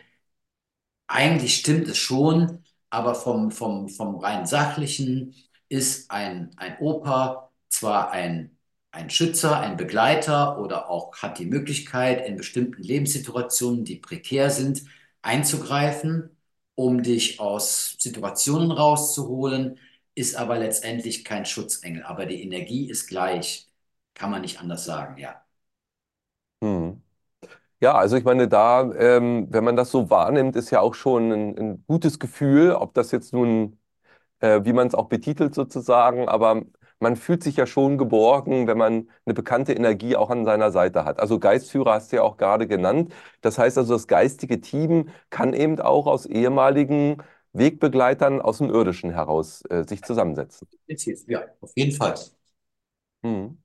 Eigentlich 1.08 1.58
stimmt 1.58 1.88
es 1.88 1.98
schon, 1.98 2.64
aber 2.90 3.16
vom, 3.16 3.52
vom, 3.52 3.90
vom 3.90 4.16
rein 4.18 4.46
sachlichen 4.48 5.36
ist 5.70 6.10
ein, 6.12 6.52
ein 6.58 6.78
Opa 6.80 7.52
zwar 7.70 8.12
ein, 8.12 8.58
ein 8.92 9.10
Schützer, 9.12 9.60
ein 9.60 9.78
Begleiter 9.78 10.60
oder 10.60 10.90
auch 10.90 11.16
hat 11.18 11.38
die 11.40 11.46
Möglichkeit, 11.46 12.28
in 12.28 12.36
bestimmten 12.38 12.82
Lebenssituationen, 12.82 13.86
die 13.86 13.98
prekär 13.98 14.50
sind, 14.50 14.84
einzugreifen, 15.22 16.36
um 16.76 17.04
dich 17.04 17.40
aus 17.40 17.96
Situationen 18.00 18.72
rauszuholen, 18.72 19.80
ist 20.16 20.36
aber 20.36 20.58
letztendlich 20.58 21.24
kein 21.24 21.46
Schutzengel. 21.46 22.04
Aber 22.04 22.26
die 22.26 22.42
Energie 22.42 22.90
ist 22.90 23.08
gleich, 23.08 23.65
kann 24.16 24.32
man 24.32 24.42
nicht 24.42 24.60
anders 24.62 24.86
sagen, 24.86 25.18
ja. 25.20 25.46
Hm. 26.62 27.02
Ja, 27.82 27.96
also 27.96 28.18
ich 28.18 28.24
meine, 28.26 28.48
da, 28.48 28.82
ähm, 28.96 29.48
wenn 29.52 29.64
man 29.64 29.76
das 29.78 29.92
so 29.92 30.10
wahrnimmt, 30.10 30.56
ist 30.56 30.72
ja 30.72 30.82
auch 30.82 30.96
schon 30.96 31.32
ein, 31.32 31.58
ein 31.60 31.86
gutes 31.88 32.20
Gefühl, 32.20 32.74
ob 32.74 32.94
das 32.96 33.12
jetzt 33.12 33.34
nun, 33.34 33.80
äh, 34.40 34.62
wie 34.66 34.74
man 34.74 34.88
es 34.88 34.96
auch 34.96 35.10
betitelt 35.10 35.56
sozusagen, 35.56 36.30
aber 36.30 36.64
man 37.00 37.16
fühlt 37.18 37.44
sich 37.44 37.58
ja 37.58 37.68
schon 37.68 37.98
geborgen, 37.98 38.68
wenn 38.68 38.78
man 38.78 39.10
eine 39.26 39.34
bekannte 39.36 39.74
Energie 39.74 40.16
auch 40.18 40.30
an 40.32 40.46
seiner 40.46 40.72
Seite 40.72 41.06
hat. 41.06 41.20
Also 41.20 41.40
Geistführer 41.40 41.94
hast 41.96 42.12
du 42.12 42.18
ja 42.18 42.24
auch 42.24 42.38
gerade 42.38 42.68
genannt. 42.68 43.14
Das 43.42 43.58
heißt 43.60 43.78
also, 43.78 43.94
das 43.96 44.08
geistige 44.08 44.62
Team 44.62 45.10
kann 45.32 45.54
eben 45.54 45.80
auch 45.82 46.08
aus 46.08 46.26
ehemaligen 46.28 47.18
Wegbegleitern 47.54 48.42
aus 48.42 48.60
dem 48.60 48.70
Irdischen 48.72 49.12
heraus 49.12 49.64
äh, 49.70 49.84
sich 49.88 50.04
zusammensetzen. 50.04 50.68
Ja, 51.28 51.44
auf 51.62 51.72
jeden 51.76 51.92
Fall. 51.96 52.16
Hm. 53.24 53.58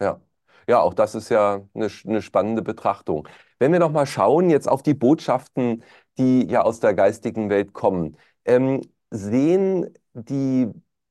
Ja. 0.00 0.20
Ja, 0.68 0.80
auch 0.82 0.92
das 0.94 1.14
ist 1.14 1.30
ja 1.30 1.62
eine, 1.74 1.88
eine 2.06 2.20
spannende 2.22 2.60
Betrachtung. 2.62 3.26
Wenn 3.58 3.72
wir 3.72 3.78
noch 3.78 3.90
mal 3.90 4.04
schauen 4.06 4.50
jetzt 4.50 4.68
auf 4.68 4.82
die 4.82 4.92
Botschaften, 4.94 5.82
die 6.18 6.46
ja 6.46 6.62
aus 6.62 6.78
der 6.80 6.92
geistigen 6.94 7.48
Welt 7.48 7.72
kommen, 7.72 8.16
ähm, 8.44 8.82
sehen 9.10 9.88
die 10.12 10.68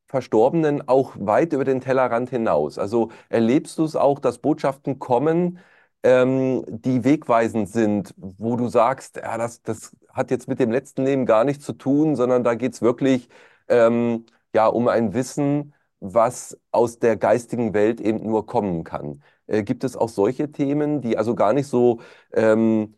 Verstorbenen 0.08 0.88
auch 0.88 1.16
weit 1.20 1.54
über 1.54 1.64
den 1.66 1.82
Tellerrand 1.82 2.30
hinaus? 2.30 2.78
Also 2.78 3.10
erlebst 3.30 3.78
du 3.80 3.84
es 3.86 3.96
auch, 3.96 4.20
dass 4.20 4.38
Botschaften 4.40 5.00
kommen, 5.00 5.60
ähm, 6.04 6.64
die 6.68 7.04
wegweisend 7.04 7.68
sind, 7.70 8.14
wo 8.18 8.56
du 8.58 8.68
sagst, 8.70 9.18
ja, 9.18 9.38
das, 9.40 9.62
das 9.64 9.96
hat 10.14 10.30
jetzt 10.32 10.48
mit 10.48 10.60
dem 10.60 10.72
letzten 10.72 11.04
Leben 11.04 11.26
gar 11.26 11.44
nichts 11.44 11.66
zu 11.66 11.74
tun, 11.74 12.16
sondern 12.16 12.44
da 12.44 12.54
geht 12.56 12.74
es 12.74 12.82
wirklich 12.84 13.28
ähm, 13.68 14.26
ja, 14.54 14.68
um 14.68 14.88
ein 14.88 15.14
Wissen, 15.14 15.74
was 16.00 16.58
aus 16.72 17.00
der 17.00 17.18
geistigen 17.18 17.74
Welt 17.74 18.00
eben 18.02 18.24
nur 18.24 18.46
kommen 18.46 18.84
kann. 18.84 19.24
Äh, 19.48 19.64
gibt 19.64 19.84
es 19.84 19.96
auch 19.98 20.10
solche 20.10 20.52
Themen, 20.52 21.02
die 21.02 21.18
also 21.18 21.36
gar 21.36 21.54
nicht 21.54 21.68
so 21.68 22.02
ähm, 22.34 22.96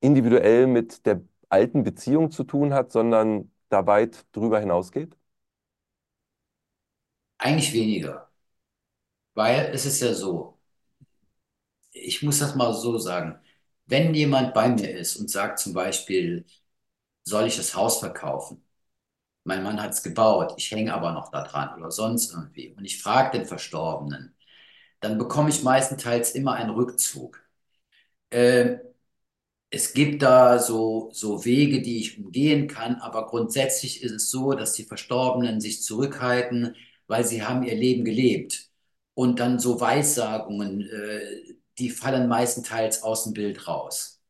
individuell 0.00 0.66
mit 0.66 1.06
der 1.06 1.22
alten 1.48 1.84
Beziehung 1.84 2.30
zu 2.30 2.44
tun 2.44 2.74
hat, 2.74 2.92
sondern 2.92 3.52
da 3.70 3.86
weit 3.86 4.26
drüber 4.32 4.60
hinausgeht? 4.60 5.16
Eigentlich 7.38 7.72
weniger, 7.72 8.28
weil 9.34 9.70
es 9.74 9.86
ist 9.86 10.00
ja 10.00 10.12
so, 10.14 10.58
ich 11.92 12.22
muss 12.22 12.38
das 12.40 12.54
mal 12.54 12.72
so 12.74 12.98
sagen, 12.98 13.38
wenn 13.86 14.14
jemand 14.14 14.52
bei 14.54 14.68
mir 14.68 14.90
ist 14.96 15.16
und 15.16 15.30
sagt 15.30 15.58
zum 15.58 15.72
Beispiel, 15.74 16.46
soll 17.24 17.46
ich 17.48 17.56
das 17.58 17.76
Haus 17.76 18.00
verkaufen? 18.00 18.63
Mein 19.44 19.62
Mann 19.62 19.82
hat 19.82 19.92
es 19.92 20.02
gebaut, 20.02 20.54
ich 20.56 20.70
hänge 20.70 20.94
aber 20.94 21.12
noch 21.12 21.30
da 21.30 21.42
dran 21.44 21.78
oder 21.78 21.90
sonst 21.90 22.32
irgendwie. 22.32 22.70
Und 22.76 22.84
ich 22.84 23.02
frage 23.02 23.38
den 23.38 23.46
Verstorbenen, 23.46 24.34
dann 25.00 25.18
bekomme 25.18 25.50
ich 25.50 25.62
meistenteils 25.62 26.32
immer 26.32 26.54
einen 26.54 26.70
Rückzug. 26.70 27.42
Äh, 28.30 28.78
es 29.70 29.92
gibt 29.92 30.22
da 30.22 30.58
so, 30.58 31.10
so 31.12 31.44
Wege, 31.44 31.82
die 31.82 31.98
ich 32.00 32.18
umgehen 32.18 32.68
kann, 32.68 32.96
aber 32.96 33.26
grundsätzlich 33.26 34.02
ist 34.02 34.12
es 34.12 34.30
so, 34.30 34.52
dass 34.54 34.72
die 34.74 34.84
Verstorbenen 34.84 35.60
sich 35.60 35.82
zurückhalten, 35.82 36.76
weil 37.08 37.24
sie 37.24 37.42
haben 37.44 37.64
ihr 37.64 37.74
Leben 37.74 38.04
gelebt. 38.04 38.70
Und 39.14 39.40
dann 39.40 39.58
so 39.58 39.80
Weissagungen, 39.80 40.82
äh, 40.82 41.56
die 41.78 41.90
fallen 41.90 42.28
meistenteils 42.28 43.02
aus 43.02 43.24
dem 43.24 43.32
Bild 43.34 43.66
raus. 43.68 44.20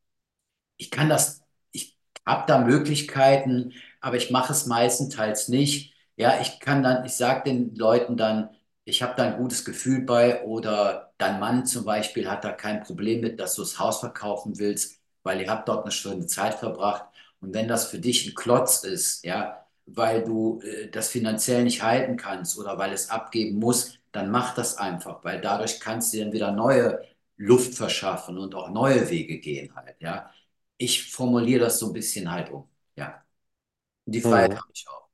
Ich 0.77 0.91
kann 0.91 1.09
das, 1.09 1.41
ich 1.71 1.97
habe 2.25 2.45
da 2.47 2.59
Möglichkeiten, 2.65 3.73
aber 4.05 4.17
ich 4.17 4.29
mache 4.31 4.53
es 4.53 4.65
meistenteils 4.67 5.47
nicht. 5.49 5.93
Ja, 6.15 6.39
ich 6.41 6.59
kann 6.59 6.83
dann, 6.83 7.05
ich 7.05 7.13
sage 7.15 7.43
den 7.49 7.75
Leuten 7.75 8.17
dann, 8.17 8.49
ich 8.85 9.01
habe 9.01 9.15
da 9.17 9.23
ein 9.25 9.37
gutes 9.37 9.65
Gefühl 9.65 10.01
bei 10.01 10.43
oder 10.43 11.13
dein 11.17 11.39
Mann 11.39 11.65
zum 11.65 11.85
Beispiel 11.85 12.29
hat 12.29 12.43
da 12.43 12.51
kein 12.51 12.83
Problem 12.83 13.21
mit, 13.21 13.39
dass 13.39 13.55
du 13.55 13.63
das 13.63 13.79
Haus 13.79 13.99
verkaufen 13.99 14.59
willst, 14.59 14.99
weil 15.23 15.41
ihr 15.41 15.49
habt 15.49 15.67
dort 15.67 15.83
eine 15.83 15.91
schöne 15.91 16.27
Zeit 16.27 16.55
verbracht. 16.55 17.05
Und 17.41 17.53
wenn 17.53 17.67
das 17.67 17.87
für 17.87 17.99
dich 17.99 18.27
ein 18.27 18.35
Klotz 18.35 18.83
ist, 18.83 19.25
ja, 19.25 19.65
weil 19.87 20.23
du 20.23 20.61
äh, 20.61 20.89
das 20.89 21.09
finanziell 21.09 21.63
nicht 21.63 21.81
halten 21.83 22.17
kannst 22.17 22.57
oder 22.59 22.77
weil 22.77 22.93
es 22.93 23.09
abgeben 23.09 23.57
muss, 23.59 23.97
dann 24.11 24.29
mach 24.31 24.53
das 24.55 24.77
einfach, 24.77 25.23
weil 25.23 25.41
dadurch 25.41 25.79
kannst 25.79 26.13
du 26.13 26.19
dann 26.19 26.31
wieder 26.31 26.51
neue 26.51 27.01
Luft 27.37 27.73
verschaffen 27.75 28.37
und 28.37 28.55
auch 28.55 28.69
neue 28.69 29.09
Wege 29.09 29.39
gehen 29.39 29.75
halt, 29.75 29.95
ja. 30.01 30.31
Ich 30.77 31.11
formuliere 31.11 31.61
das 31.65 31.79
so 31.79 31.87
ein 31.87 31.93
bisschen 31.93 32.31
halt 32.31 32.51
um, 32.51 32.69
ja. 32.97 33.24
Die 34.05 34.21
Freiheit 34.21 34.53
Hm. 34.53 34.57
habe 34.57 34.71
ich 34.73 34.85
auch. 34.89 35.09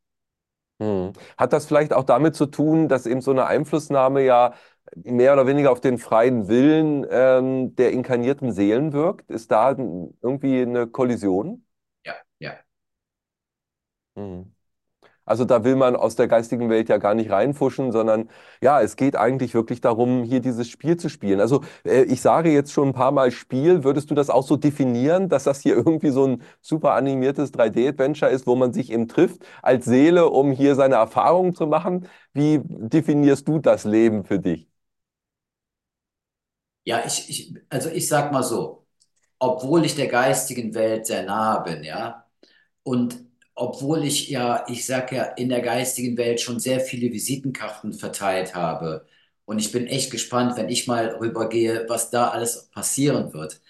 Hm. 0.79 1.13
Hat 1.37 1.53
das 1.53 1.65
vielleicht 1.67 1.93
auch 1.93 2.03
damit 2.03 2.35
zu 2.35 2.47
tun, 2.47 2.87
dass 2.89 3.05
eben 3.05 3.21
so 3.21 3.31
eine 3.31 3.45
Einflussnahme 3.45 4.23
ja 4.25 4.53
mehr 4.95 5.33
oder 5.33 5.45
weniger 5.47 5.71
auf 5.71 5.81
den 5.81 5.97
freien 5.99 6.47
Willen 6.47 7.05
ähm, 7.09 7.75
der 7.75 7.91
inkarnierten 7.91 8.51
Seelen 8.51 8.93
wirkt? 8.93 9.29
Ist 9.29 9.51
da 9.51 9.71
irgendwie 9.71 10.61
eine 10.61 10.87
Kollision? 10.87 11.65
Ja, 12.05 12.15
ja. 12.39 12.65
Hm. 14.15 14.51
Also 15.25 15.45
da 15.45 15.63
will 15.63 15.75
man 15.75 15.95
aus 15.95 16.15
der 16.15 16.27
geistigen 16.27 16.69
Welt 16.69 16.89
ja 16.89 16.97
gar 16.97 17.13
nicht 17.13 17.29
reinfuschen, 17.31 17.91
sondern 17.91 18.29
ja, 18.61 18.81
es 18.81 18.95
geht 18.95 19.15
eigentlich 19.15 19.53
wirklich 19.53 19.81
darum, 19.81 20.23
hier 20.23 20.39
dieses 20.41 20.67
Spiel 20.69 20.97
zu 20.97 21.09
spielen. 21.09 21.39
Also 21.39 21.61
äh, 21.85 22.03
ich 22.03 22.21
sage 22.21 22.51
jetzt 22.51 22.71
schon 22.73 22.89
ein 22.89 22.93
paar 22.93 23.11
Mal 23.11 23.31
Spiel. 23.31 23.83
Würdest 23.83 24.09
du 24.11 24.15
das 24.15 24.29
auch 24.29 24.43
so 24.45 24.57
definieren, 24.57 25.29
dass 25.29 25.43
das 25.45 25.61
hier 25.61 25.75
irgendwie 25.75 26.09
so 26.09 26.25
ein 26.27 26.41
super 26.61 26.93
animiertes 26.93 27.51
3D-Adventure 27.51 28.31
ist, 28.31 28.47
wo 28.47 28.55
man 28.55 28.73
sich 28.73 28.91
eben 28.91 29.07
trifft 29.07 29.43
als 29.61 29.85
Seele, 29.85 30.29
um 30.29 30.51
hier 30.51 30.75
seine 30.75 30.95
Erfahrungen 30.95 31.53
zu 31.55 31.67
machen? 31.67 32.07
Wie 32.33 32.61
definierst 32.65 33.47
du 33.47 33.59
das 33.59 33.83
Leben 33.85 34.23
für 34.25 34.39
dich? 34.39 34.67
Ja, 36.83 37.05
ich, 37.05 37.29
ich, 37.29 37.53
also 37.69 37.89
ich 37.89 38.07
sag 38.07 38.31
mal 38.31 38.43
so, 38.43 38.87
obwohl 39.39 39.85
ich 39.85 39.95
der 39.95 40.07
geistigen 40.07 40.73
Welt 40.75 41.07
sehr 41.07 41.23
nahe 41.23 41.63
bin, 41.63 41.83
ja, 41.83 42.27
und 42.83 43.19
obwohl 43.61 44.03
ich 44.05 44.29
ja, 44.29 44.65
ich 44.67 44.85
sag 44.85 45.11
ja, 45.11 45.23
in 45.23 45.49
der 45.49 45.61
geistigen 45.61 46.17
Welt 46.17 46.41
schon 46.41 46.59
sehr 46.59 46.79
viele 46.81 47.11
Visitenkarten 47.11 47.93
verteilt 47.93 48.55
habe, 48.55 49.05
und 49.45 49.59
ich 49.59 49.71
bin 49.71 49.87
echt 49.87 50.11
gespannt, 50.11 50.55
wenn 50.57 50.69
ich 50.69 50.87
mal 50.87 51.07
rübergehe, 51.19 51.85
was 51.89 52.09
da 52.09 52.29
alles 52.29 52.69
passieren 52.71 53.33
wird. 53.33 53.61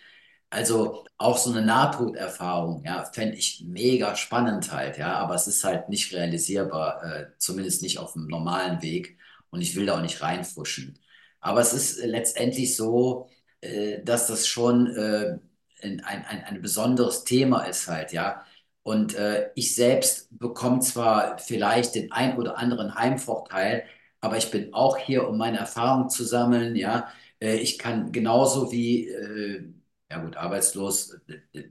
Also 0.49 1.05
auch 1.17 1.37
so 1.37 1.51
eine 1.51 1.65
Nahtoderfahrung, 1.65 2.83
ja, 2.85 3.05
fände 3.05 3.37
ich 3.37 3.63
mega 3.67 4.15
spannend 4.15 4.71
halt, 4.73 4.97
ja, 4.97 5.15
aber 5.15 5.35
es 5.35 5.47
ist 5.47 5.63
halt 5.63 5.89
nicht 5.89 6.13
realisierbar, 6.13 7.03
äh, 7.03 7.25
zumindest 7.37 7.81
nicht 7.83 7.99
auf 7.99 8.13
dem 8.13 8.27
normalen 8.27 8.81
Weg 8.81 9.17
und 9.49 9.61
ich 9.61 9.75
will 9.75 9.85
da 9.85 9.97
auch 9.97 10.01
nicht 10.01 10.21
reinfuschen. 10.21 10.99
Aber 11.39 11.61
es 11.61 11.73
ist 11.73 11.99
äh, 11.99 12.07
letztendlich 12.07 12.75
so, 12.75 13.29
äh, 13.61 14.03
dass 14.03 14.27
das 14.27 14.47
schon 14.47 14.87
äh, 14.95 15.37
ein, 15.81 16.01
ein, 16.01 16.25
ein 16.25 16.61
besonderes 16.61 17.23
Thema 17.23 17.63
ist 17.63 17.87
halt, 17.87 18.11
ja. 18.13 18.45
Und 18.83 19.15
äh, 19.15 19.51
ich 19.55 19.75
selbst 19.75 20.27
bekomme 20.37 20.79
zwar 20.79 21.37
vielleicht 21.37 21.95
den 21.95 22.11
ein 22.11 22.37
oder 22.37 22.57
anderen 22.57 22.95
Heimvorteil, 22.95 23.83
aber 24.21 24.37
ich 24.37 24.49
bin 24.51 24.73
auch 24.73 24.97
hier, 24.97 25.27
um 25.27 25.37
meine 25.37 25.59
Erfahrungen 25.59 26.09
zu 26.09 26.23
sammeln. 26.23 26.75
Ja, 26.75 27.07
äh, 27.39 27.55
ich 27.57 27.77
kann 27.77 28.11
genauso 28.11 28.71
wie, 28.71 29.07
äh, 29.09 29.63
ja 30.11 30.19
gut, 30.19 30.35
arbeitslos, 30.35 31.15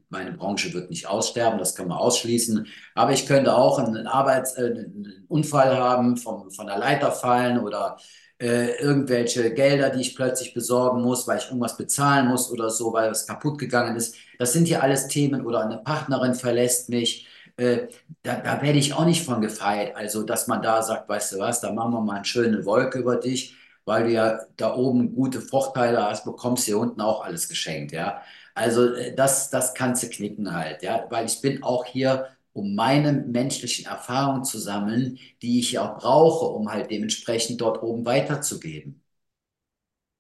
meine 0.09 0.33
Branche 0.33 0.73
wird 0.73 0.89
nicht 0.91 1.07
aussterben, 1.07 1.59
das 1.59 1.75
kann 1.75 1.89
man 1.89 1.99
ausschließen, 1.99 2.67
aber 2.95 3.13
ich 3.13 3.27
könnte 3.27 3.55
auch 3.55 3.79
einen 3.79 4.07
Arbeits-, 4.07 4.55
äh, 4.57 4.67
einen 4.67 5.25
Unfall 5.29 5.77
haben, 5.77 6.17
vom, 6.17 6.51
von 6.51 6.67
der 6.67 6.79
Leiter 6.79 7.13
fallen 7.13 7.59
oder 7.59 7.99
äh, 8.41 8.80
irgendwelche 8.80 9.53
Gelder, 9.53 9.91
die 9.91 10.01
ich 10.01 10.16
plötzlich 10.16 10.55
besorgen 10.55 11.03
muss, 11.03 11.28
weil 11.28 11.38
ich 11.38 11.47
irgendwas 11.47 11.76
bezahlen 11.76 12.28
muss 12.28 12.51
oder 12.51 12.70
so, 12.70 12.93
weil 12.93 13.11
es 13.11 13.26
kaputt 13.26 13.59
gegangen 13.59 13.97
ist. 13.97 14.16
Das 14.38 14.53
sind 14.55 14.66
hier 14.66 14.82
alles 14.82 15.09
Themen 15.09 15.45
oder 15.45 15.62
eine 15.64 15.78
Partnerin 15.78 16.34
verlässt 16.34 16.88
mich. 16.88 17.26
Äh, 17.59 17.88
da, 18.22 18.36
da 18.36 18.62
werde 18.62 18.78
ich 18.78 18.95
auch 18.95 19.05
nicht 19.05 19.24
von 19.24 19.43
gefeit. 19.43 19.95
Also, 19.95 20.22
dass 20.22 20.47
man 20.47 20.62
da 20.62 20.82
sagt, 20.82 21.09
weißt 21.09 21.32
du 21.34 21.38
was, 21.38 21.61
da 21.61 21.72
machen 21.72 21.93
wir 21.93 22.01
mal 22.01 22.16
eine 22.16 22.24
schöne 22.24 22.64
Wolke 22.64 23.01
über 23.01 23.16
dich, 23.16 23.55
weil 23.84 24.05
du 24.05 24.11
ja 24.12 24.41
da 24.57 24.74
oben 24.74 25.14
gute 25.14 25.41
Vorteile 25.43 26.03
hast, 26.03 26.24
bekommst 26.24 26.64
hier 26.64 26.78
unten 26.78 27.01
auch 27.03 27.24
alles 27.24 27.49
geschenkt, 27.49 27.93
ja. 27.93 28.22
Also, 28.55 28.95
äh, 28.95 29.14
das, 29.14 29.51
das 29.51 29.74
kannst 29.74 30.03
du 30.03 30.09
knicken 30.09 30.55
halt, 30.55 30.82
ja, 30.82 31.05
weil 31.11 31.26
ich 31.26 31.41
bin 31.43 31.62
auch 31.62 31.84
hier 31.84 32.28
um 32.53 32.75
meine 32.75 33.13
menschlichen 33.13 33.87
Erfahrungen 33.87 34.45
zu 34.45 34.59
sammeln, 34.59 35.19
die 35.43 35.61
ich 35.61 35.73
ja 35.73 35.83
auch 35.95 35.99
brauche, 35.99 36.47
um 36.47 36.71
halt 36.71 36.91
dementsprechend 36.91 37.61
dort 37.61 37.83
oben 37.83 38.05
weiterzugeben. 38.05 39.03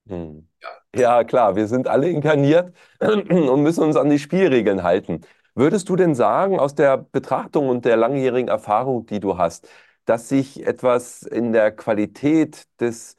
Hm. 0.08 0.48
Ja. 0.62 0.68
ja, 0.94 1.24
klar, 1.24 1.56
wir 1.56 1.66
sind 1.68 1.86
alle 1.86 2.08
inkarniert 2.08 2.74
und 3.00 3.62
müssen 3.62 3.84
uns 3.84 3.96
an 3.96 4.10
die 4.10 4.18
Spielregeln 4.18 4.82
halten. 4.82 5.20
Würdest 5.54 5.88
du 5.88 5.96
denn 5.96 6.14
sagen, 6.14 6.58
aus 6.58 6.74
der 6.74 6.96
Betrachtung 6.96 7.68
und 7.68 7.84
der 7.84 7.96
langjährigen 7.96 8.48
Erfahrung, 8.48 9.06
die 9.06 9.20
du 9.20 9.36
hast, 9.38 9.68
dass 10.04 10.28
sich 10.28 10.66
etwas 10.66 11.22
in 11.22 11.52
der 11.52 11.70
Qualität 11.72 12.66
des 12.80 13.16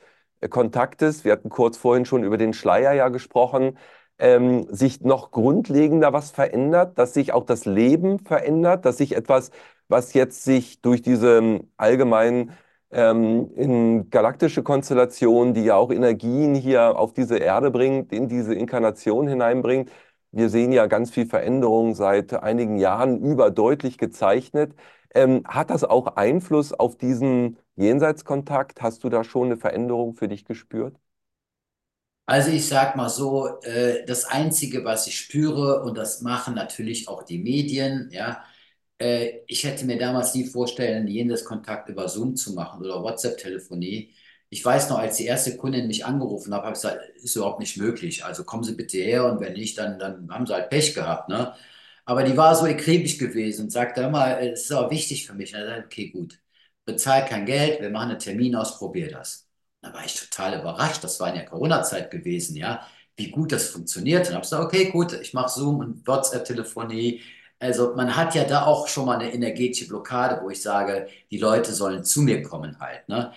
Kontaktes, 0.49 1.23
wir 1.23 1.33
hatten 1.33 1.49
kurz 1.49 1.77
vorhin 1.77 2.05
schon 2.05 2.23
über 2.23 2.37
den 2.37 2.53
Schleier 2.53 2.93
ja 2.93 3.09
gesprochen, 3.09 3.77
ähm, 4.21 4.67
sich 4.69 5.01
noch 5.01 5.31
grundlegender 5.31 6.13
was 6.13 6.31
verändert, 6.31 6.97
dass 6.97 7.13
sich 7.13 7.33
auch 7.33 7.45
das 7.45 7.65
Leben 7.65 8.19
verändert, 8.19 8.85
dass 8.85 8.97
sich 8.97 9.15
etwas, 9.15 9.51
was 9.89 10.13
jetzt 10.13 10.43
sich 10.43 10.81
durch 10.81 11.01
diese 11.01 11.39
ähm, 11.39 11.71
allgemeinen 11.77 12.51
ähm, 12.91 13.51
in 13.55 14.09
galaktische 14.09 14.63
Konstellation, 14.63 15.53
die 15.53 15.63
ja 15.65 15.75
auch 15.75 15.91
Energien 15.91 16.55
hier 16.55 16.97
auf 16.97 17.13
diese 17.13 17.37
Erde 17.37 17.71
bringt, 17.71 18.13
in 18.13 18.27
diese 18.29 18.53
Inkarnation 18.53 19.27
hineinbringt. 19.27 19.91
Wir 20.31 20.49
sehen 20.49 20.71
ja 20.71 20.87
ganz 20.87 21.11
viel 21.11 21.25
Veränderung 21.25 21.95
seit 21.95 22.33
einigen 22.33 22.77
Jahren 22.77 23.19
überdeutlich 23.19 23.97
gezeichnet. 23.97 24.73
Ähm, 25.13 25.43
hat 25.45 25.69
das 25.69 25.83
auch 25.83 26.15
Einfluss 26.15 26.73
auf 26.73 26.95
diesen 26.97 27.57
Jenseitskontakt? 27.75 28.81
Hast 28.81 29.03
du 29.03 29.09
da 29.09 29.23
schon 29.23 29.47
eine 29.47 29.57
Veränderung 29.57 30.13
für 30.15 30.27
dich 30.27 30.45
gespürt? 30.45 30.95
Also 32.31 32.49
ich 32.51 32.65
sag 32.65 32.95
mal 32.95 33.09
so, 33.09 33.59
äh, 33.63 34.05
das 34.05 34.23
Einzige, 34.25 34.85
was 34.85 35.05
ich 35.05 35.17
spüre, 35.17 35.83
und 35.83 35.97
das 35.97 36.21
machen 36.21 36.55
natürlich 36.55 37.09
auch 37.09 37.23
die 37.23 37.39
Medien, 37.39 38.09
ja, 38.13 38.45
äh, 38.99 39.41
ich 39.47 39.65
hätte 39.65 39.83
mir 39.85 39.97
damals 39.97 40.33
nie 40.33 40.45
vorstellen, 40.45 41.07
jenes 41.07 41.43
Kontakt 41.43 41.89
über 41.89 42.07
Zoom 42.07 42.37
zu 42.37 42.53
machen 42.53 42.81
oder 42.85 43.03
WhatsApp-Telefonie. 43.03 44.13
Ich 44.49 44.63
weiß 44.63 44.89
noch, 44.89 44.99
als 44.99 45.17
die 45.17 45.25
erste 45.25 45.57
Kundin 45.57 45.87
mich 45.87 46.05
angerufen 46.05 46.53
hat, 46.53 46.61
habe 46.63 46.69
ich 46.73 46.81
gesagt, 46.81 47.01
ist 47.17 47.35
überhaupt 47.35 47.59
nicht 47.59 47.75
möglich. 47.77 48.23
Also 48.23 48.45
kommen 48.45 48.63
Sie 48.63 48.75
bitte 48.75 48.99
her 48.99 49.25
und 49.25 49.41
wenn 49.41 49.53
nicht, 49.53 49.77
dann, 49.77 49.99
dann 49.99 50.29
haben 50.31 50.45
Sie 50.47 50.53
halt 50.53 50.69
Pech 50.69 50.95
gehabt. 50.95 51.27
Ne? 51.29 51.53
Aber 52.05 52.23
die 52.23 52.37
war 52.37 52.55
so 52.55 52.65
akribisch 52.65 53.17
gewesen 53.17 53.63
und 53.65 53.71
sagte 53.71 54.01
immer, 54.03 54.39
es 54.39 54.63
ist 54.63 54.71
auch 54.73 54.89
wichtig 54.91 55.27
für 55.27 55.33
mich. 55.33 55.53
Und 55.53 55.61
er 55.61 55.83
okay, 55.85 56.09
gut, 56.11 56.39
bezahl 56.85 57.25
kein 57.25 57.45
Geld, 57.45 57.81
wir 57.81 57.89
machen 57.89 58.11
einen 58.11 58.19
Termin 58.19 58.55
aus, 58.55 58.77
probier 58.77 59.11
das. 59.11 59.50
Da 59.81 59.93
war 59.93 60.05
ich 60.05 60.15
total 60.19 60.59
überrascht. 60.59 61.03
Das 61.03 61.19
war 61.19 61.29
in 61.29 61.35
der 61.35 61.45
Corona-Zeit 61.45 62.11
gewesen, 62.11 62.55
ja, 62.55 62.85
wie 63.15 63.31
gut 63.31 63.51
das 63.51 63.69
funktioniert. 63.69 64.27
Und 64.27 64.33
habe 64.35 64.41
gesagt, 64.43 64.63
okay, 64.63 64.89
gut, 64.91 65.13
ich 65.13 65.33
mache 65.33 65.49
Zoom 65.49 65.79
und 65.79 66.07
WhatsApp-Telefonie. 66.07 67.21
Also 67.59 67.93
man 67.95 68.15
hat 68.15 68.35
ja 68.35 68.43
da 68.43 68.65
auch 68.65 68.87
schon 68.87 69.05
mal 69.05 69.19
eine 69.19 69.33
energetische 69.33 69.87
Blockade, 69.87 70.41
wo 70.43 70.49
ich 70.49 70.61
sage, 70.61 71.07
die 71.31 71.37
Leute 71.37 71.73
sollen 71.73 72.03
zu 72.03 72.21
mir 72.21 72.41
kommen 72.43 72.79
halt. 72.79 73.07
Ne? 73.09 73.33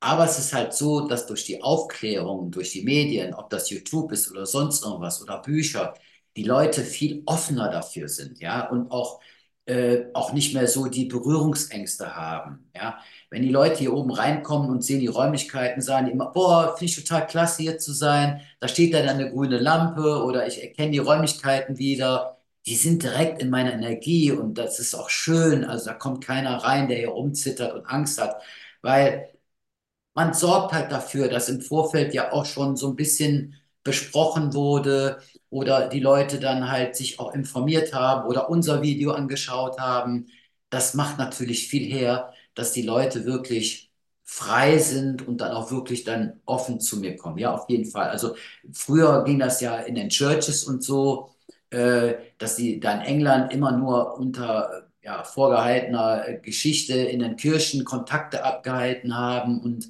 Aber 0.00 0.24
es 0.24 0.38
ist 0.38 0.52
halt 0.54 0.74
so, 0.74 1.06
dass 1.08 1.26
durch 1.26 1.44
die 1.44 1.62
Aufklärung, 1.62 2.50
durch 2.50 2.72
die 2.72 2.82
Medien, 2.82 3.34
ob 3.34 3.50
das 3.50 3.70
YouTube 3.70 4.12
ist 4.12 4.30
oder 4.30 4.46
sonst 4.46 4.84
irgendwas 4.84 5.22
oder 5.22 5.42
Bücher, 5.42 5.94
die 6.36 6.44
Leute 6.44 6.82
viel 6.84 7.22
offener 7.26 7.70
dafür 7.70 8.08
sind, 8.08 8.40
ja, 8.40 8.68
und 8.70 8.90
auch 8.90 9.20
äh, 9.66 10.06
auch 10.14 10.32
nicht 10.32 10.54
mehr 10.54 10.66
so 10.66 10.86
die 10.86 11.04
Berührungsängste 11.06 12.16
haben. 12.16 12.70
Ja? 12.74 12.98
Wenn 13.30 13.42
die 13.42 13.50
Leute 13.50 13.78
hier 13.78 13.94
oben 13.94 14.10
reinkommen 14.10 14.70
und 14.70 14.82
sehen 14.82 15.00
die 15.00 15.06
Räumlichkeiten, 15.06 15.80
sagen 15.82 16.06
die 16.06 16.12
immer, 16.12 16.32
boah, 16.32 16.76
finde 16.76 16.90
ich 16.92 16.96
total 16.96 17.26
klasse 17.26 17.62
hier 17.62 17.78
zu 17.78 17.92
sein. 17.92 18.40
Da 18.60 18.68
steht 18.68 18.94
dann 18.94 19.08
eine 19.08 19.30
grüne 19.30 19.58
Lampe 19.58 20.24
oder 20.24 20.46
ich 20.46 20.62
erkenne 20.62 20.92
die 20.92 20.98
Räumlichkeiten 20.98 21.78
wieder. 21.78 22.38
Die 22.66 22.76
sind 22.76 23.02
direkt 23.02 23.40
in 23.42 23.50
meiner 23.50 23.72
Energie 23.72 24.32
und 24.32 24.54
das 24.58 24.78
ist 24.80 24.94
auch 24.94 25.08
schön. 25.10 25.64
Also 25.64 25.86
da 25.90 25.94
kommt 25.94 26.24
keiner 26.24 26.56
rein, 26.58 26.88
der 26.88 26.98
hier 26.98 27.08
rumzittert 27.10 27.74
und 27.74 27.86
Angst 27.86 28.20
hat, 28.20 28.42
weil 28.82 29.30
man 30.14 30.34
sorgt 30.34 30.72
halt 30.72 30.92
dafür, 30.92 31.28
dass 31.28 31.48
im 31.48 31.60
Vorfeld 31.60 32.14
ja 32.14 32.32
auch 32.32 32.44
schon 32.46 32.76
so 32.76 32.88
ein 32.88 32.96
bisschen 32.96 33.54
besprochen 33.82 34.54
wurde 34.54 35.20
oder 35.50 35.88
die 35.88 36.00
Leute 36.00 36.38
dann 36.40 36.70
halt 36.70 36.96
sich 36.96 37.18
auch 37.18 37.34
informiert 37.34 37.94
haben 37.94 38.28
oder 38.28 38.50
unser 38.50 38.82
Video 38.82 39.12
angeschaut 39.12 39.78
haben. 39.80 40.26
Das 40.70 40.94
macht 40.94 41.18
natürlich 41.18 41.68
viel 41.68 41.90
her, 41.90 42.32
dass 42.54 42.72
die 42.72 42.82
Leute 42.82 43.24
wirklich 43.24 43.90
frei 44.24 44.78
sind 44.78 45.26
und 45.26 45.40
dann 45.40 45.52
auch 45.52 45.70
wirklich 45.72 46.04
dann 46.04 46.40
offen 46.44 46.80
zu 46.80 46.98
mir 47.00 47.16
kommen. 47.16 47.38
Ja, 47.38 47.52
auf 47.54 47.68
jeden 47.68 47.84
Fall. 47.90 48.10
Also 48.10 48.36
früher 48.72 49.24
ging 49.24 49.38
das 49.40 49.60
ja 49.60 49.76
in 49.78 49.94
den 49.96 50.08
Churches 50.08 50.64
und 50.64 50.84
so, 50.84 51.30
äh, 51.70 52.14
dass 52.38 52.56
die 52.56 52.78
da 52.80 52.94
in 52.94 53.00
England 53.00 53.52
immer 53.52 53.72
nur 53.72 54.16
unter 54.18 54.88
ja, 55.02 55.24
vorgehaltener 55.24 56.34
Geschichte 56.42 56.94
in 56.94 57.20
den 57.20 57.36
Kirchen 57.36 57.84
Kontakte 57.84 58.44
abgehalten 58.44 59.16
haben 59.16 59.60
und 59.60 59.88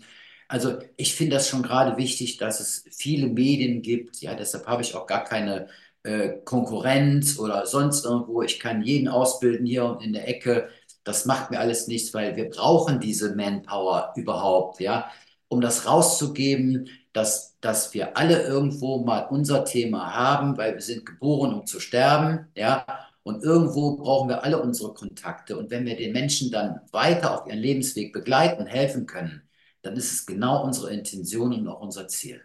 also 0.51 0.78
ich 0.96 1.14
finde 1.14 1.36
das 1.36 1.48
schon 1.48 1.62
gerade 1.62 1.96
wichtig, 1.96 2.36
dass 2.36 2.59
es 2.59 2.84
viele 2.90 3.28
Medien 3.28 3.82
gibt. 3.82 4.20
Ja, 4.20 4.34
deshalb 4.34 4.66
habe 4.66 4.82
ich 4.82 4.96
auch 4.96 5.07
gar 5.07 5.22
keine 5.22 5.68
äh, 6.03 6.40
Konkurrenz 6.44 7.38
oder 7.38 7.66
sonst 7.66 8.05
irgendwo. 8.05 8.42
Ich 8.42 8.59
kann 8.59 8.82
jeden 8.82 9.07
ausbilden 9.07 9.64
hier 9.64 9.98
in 10.03 10.12
der 10.12 10.28
Ecke. 10.28 10.68
Das 11.05 11.24
macht 11.24 11.53
mir 11.53 11.61
alles 11.61 11.86
nichts, 11.86 12.12
weil 12.14 12.34
wir 12.36 12.51
brauchen 12.51 12.98
diese 12.98 13.36
Manpower 13.36 14.12
überhaupt, 14.16 14.80
ja, 14.80 15.11
um 15.48 15.61
das 15.61 15.86
rauszugeben, 15.86 16.88
dass, 17.12 17.57
dass 17.61 17.94
wir 17.94 18.16
alle 18.16 18.42
irgendwo 18.42 19.05
mal 19.05 19.28
unser 19.30 19.64
Thema 19.64 20.14
haben, 20.14 20.57
weil 20.57 20.74
wir 20.74 20.82
sind 20.82 21.07
geboren, 21.07 21.55
um 21.55 21.66
zu 21.66 21.78
sterben, 21.80 22.48
ja. 22.57 22.84
Und 23.22 23.44
irgendwo 23.44 23.96
brauchen 23.96 24.28
wir 24.28 24.42
alle 24.44 24.61
unsere 24.61 24.94
Kontakte. 24.94 25.57
Und 25.59 25.70
wenn 25.70 25.86
wir 25.86 25.96
den 25.96 26.12
Menschen 26.12 26.51
dann 26.51 26.80
weiter 26.90 27.34
auf 27.40 27.46
ihren 27.46 27.59
Lebensweg 27.61 28.12
begleiten, 28.12 28.66
helfen 28.66 29.07
können, 29.07 29.42
dann 29.83 29.97
ist 29.97 30.12
es 30.12 30.26
genau 30.26 30.64
unsere 30.64 30.93
Intention 30.93 31.53
und 31.55 31.68
auch 31.68 31.81
unser 31.81 32.09
Ziel. 32.09 32.43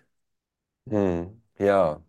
Hm, 0.87 1.41
ja, 1.57 2.03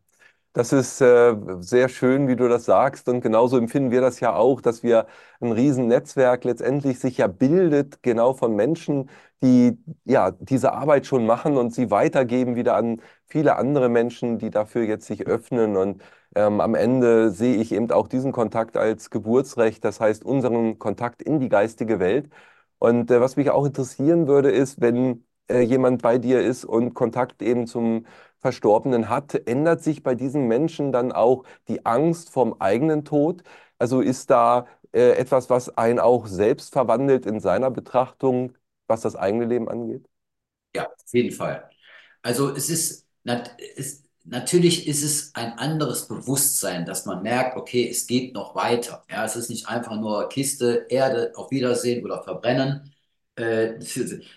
das 0.52 0.72
ist 0.72 1.00
äh, 1.02 1.36
sehr 1.60 1.88
schön, 1.88 2.28
wie 2.28 2.36
du 2.36 2.48
das 2.48 2.64
sagst. 2.66 3.08
Und 3.08 3.20
genauso 3.22 3.58
empfinden 3.58 3.90
wir 3.92 4.00
das 4.02 4.20
ja 4.20 4.34
auch, 4.36 4.60
dass 4.60 4.82
wir 4.82 5.06
ein 5.40 5.52
Riesennetzwerk 5.52 6.44
letztendlich 6.44 7.00
sich 7.00 7.18
ja 7.18 7.28
bildet, 7.28 8.02
genau 8.02 8.34
von 8.34 8.56
Menschen, 8.56 9.10
die 9.42 9.78
ja 10.04 10.32
diese 10.32 10.72
Arbeit 10.74 11.06
schon 11.06 11.26
machen 11.26 11.56
und 11.58 11.74
sie 11.74 11.90
weitergeben 11.90 12.56
wieder 12.56 12.76
an 12.76 13.02
viele 13.26 13.56
andere 13.56 13.88
Menschen, 13.90 14.38
die 14.38 14.50
dafür 14.50 14.84
jetzt 14.84 15.06
sich 15.06 15.26
öffnen. 15.26 15.76
Und 15.76 16.02
ähm, 16.36 16.60
am 16.60 16.74
Ende 16.74 17.30
sehe 17.30 17.56
ich 17.56 17.72
eben 17.72 17.90
auch 17.92 18.08
diesen 18.08 18.32
Kontakt 18.32 18.76
als 18.76 19.10
Geburtsrecht, 19.10 19.84
das 19.84 20.00
heißt 20.00 20.24
unseren 20.24 20.78
Kontakt 20.78 21.22
in 21.22 21.40
die 21.40 21.48
geistige 21.50 22.00
Welt. 22.00 22.30
Und 22.78 23.10
äh, 23.10 23.20
was 23.20 23.36
mich 23.36 23.50
auch 23.50 23.64
interessieren 23.66 24.26
würde, 24.28 24.50
ist, 24.50 24.80
wenn 24.80 25.24
äh, 25.48 25.60
jemand 25.60 26.02
bei 26.02 26.18
dir 26.18 26.40
ist 26.42 26.64
und 26.64 26.94
Kontakt 26.94 27.42
eben 27.42 27.66
zum 27.66 28.06
Verstorbenen 28.40 29.08
hat, 29.08 29.34
ändert 29.48 29.82
sich 29.82 30.02
bei 30.02 30.14
diesen 30.14 30.46
Menschen 30.48 30.92
dann 30.92 31.12
auch 31.12 31.44
die 31.68 31.84
Angst 31.86 32.30
vom 32.30 32.54
eigenen 32.60 33.04
Tod? 33.04 33.42
Also 33.78 34.00
ist 34.00 34.30
da 34.30 34.66
äh, 34.92 35.12
etwas, 35.12 35.50
was 35.50 35.76
einen 35.76 35.98
auch 35.98 36.26
selbst 36.26 36.72
verwandelt 36.72 37.26
in 37.26 37.40
seiner 37.40 37.70
Betrachtung, 37.70 38.54
was 38.86 39.00
das 39.00 39.16
eigene 39.16 39.44
Leben 39.46 39.68
angeht? 39.68 40.06
Ja, 40.74 40.86
auf 40.88 41.12
jeden 41.12 41.32
Fall. 41.32 41.68
Also 42.22 42.54
es 42.54 42.70
ist, 42.70 43.06
es, 43.76 44.04
natürlich 44.26 44.86
ist 44.88 45.02
es 45.02 45.34
ein 45.34 45.58
anderes 45.58 46.08
Bewusstsein, 46.08 46.84
dass 46.86 47.06
man 47.06 47.22
merkt, 47.22 47.56
okay, 47.56 47.88
es 47.88 48.06
geht 48.06 48.34
noch 48.34 48.54
weiter. 48.54 49.04
Ja, 49.10 49.24
es 49.24 49.36
ist 49.36 49.50
nicht 49.50 49.68
einfach 49.68 49.96
nur 49.96 50.28
Kiste, 50.28 50.86
Erde, 50.88 51.32
auf 51.36 51.50
Wiedersehen 51.50 52.04
oder 52.04 52.22
verbrennen. 52.22 52.92
Äh, 53.36 53.78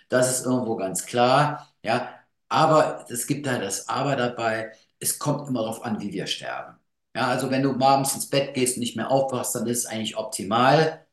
das 0.10 0.30
ist 0.40 0.46
irgendwo 0.46 0.76
ganz 0.76 1.06
klar. 1.06 1.74
Ja, 1.84 2.14
aber 2.50 3.06
es 3.10 3.28
gibt 3.28 3.46
da 3.48 3.58
das 3.60 3.88
Aber 3.90 4.16
dabei. 4.16 4.72
Es 5.00 5.18
kommt 5.20 5.48
immer 5.48 5.62
darauf 5.62 5.84
an, 5.86 6.00
wie 6.02 6.12
wir 6.12 6.28
sterben. 6.28 6.78
Ja, 7.16 7.28
also 7.28 7.50
wenn 7.52 7.64
du 7.64 7.74
abends 7.80 8.14
ins 8.16 8.30
Bett 8.30 8.54
gehst 8.54 8.76
und 8.78 8.82
nicht 8.82 8.96
mehr 8.96 9.10
aufwachst, 9.12 9.56
dann 9.56 9.68
ist 9.68 9.80
es 9.80 9.86
eigentlich 9.86 10.18
optimal, 10.18 11.06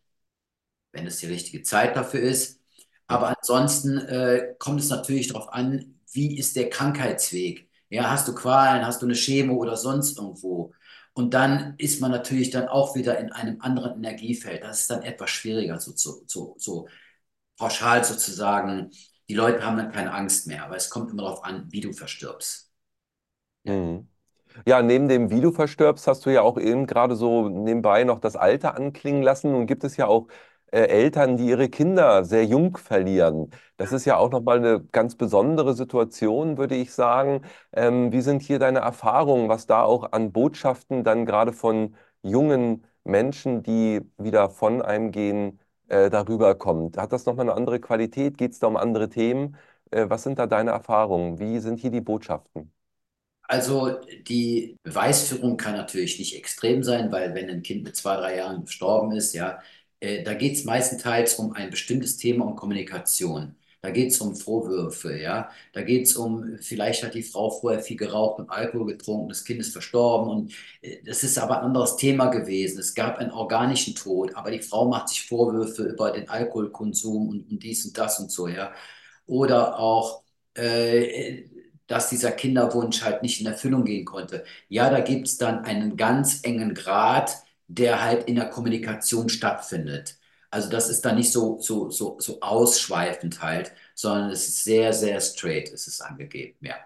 wenn 0.92 1.06
es 1.06 1.18
die 1.18 1.26
richtige 1.26 1.62
Zeit 1.62 1.96
dafür 1.96 2.20
ist. 2.20 2.60
Aber 3.06 3.28
ansonsten 3.36 3.98
äh, 3.98 4.54
kommt 4.58 4.80
es 4.80 4.88
natürlich 4.90 5.28
darauf 5.28 5.52
an, 5.52 6.00
wie 6.12 6.38
ist 6.38 6.56
der 6.56 6.70
Krankheitsweg? 6.70 7.65
Ja, 7.88 8.10
hast 8.10 8.26
du 8.28 8.34
Qualen, 8.34 8.84
hast 8.86 9.02
du 9.02 9.06
eine 9.06 9.14
Chemo 9.14 9.54
oder 9.56 9.76
sonst 9.76 10.18
irgendwo? 10.18 10.72
Und 11.14 11.32
dann 11.34 11.74
ist 11.78 12.00
man 12.00 12.10
natürlich 12.10 12.50
dann 12.50 12.68
auch 12.68 12.94
wieder 12.94 13.18
in 13.18 13.32
einem 13.32 13.60
anderen 13.60 13.94
Energiefeld. 14.04 14.62
Das 14.62 14.80
ist 14.82 14.90
dann 14.90 15.02
etwas 15.02 15.30
schwieriger, 15.30 15.80
so, 15.80 15.92
so, 15.96 16.22
so, 16.26 16.54
so 16.58 16.88
pauschal 17.58 18.04
sozusagen. 18.04 18.90
Die 19.28 19.34
Leute 19.34 19.64
haben 19.64 19.76
dann 19.78 19.92
keine 19.92 20.12
Angst 20.14 20.46
mehr, 20.48 20.64
aber 20.64 20.76
es 20.76 20.90
kommt 20.90 21.10
immer 21.12 21.22
darauf 21.24 21.44
an, 21.44 21.66
wie 21.72 21.80
du 21.80 21.92
verstirbst. 21.92 22.70
Mhm. 23.64 24.08
Ja, 24.66 24.82
neben 24.82 25.08
dem 25.08 25.30
Wie 25.30 25.40
du 25.40 25.52
verstirbst, 25.52 26.06
hast 26.08 26.26
du 26.26 26.30
ja 26.30 26.42
auch 26.42 26.58
eben 26.58 26.86
gerade 26.86 27.16
so 27.16 27.48
nebenbei 27.48 28.04
noch 28.04 28.20
das 28.20 28.36
Alter 28.36 28.76
anklingen 28.76 29.22
lassen. 29.22 29.52
Nun 29.52 29.66
gibt 29.66 29.84
es 29.84 29.96
ja 29.96 30.06
auch 30.08 30.28
äh, 30.72 30.80
Eltern, 30.82 31.36
die 31.36 31.46
ihre 31.48 31.68
Kinder 31.68 32.24
sehr 32.24 32.44
jung 32.44 32.76
verlieren. 32.76 33.50
Das 33.76 33.92
ist 33.92 34.04
ja 34.04 34.16
auch 34.16 34.30
nochmal 34.30 34.58
eine 34.58 34.82
ganz 34.92 35.14
besondere 35.16 35.74
Situation, 35.74 36.58
würde 36.58 36.74
ich 36.76 36.92
sagen. 36.92 37.42
Ähm, 37.72 38.12
wie 38.12 38.20
sind 38.20 38.42
hier 38.42 38.58
deine 38.58 38.80
Erfahrungen, 38.80 39.48
was 39.48 39.66
da 39.66 39.82
auch 39.82 40.12
an 40.12 40.32
Botschaften 40.32 41.04
dann 41.04 41.26
gerade 41.26 41.52
von 41.52 41.94
jungen 42.22 42.84
Menschen, 43.04 43.62
die 43.62 44.00
wieder 44.18 44.50
von 44.50 44.82
einem 44.82 45.10
gehen, 45.12 45.60
äh, 45.88 46.10
darüber 46.10 46.54
kommt? 46.54 46.96
Hat 46.98 47.12
das 47.12 47.26
nochmal 47.26 47.46
eine 47.46 47.54
andere 47.56 47.80
Qualität? 47.80 48.38
Geht 48.38 48.52
es 48.52 48.58
da 48.58 48.66
um 48.66 48.76
andere 48.76 49.08
Themen? 49.08 49.56
Äh, 49.90 50.08
was 50.08 50.22
sind 50.24 50.38
da 50.38 50.46
deine 50.46 50.70
Erfahrungen? 50.70 51.38
Wie 51.38 51.58
sind 51.60 51.78
hier 51.78 51.90
die 51.90 52.00
Botschaften? 52.00 52.72
Also 53.48 54.00
die 54.28 54.76
Beweisführung 54.82 55.56
kann 55.56 55.74
natürlich 55.76 56.18
nicht 56.18 56.34
extrem 56.36 56.82
sein, 56.82 57.12
weil 57.12 57.34
wenn 57.34 57.48
ein 57.48 57.62
Kind 57.62 57.84
mit 57.84 57.94
zwei, 57.96 58.16
drei 58.16 58.36
Jahren 58.36 58.64
gestorben 58.64 59.12
ist, 59.12 59.34
ja, 59.34 59.60
äh, 60.06 60.22
da 60.22 60.34
geht 60.34 60.54
es 60.54 60.64
meistenteils 60.64 61.34
um 61.36 61.52
ein 61.52 61.70
bestimmtes 61.70 62.16
Thema 62.16 62.46
um 62.46 62.56
Kommunikation. 62.56 63.56
Da 63.82 63.90
geht 63.90 64.10
es 64.10 64.20
um 64.20 64.34
Vorwürfe, 64.34 65.16
ja. 65.18 65.50
Da 65.72 65.82
geht 65.82 66.06
es 66.06 66.16
um, 66.16 66.58
vielleicht 66.60 67.04
hat 67.04 67.14
die 67.14 67.22
Frau 67.22 67.50
vorher 67.50 67.80
viel 67.80 67.96
geraucht 67.96 68.38
und 68.40 68.50
Alkohol 68.50 68.86
getrunken, 68.86 69.28
das 69.28 69.44
Kind 69.44 69.60
ist 69.60 69.72
verstorben 69.72 70.30
und 70.30 70.52
äh, 70.82 71.02
das 71.04 71.22
ist 71.22 71.38
aber 71.38 71.58
ein 71.58 71.66
anderes 71.66 71.96
Thema 71.96 72.26
gewesen. 72.26 72.78
Es 72.80 72.94
gab 72.94 73.18
einen 73.18 73.30
organischen 73.30 73.94
Tod, 73.94 74.34
aber 74.34 74.50
die 74.50 74.60
Frau 74.60 74.88
macht 74.88 75.08
sich 75.08 75.26
Vorwürfe 75.26 75.84
über 75.84 76.10
den 76.12 76.28
Alkoholkonsum 76.28 77.28
und, 77.28 77.50
und 77.50 77.62
dies 77.62 77.84
und 77.86 77.96
das 77.98 78.18
und 78.20 78.30
so, 78.30 78.48
ja. 78.48 78.72
Oder 79.26 79.78
auch 79.78 80.22
äh, 80.54 81.44
dass 81.86 82.08
dieser 82.10 82.32
Kinderwunsch 82.32 83.02
halt 83.02 83.22
nicht 83.22 83.40
in 83.40 83.46
Erfüllung 83.46 83.84
gehen 83.84 84.04
konnte. 84.04 84.44
Ja, 84.68 84.90
da 84.90 85.00
gibt 85.00 85.28
es 85.28 85.38
dann 85.38 85.64
einen 85.64 85.96
ganz 85.96 86.40
engen 86.42 86.74
Grad, 86.74 87.36
der 87.68 88.02
halt 88.02 88.24
in 88.28 88.36
der 88.36 88.50
Kommunikation 88.50 89.28
stattfindet. 89.28 90.18
Also 90.50 90.70
das 90.70 90.88
ist 90.88 91.04
dann 91.04 91.16
nicht 91.16 91.32
so, 91.32 91.58
so, 91.60 91.90
so, 91.90 92.18
so 92.20 92.40
ausschweifend 92.40 93.42
halt, 93.42 93.72
sondern 93.94 94.30
es 94.30 94.48
ist 94.48 94.64
sehr, 94.64 94.92
sehr 94.92 95.20
straight, 95.20 95.68
ist 95.70 95.86
es 95.88 96.00
angegeben, 96.00 96.56
ja. 96.64 96.76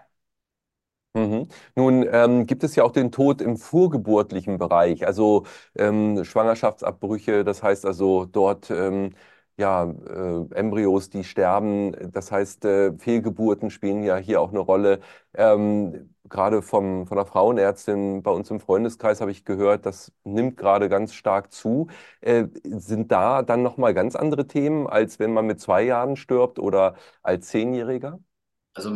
Mhm. 1.13 1.49
Nun 1.75 2.05
ähm, 2.09 2.45
gibt 2.45 2.63
es 2.63 2.75
ja 2.75 2.83
auch 2.85 2.93
den 2.93 3.11
Tod 3.11 3.41
im 3.41 3.57
vorgeburtlichen 3.57 4.57
Bereich, 4.57 5.05
also 5.05 5.45
ähm, 5.75 6.23
Schwangerschaftsabbrüche, 6.23 7.43
das 7.43 7.61
heißt 7.61 7.85
also 7.85 8.25
dort 8.25 8.71
ähm, 8.71 9.13
ja, 9.61 9.83
äh, 9.85 10.45
Embryos, 10.55 11.09
die 11.09 11.23
sterben. 11.23 11.95
Das 12.11 12.31
heißt, 12.31 12.65
äh, 12.65 12.97
Fehlgeburten 12.97 13.69
spielen 13.69 14.03
ja 14.03 14.17
hier 14.17 14.41
auch 14.41 14.49
eine 14.49 14.59
Rolle. 14.59 14.99
Ähm, 15.33 16.13
gerade 16.29 16.61
vom, 16.61 17.07
von 17.07 17.17
der 17.17 17.25
Frauenärztin 17.25 18.23
bei 18.23 18.31
uns 18.31 18.49
im 18.51 18.59
Freundeskreis 18.59 19.21
habe 19.21 19.31
ich 19.31 19.45
gehört, 19.45 19.85
das 19.85 20.11
nimmt 20.23 20.57
gerade 20.57 20.89
ganz 20.89 21.13
stark 21.13 21.51
zu. 21.53 21.87
Äh, 22.21 22.47
sind 22.63 23.11
da 23.11 23.43
dann 23.43 23.63
nochmal 23.63 23.93
ganz 23.93 24.15
andere 24.15 24.47
Themen, 24.47 24.87
als 24.87 25.19
wenn 25.19 25.33
man 25.33 25.45
mit 25.47 25.59
zwei 25.61 25.83
Jahren 25.83 26.15
stirbt 26.15 26.59
oder 26.59 26.95
als 27.23 27.47
Zehnjähriger? 27.47 28.19
Also 28.73 28.93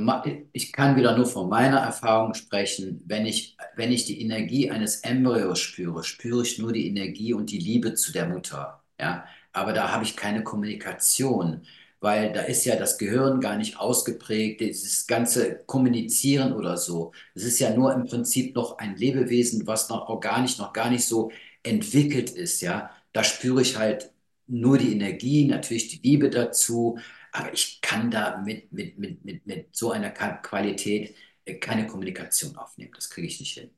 ich 0.54 0.72
kann 0.72 0.96
wieder 0.96 1.18
nur 1.18 1.26
von 1.26 1.50
meiner 1.50 1.80
Erfahrung 1.80 2.34
sprechen. 2.34 3.04
Wenn 3.06 3.26
ich, 3.26 3.58
wenn 3.76 3.92
ich 3.92 4.06
die 4.06 4.22
Energie 4.22 4.72
eines 4.72 5.02
Embryos 5.02 5.60
spüre, 5.60 6.04
spüre 6.04 6.44
ich 6.44 6.60
nur 6.60 6.72
die 6.72 6.88
Energie 6.88 7.34
und 7.34 7.52
die 7.52 7.60
Liebe 7.60 7.94
zu 7.94 8.14
der 8.14 8.28
Mutter. 8.28 8.82
Ja, 9.00 9.26
aber 9.56 9.74
da 9.74 9.92
habe 9.92 10.04
ich 10.04 10.16
keine 10.16 10.44
Kommunikation, 10.44 11.66
weil 12.00 12.34
da 12.34 12.42
ist 12.42 12.66
ja 12.66 12.76
das 12.76 12.98
Gehirn 12.98 13.40
gar 13.42 13.58
nicht 13.58 13.78
ausgeprägt, 13.80 14.62
dieses 14.62 15.08
ganze 15.08 15.64
Kommunizieren 15.66 16.54
oder 16.54 16.78
so. 16.78 17.14
Es 17.34 17.44
ist 17.44 17.60
ja 17.60 17.74
nur 17.76 17.94
im 17.94 18.06
Prinzip 18.06 18.56
noch 18.56 18.78
ein 18.78 18.96
Lebewesen, 18.98 19.66
was 19.68 19.90
noch 19.90 20.10
organisch 20.10 20.58
noch 20.58 20.74
gar 20.74 20.90
nicht 20.90 21.06
so 21.06 21.32
entwickelt 21.64 22.30
ist, 22.32 22.62
ja. 22.62 22.92
Da 23.14 23.24
spüre 23.24 23.62
ich 23.62 23.78
halt 23.78 24.12
nur 24.48 24.78
die 24.78 24.92
Energie, 24.94 25.46
natürlich 25.46 25.88
die 25.90 26.08
Liebe 26.08 26.30
dazu, 26.30 27.00
aber 27.32 27.54
ich 27.54 27.82
kann 27.82 28.12
da 28.12 28.38
mit, 28.38 28.72
mit, 28.72 28.98
mit, 29.00 29.26
mit, 29.26 29.46
mit 29.48 29.76
so 29.76 29.92
einer 29.92 30.12
Qualität 30.12 31.16
äh, 31.46 31.56
keine 31.56 31.88
Kommunikation 31.88 32.56
aufnehmen. 32.58 32.92
Das 32.96 33.10
kriege 33.10 33.28
ich 33.28 33.40
nicht 33.40 33.54
hin. 33.58 33.72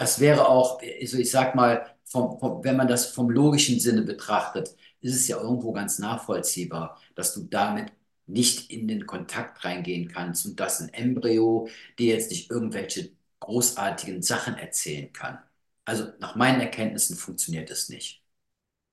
Das 0.00 0.18
wäre 0.20 0.48
auch, 0.48 0.80
also 0.82 1.18
ich 1.18 1.30
sag 1.30 1.54
mal, 1.54 1.94
vom, 2.04 2.38
vom, 2.40 2.64
wenn 2.64 2.76
man 2.76 2.88
das 2.88 3.06
vom 3.12 3.28
logischen 3.30 3.78
Sinne 3.80 4.02
betrachtet, 4.02 4.74
ist 5.00 5.14
es 5.14 5.28
ja 5.28 5.38
irgendwo 5.40 5.72
ganz 5.72 5.98
nachvollziehbar, 5.98 6.98
dass 7.14 7.34
du 7.34 7.42
damit 7.44 7.92
nicht 8.26 8.70
in 8.70 8.88
den 8.88 9.06
Kontakt 9.06 9.62
reingehen 9.64 10.08
kannst 10.08 10.46
und 10.46 10.58
dass 10.60 10.80
ein 10.80 10.88
Embryo 10.94 11.68
dir 11.98 12.14
jetzt 12.14 12.30
nicht 12.30 12.50
irgendwelche 12.50 13.12
großartigen 13.40 14.22
Sachen 14.22 14.56
erzählen 14.56 15.12
kann. 15.12 15.38
Also 15.84 16.06
nach 16.18 16.34
meinen 16.36 16.60
Erkenntnissen 16.60 17.16
funktioniert 17.16 17.70
es 17.70 17.88
nicht. 17.90 18.22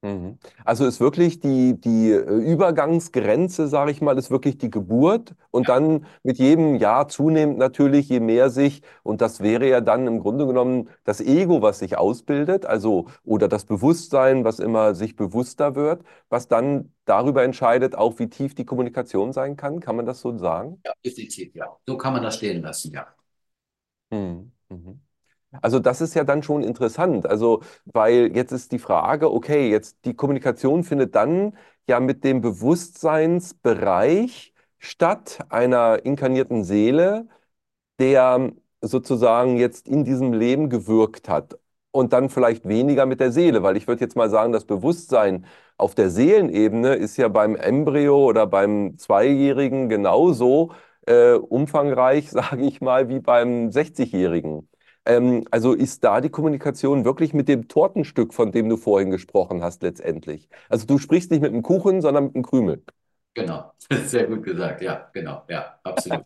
Mhm. 0.03 0.37
Also 0.63 0.85
ist 0.85 0.99
wirklich 0.99 1.39
die, 1.39 1.79
die 1.81 2.11
äh, 2.11 2.19
Übergangsgrenze, 2.21 3.67
sage 3.67 3.89
ich 3.91 3.99
mal, 3.99 4.15
ist 4.17 4.29
wirklich 4.29 4.57
die 4.59 4.69
Geburt 4.69 5.33
und 5.49 5.69
dann 5.69 6.05
mit 6.21 6.37
jedem 6.37 6.75
Jahr 6.75 7.07
zunehmend 7.09 7.57
natürlich, 7.57 8.07
je 8.07 8.19
mehr 8.19 8.51
sich, 8.51 8.83
und 9.01 9.21
das 9.21 9.39
wäre 9.41 9.67
ja 9.67 9.81
dann 9.81 10.05
im 10.05 10.19
Grunde 10.19 10.45
genommen 10.45 10.89
das 11.03 11.19
Ego, 11.19 11.63
was 11.63 11.79
sich 11.79 11.97
ausbildet, 11.97 12.65
also 12.67 13.07
oder 13.23 13.47
das 13.47 13.65
Bewusstsein, 13.65 14.43
was 14.43 14.59
immer 14.59 14.93
sich 14.93 15.15
bewusster 15.15 15.73
wird, 15.75 16.03
was 16.29 16.47
dann 16.47 16.93
darüber 17.05 17.43
entscheidet, 17.43 17.95
auch 17.95 18.19
wie 18.19 18.29
tief 18.29 18.53
die 18.53 18.65
Kommunikation 18.65 19.33
sein 19.33 19.55
kann. 19.57 19.79
Kann 19.79 19.95
man 19.95 20.05
das 20.05 20.21
so 20.21 20.37
sagen? 20.37 20.83
Ja, 20.85 20.93
definitiv, 21.05 21.53
ja. 21.55 21.77
So 21.85 21.97
kann 21.97 22.13
man 22.13 22.23
das 22.23 22.37
stehen 22.37 22.61
lassen, 22.63 22.91
ja. 22.93 23.13
Mhm. 24.11 24.51
Mhm. 24.69 25.06
Also 25.61 25.79
das 25.79 26.01
ist 26.01 26.13
ja 26.13 26.23
dann 26.23 26.43
schon 26.43 26.63
interessant. 26.63 27.25
Also, 27.25 27.61
weil 27.85 28.35
jetzt 28.35 28.51
ist 28.51 28.71
die 28.71 28.79
Frage, 28.79 29.31
okay, 29.31 29.69
jetzt 29.69 29.97
die 30.05 30.13
Kommunikation 30.13 30.83
findet 30.83 31.15
dann 31.15 31.57
ja 31.87 31.99
mit 31.99 32.23
dem 32.23 32.41
Bewusstseinsbereich 32.41 34.53
statt 34.79 35.39
einer 35.49 36.05
inkarnierten 36.05 36.63
Seele, 36.63 37.27
der 37.99 38.51
sozusagen 38.81 39.57
jetzt 39.57 39.87
in 39.87 40.03
diesem 40.05 40.33
Leben 40.33 40.69
gewirkt 40.69 41.29
hat. 41.29 41.57
Und 41.91 42.13
dann 42.13 42.29
vielleicht 42.29 42.67
weniger 42.67 43.05
mit 43.05 43.19
der 43.19 43.31
Seele, 43.31 43.63
weil 43.63 43.75
ich 43.77 43.87
würde 43.87 44.01
jetzt 44.03 44.15
mal 44.15 44.29
sagen, 44.29 44.51
das 44.53 44.65
Bewusstsein 44.65 45.45
auf 45.77 45.95
der 45.95 46.09
Seelenebene 46.11 46.93
ist 46.95 47.17
ja 47.17 47.27
beim 47.29 47.55
Embryo 47.55 48.25
oder 48.25 48.45
beim 48.47 48.97
Zweijährigen 48.97 49.89
genauso 49.89 50.71
äh, 51.07 51.33
umfangreich, 51.33 52.29
sage 52.31 52.63
ich 52.65 52.81
mal, 52.81 53.09
wie 53.09 53.19
beim 53.19 53.71
60-Jährigen. 53.71 54.67
Ähm, 55.07 55.45
also 55.51 55.73
ist 55.73 56.03
da 56.03 56.21
die 56.21 56.29
Kommunikation 56.29 57.05
wirklich 57.05 57.33
mit 57.33 57.47
dem 57.47 57.67
Tortenstück, 57.67 58.33
von 58.33 58.51
dem 58.51 58.67
du 58.69 58.77
vorhin 58.77 59.09
gesprochen 59.09 59.63
hast, 59.63 59.81
letztendlich? 59.81 60.49
Also 60.69 60.85
du 60.85 60.97
sprichst 60.97 61.31
nicht 61.31 61.41
mit 61.41 61.53
einem 61.53 61.63
Kuchen, 61.63 62.01
sondern 62.01 62.25
mit 62.25 62.35
einem 62.35 62.43
Krümel. 62.43 62.83
Genau, 63.33 63.71
sehr 64.05 64.27
gut 64.27 64.43
gesagt. 64.43 64.81
Ja, 64.81 65.09
genau, 65.13 65.43
ja, 65.47 65.79
absolut. 65.83 66.25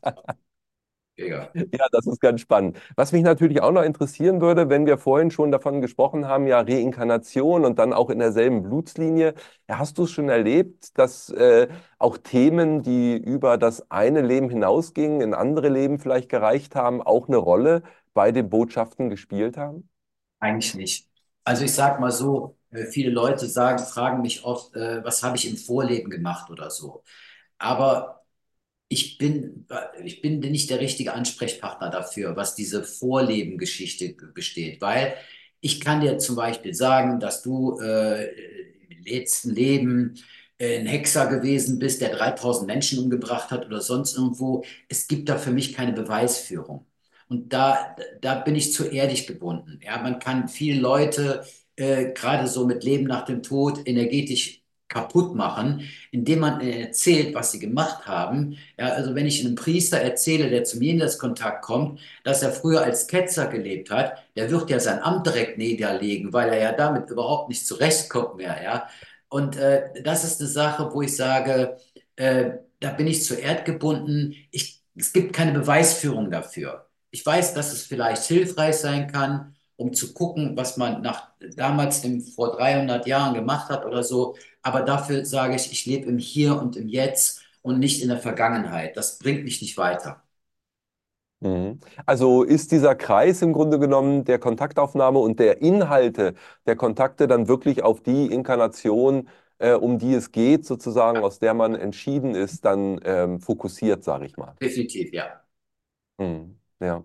Ja. 1.17 1.49
ja, 1.53 1.85
das 1.91 2.07
ist 2.07 2.19
ganz 2.19 2.41
spannend. 2.41 2.79
Was 2.95 3.11
mich 3.11 3.21
natürlich 3.21 3.61
auch 3.61 3.71
noch 3.71 3.83
interessieren 3.83 4.41
würde, 4.41 4.69
wenn 4.69 4.85
wir 4.87 4.97
vorhin 4.97 5.29
schon 5.29 5.51
davon 5.51 5.81
gesprochen 5.81 6.27
haben, 6.27 6.47
ja, 6.47 6.61
Reinkarnation 6.61 7.65
und 7.65 7.77
dann 7.77 7.93
auch 7.93 8.09
in 8.09 8.17
derselben 8.19 8.63
Blutslinie. 8.63 9.35
Ja, 9.69 9.77
hast 9.77 9.97
du 9.97 10.03
es 10.03 10.11
schon 10.11 10.29
erlebt, 10.29 10.97
dass 10.97 11.29
äh, 11.29 11.67
auch 11.99 12.17
Themen, 12.17 12.81
die 12.81 13.17
über 13.17 13.57
das 13.57 13.91
eine 13.91 14.21
Leben 14.21 14.49
hinausgingen, 14.49 15.21
in 15.21 15.33
andere 15.33 15.69
Leben 15.69 15.99
vielleicht 15.99 16.29
gereicht 16.29 16.75
haben, 16.75 17.01
auch 17.01 17.27
eine 17.27 17.37
Rolle 17.37 17.83
bei 18.13 18.31
den 18.31 18.49
Botschaften 18.49 19.09
gespielt 19.09 19.57
haben? 19.57 19.89
Eigentlich 20.39 20.75
nicht. 20.75 21.07
Also 21.43 21.63
ich 21.65 21.73
sage 21.73 21.99
mal 22.01 22.11
so, 22.11 22.57
äh, 22.71 22.85
viele 22.85 23.09
Leute 23.11 23.47
sagen, 23.47 23.79
fragen 23.83 24.21
mich 24.21 24.43
oft, 24.43 24.75
äh, 24.75 25.03
was 25.03 25.23
habe 25.23 25.37
ich 25.37 25.47
im 25.49 25.57
Vorleben 25.57 26.09
gemacht 26.09 26.49
oder 26.49 26.69
so. 26.69 27.03
Aber 27.57 28.23
ich 28.89 29.17
bin, 29.17 29.67
ich 30.03 30.21
bin 30.21 30.39
nicht 30.41 30.69
der 30.69 30.79
richtige 30.81 31.13
Ansprechpartner 31.13 31.89
dafür, 31.91 32.35
was 32.37 32.55
diese 32.55 32.83
Vorlebengeschichte 32.83 34.15
besteht, 34.33 34.81
weil 34.81 35.15
ich 35.61 35.81
kann 35.81 36.01
dir 36.01 36.17
zum 36.19 36.35
Beispiel 36.37 36.73
sagen, 36.75 37.19
dass 37.19 37.41
du 37.43 37.79
äh, 37.81 38.27
im 38.89 39.03
letzten 39.05 39.51
Leben 39.51 40.15
äh, 40.59 40.79
ein 40.79 40.87
Hexer 40.87 41.27
gewesen 41.27 41.79
bist, 41.79 42.01
der 42.01 42.11
3000 42.15 42.67
Menschen 42.67 42.99
umgebracht 42.99 43.51
hat 43.51 43.65
oder 43.67 43.81
sonst 43.81 44.17
irgendwo. 44.17 44.63
Es 44.89 45.07
gibt 45.07 45.29
da 45.29 45.37
für 45.39 45.51
mich 45.51 45.73
keine 45.73 45.93
Beweisführung. 45.93 46.85
Und 47.31 47.53
da, 47.53 47.95
da 48.19 48.35
bin 48.35 48.55
ich 48.55 48.73
zu 48.73 48.85
ehrlich 48.87 49.25
gebunden. 49.25 49.79
Ja, 49.81 50.01
man 50.01 50.19
kann 50.19 50.49
viele 50.49 50.81
Leute 50.81 51.45
äh, 51.77 52.11
gerade 52.11 52.45
so 52.47 52.65
mit 52.65 52.83
Leben 52.83 53.05
nach 53.05 53.23
dem 53.23 53.41
Tod 53.41 53.87
energetisch 53.87 54.61
kaputt 54.89 55.33
machen, 55.33 55.89
indem 56.11 56.39
man 56.39 56.59
erzählt, 56.59 57.33
was 57.33 57.53
sie 57.53 57.59
gemacht 57.59 58.05
haben. 58.05 58.57
Ja, 58.77 58.89
also 58.89 59.15
wenn 59.15 59.25
ich 59.25 59.45
einem 59.45 59.55
Priester 59.55 59.97
erzähle, 59.99 60.49
der 60.49 60.65
zum 60.65 60.81
Jenseitskontakt 60.81 61.63
kommt, 61.63 62.01
dass 62.25 62.43
er 62.43 62.51
früher 62.51 62.81
als 62.83 63.07
Ketzer 63.07 63.47
gelebt 63.47 63.91
hat, 63.91 64.21
der 64.35 64.51
wird 64.51 64.69
ja 64.69 64.81
sein 64.81 65.01
Amt 65.01 65.25
direkt 65.25 65.57
niederlegen, 65.57 66.33
weil 66.33 66.49
er 66.49 66.59
ja 66.61 66.71
damit 66.73 67.09
überhaupt 67.09 67.47
nicht 67.47 67.65
zurechtkommt 67.65 68.35
mehr. 68.35 68.61
Ja? 68.61 68.89
Und 69.29 69.55
äh, 69.55 70.03
das 70.03 70.25
ist 70.25 70.41
eine 70.41 70.49
Sache, 70.49 70.89
wo 70.93 71.01
ich 71.01 71.15
sage, 71.15 71.77
äh, 72.17 72.51
da 72.81 72.91
bin 72.91 73.07
ich 73.07 73.23
zu 73.23 73.35
erdgebunden. 73.35 74.35
Ich, 74.51 74.83
es 74.95 75.13
gibt 75.13 75.31
keine 75.31 75.53
Beweisführung 75.53 76.29
dafür. 76.29 76.90
Ich 77.11 77.25
weiß, 77.25 77.53
dass 77.53 77.71
es 77.73 77.83
vielleicht 77.85 78.23
hilfreich 78.25 78.77
sein 78.77 79.07
kann, 79.11 79.55
um 79.75 79.93
zu 79.93 80.13
gucken, 80.13 80.55
was 80.57 80.77
man 80.77 81.01
nach 81.01 81.29
damals 81.55 82.03
im, 82.05 82.21
vor 82.21 82.55
300 82.55 83.07
Jahren 83.07 83.33
gemacht 83.33 83.69
hat 83.69 83.85
oder 83.85 84.03
so. 84.03 84.35
Aber 84.61 84.81
dafür 84.81 85.25
sage 85.25 85.55
ich, 85.55 85.71
ich 85.71 85.85
lebe 85.85 86.07
im 86.09 86.17
Hier 86.19 86.57
und 86.59 86.75
im 86.77 86.87
Jetzt 86.87 87.41
und 87.61 87.79
nicht 87.79 88.01
in 88.01 88.09
der 88.09 88.19
Vergangenheit. 88.19 88.97
Das 88.97 89.17
bringt 89.19 89.43
mich 89.43 89.61
nicht 89.61 89.77
weiter. 89.77 90.23
Mhm. 91.39 91.79
Also 92.05 92.43
ist 92.43 92.71
dieser 92.71 92.93
Kreis 92.95 93.41
im 93.41 93.51
Grunde 93.53 93.79
genommen 93.79 94.25
der 94.25 94.37
Kontaktaufnahme 94.39 95.17
und 95.19 95.39
der 95.39 95.61
Inhalte 95.61 96.35
der 96.67 96.75
Kontakte 96.75 97.27
dann 97.27 97.47
wirklich 97.47 97.81
auf 97.81 98.01
die 98.01 98.27
Inkarnation, 98.27 99.27
äh, 99.57 99.73
um 99.73 99.97
die 99.97 100.13
es 100.13 100.31
geht, 100.31 100.65
sozusagen, 100.65 101.23
aus 101.23 101.39
der 101.39 101.53
man 101.55 101.73
entschieden 101.75 102.35
ist, 102.35 102.63
dann 102.65 102.99
ähm, 103.03 103.39
fokussiert, 103.39 104.03
sage 104.03 104.25
ich 104.27 104.37
mal. 104.37 104.55
Definitiv, 104.61 105.11
ja. 105.13 105.43
Mhm. 106.19 106.60
Ja. 106.81 107.03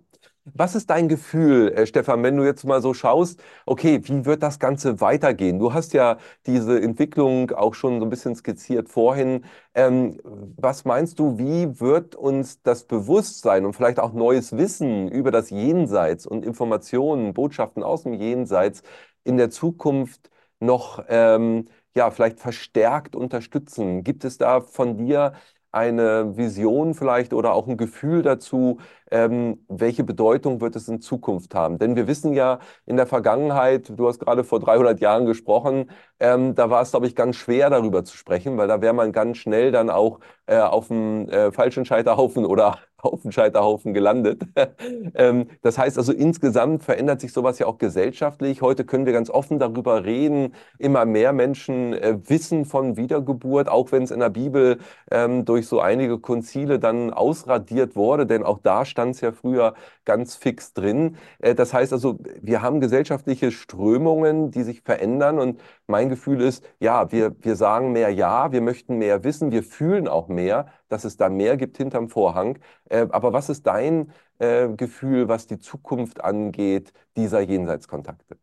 Was 0.55 0.77
ist 0.77 0.91
dein 0.91 1.09
Gefühl, 1.09 1.73
äh, 1.73 1.87
Stefan, 1.87 2.23
wenn 2.23 2.37
du 2.37 2.45
jetzt 2.45 2.65
mal 2.65 2.81
so 2.81 2.95
schaust, 2.95 3.43
okay, 3.67 4.01
wie 4.05 4.25
wird 4.25 4.43
das 4.45 4.61
Ganze 4.61 5.01
weitergehen? 5.01 5.59
Du 5.59 5.75
hast 5.75 5.93
ja 5.93 6.19
diese 6.47 6.81
Entwicklung 6.81 7.51
auch 7.51 7.75
schon 7.75 7.99
so 7.99 8.07
ein 8.07 8.11
bisschen 8.11 8.37
skizziert 8.37 8.89
vorhin. 8.89 9.45
Ähm, 9.75 10.21
was 10.25 10.85
meinst 10.85 11.19
du, 11.19 11.37
wie 11.39 11.81
wird 11.81 12.15
uns 12.15 12.63
das 12.63 12.85
Bewusstsein 12.85 13.67
und 13.67 13.73
vielleicht 13.75 13.99
auch 13.99 14.13
neues 14.13 14.57
Wissen 14.57 15.09
über 15.09 15.33
das 15.33 15.51
Jenseits 15.51 16.27
und 16.27 16.45
Informationen, 16.45 17.35
Botschaften 17.35 17.83
aus 17.83 18.05
dem 18.05 18.15
Jenseits 18.15 18.83
in 19.25 19.37
der 19.39 19.51
Zukunft 19.51 20.31
noch 20.61 21.05
ähm, 21.09 21.67
ja, 21.97 22.11
vielleicht 22.13 22.39
verstärkt 22.39 23.17
unterstützen? 23.17 24.05
Gibt 24.05 24.25
es 24.25 24.39
da 24.39 24.61
von 24.61 24.97
dir 24.97 25.33
eine 25.73 26.37
Vision 26.37 26.95
vielleicht 26.95 27.33
oder 27.35 27.53
auch 27.53 27.67
ein 27.69 27.77
Gefühl 27.77 28.23
dazu, 28.23 28.79
ähm, 29.11 29.65
welche 29.69 30.05
Bedeutung 30.05 30.61
wird 30.61 30.77
es 30.77 30.89
in 30.89 31.01
Zukunft 31.01 31.55
haben? 31.55 31.79
Denn 31.79 31.97
wir 31.97 32.07
wissen 32.07 32.33
ja 32.33 32.59
in 32.87 32.97
der 32.97 33.07
Vergangenheit, 33.07 33.93
du 33.97 34.09
hast 34.09 34.19
gerade 34.19 34.45
vor 34.45 34.61
300 34.61 35.01
Jahren 35.01 35.27
gesprochen, 35.27 35.91
ähm, 36.21 36.55
da 36.55 36.71
war 36.71 36.83
es, 36.83 36.91
glaube 36.91 37.07
ich, 37.07 37.15
ganz 37.15 37.37
schwer 37.37 37.71
darüber 37.71 38.05
zu 38.05 38.17
sprechen, 38.17 38.57
weil 38.57 38.69
da 38.69 38.81
wäre 38.81 38.95
man 38.95 39.13
ganz 39.13 39.39
schnell 39.39 39.71
dann 39.71 39.91
auch 39.91 40.21
äh, 40.47 40.59
auf 40.59 40.89
dem 40.89 41.29
äh, 41.29 41.53
falschen 41.53 41.85
Scheiterhaufen 41.85 42.45
oder 42.47 42.79
auf 42.99 43.23
dem 43.23 43.33
Scheiterhaufen 43.33 43.95
gelandet. 43.95 44.43
ähm, 45.15 45.49
das 45.63 45.79
heißt 45.79 45.99
also, 45.99 46.13
insgesamt 46.13 46.83
verändert 46.83 47.21
sich 47.21 47.33
sowas 47.33 47.59
ja 47.59 47.67
auch 47.67 47.79
gesellschaftlich. 47.79 48.63
Heute 48.63 48.85
können 48.85 49.07
wir 49.07 49.13
ganz 49.13 49.31
offen 49.31 49.59
darüber 49.59 50.05
reden. 50.05 50.55
Immer 50.79 51.05
mehr 51.05 51.33
Menschen 51.33 51.93
äh, 51.93 52.19
wissen 52.27 52.65
von 52.65 52.97
Wiedergeburt, 52.97 53.69
auch 53.69 53.93
wenn 53.93 54.03
es 54.03 54.11
in 54.11 54.21
der 54.21 54.31
Bibel 54.31 54.79
ähm, 55.11 55.45
durch 55.45 55.67
so 55.69 55.81
einige 55.81 56.19
Konzile 56.19 56.79
dann 56.79 57.13
ausradiert 57.13 57.97
wurde, 57.97 58.27
denn 58.27 58.43
auch 58.43 58.59
da 58.63 58.85
stand 58.97 59.15
es 59.15 59.21
ja 59.21 59.33
früher 59.33 59.75
ganz 60.05 60.37
fix 60.37 60.73
drin. 60.73 61.17
Äh, 61.39 61.55
das 61.55 61.73
heißt 61.73 61.93
also, 61.93 62.19
wir 62.43 62.63
haben 62.63 62.81
gesellschaftliche 62.81 63.53
Strömungen, 63.53 64.51
die 64.51 64.63
sich 64.63 64.83
verändern 64.83 65.39
und 65.39 65.61
mein 65.87 66.09
Gefühl 66.09 66.41
ist, 66.41 66.65
ja, 66.81 67.11
wir, 67.13 67.35
wir 67.45 67.57
sagen 67.57 67.93
mehr 67.93 68.11
Ja, 68.11 68.53
wir 68.53 68.61
möchten 68.61 68.99
mehr 68.99 69.25
wissen, 69.25 69.51
wir 69.53 69.63
fühlen 69.63 70.09
auch 70.09 70.29
mehr, 70.29 70.67
dass 70.89 71.05
es 71.05 71.17
da 71.17 71.29
mehr 71.29 71.57
gibt 71.57 71.77
hinterm 71.77 72.09
Vorhang. 72.09 72.59
Äh, 72.89 73.07
aber 73.11 73.33
was 73.33 73.49
ist 73.49 73.67
dein 73.67 74.13
äh, 74.39 74.69
Gefühl, 74.69 75.29
was 75.29 75.47
die 75.47 75.59
Zukunft 75.59 76.23
angeht, 76.23 76.93
dieser 77.17 77.41
Jenseitskontakte? 77.41 78.37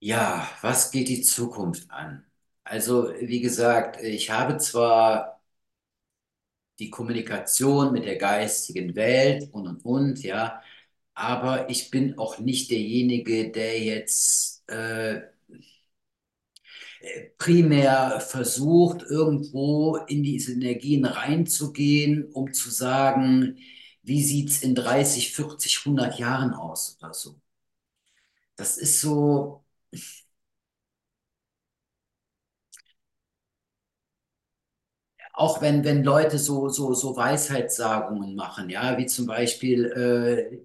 Ja, 0.00 0.46
was 0.60 0.90
geht 0.90 1.08
die 1.08 1.22
Zukunft 1.22 1.90
an? 1.90 2.26
Also, 2.64 3.12
wie 3.20 3.40
gesagt, 3.40 4.00
ich 4.02 4.30
habe 4.30 4.58
zwar 4.58 5.33
die 6.78 6.90
Kommunikation 6.90 7.92
mit 7.92 8.04
der 8.04 8.16
geistigen 8.16 8.94
Welt 8.96 9.48
und 9.52 9.66
und 9.68 9.84
und, 9.84 10.22
ja, 10.22 10.60
aber 11.14 11.70
ich 11.70 11.90
bin 11.90 12.18
auch 12.18 12.38
nicht 12.40 12.70
derjenige, 12.70 13.50
der 13.52 13.80
jetzt 13.82 14.68
äh, 14.68 15.22
primär 17.38 18.20
versucht, 18.20 19.02
irgendwo 19.02 19.96
in 20.08 20.22
diese 20.22 20.52
Energien 20.52 21.04
reinzugehen, 21.04 22.24
um 22.32 22.52
zu 22.52 22.70
sagen, 22.70 23.58
wie 24.02 24.22
sieht 24.22 24.50
es 24.50 24.62
in 24.62 24.74
30, 24.74 25.32
40, 25.34 25.84
100 25.84 26.18
Jahren 26.18 26.52
aus 26.54 26.96
oder 27.00 27.12
so. 27.14 27.36
Das 28.56 28.76
ist 28.78 29.00
so, 29.00 29.64
auch 35.34 35.60
wenn, 35.62 35.84
wenn 35.84 36.04
Leute 36.04 36.38
so, 36.38 36.68
so, 36.68 36.94
so 36.94 37.16
Weisheitssagungen 37.16 38.34
machen, 38.36 38.70
ja, 38.70 38.96
wie 38.98 39.06
zum 39.06 39.26
Beispiel 39.26 40.60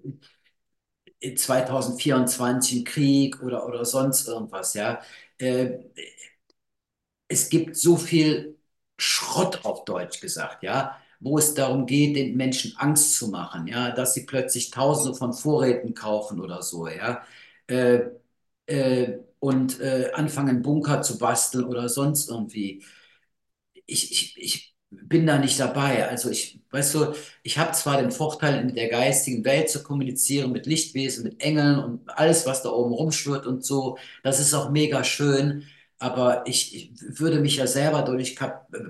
äh, 1.22 1.36
2024 1.36 2.84
Krieg 2.84 3.42
oder, 3.42 3.66
oder 3.66 3.84
sonst 3.84 4.28
irgendwas, 4.28 4.74
ja. 4.74 5.00
Äh, 5.38 5.78
es 7.28 7.48
gibt 7.48 7.76
so 7.76 7.96
viel 7.96 8.58
Schrott 8.98 9.64
auf 9.64 9.84
Deutsch 9.84 10.20
gesagt, 10.20 10.62
ja, 10.62 10.96
wo 11.20 11.38
es 11.38 11.54
darum 11.54 11.86
geht, 11.86 12.16
den 12.16 12.36
Menschen 12.36 12.74
Angst 12.78 13.14
zu 13.16 13.28
machen, 13.28 13.66
ja, 13.66 13.90
dass 13.92 14.14
sie 14.14 14.26
plötzlich 14.26 14.70
Tausende 14.70 15.16
von 15.16 15.32
Vorräten 15.32 15.94
kaufen 15.94 16.40
oder 16.40 16.62
so, 16.62 16.88
ja, 16.88 17.22
äh, 17.66 18.00
äh, 18.66 19.18
und 19.38 19.80
äh, 19.80 20.10
anfangen 20.14 20.62
Bunker 20.62 21.02
zu 21.02 21.18
basteln 21.18 21.64
oder 21.64 21.88
sonst 21.88 22.28
irgendwie. 22.30 22.84
Ich, 23.90 24.10
ich, 24.12 24.36
ich 24.38 24.74
bin 24.90 25.26
da 25.26 25.38
nicht 25.38 25.58
dabei. 25.60 26.08
Also 26.08 26.30
ich, 26.30 26.60
weißt 26.70 26.94
du, 26.94 27.14
ich 27.42 27.58
habe 27.58 27.72
zwar 27.72 28.00
den 28.00 28.10
Vorteil, 28.10 28.60
in 28.68 28.74
der 28.74 28.88
geistigen 28.88 29.44
Welt 29.44 29.70
zu 29.70 29.82
kommunizieren, 29.82 30.52
mit 30.52 30.66
Lichtwesen, 30.66 31.24
mit 31.24 31.40
Engeln 31.42 31.78
und 31.78 32.08
alles, 32.18 32.46
was 32.46 32.62
da 32.62 32.70
oben 32.70 32.92
rumschwirrt 32.94 33.46
und 33.46 33.64
so. 33.64 33.98
Das 34.22 34.40
ist 34.40 34.54
auch 34.54 34.70
mega 34.70 35.04
schön. 35.04 35.64
Aber 35.98 36.46
ich, 36.46 36.74
ich 36.74 36.92
würde 37.20 37.40
mich 37.40 37.56
ja 37.56 37.66
selber 37.66 38.02
dadurch 38.02 38.36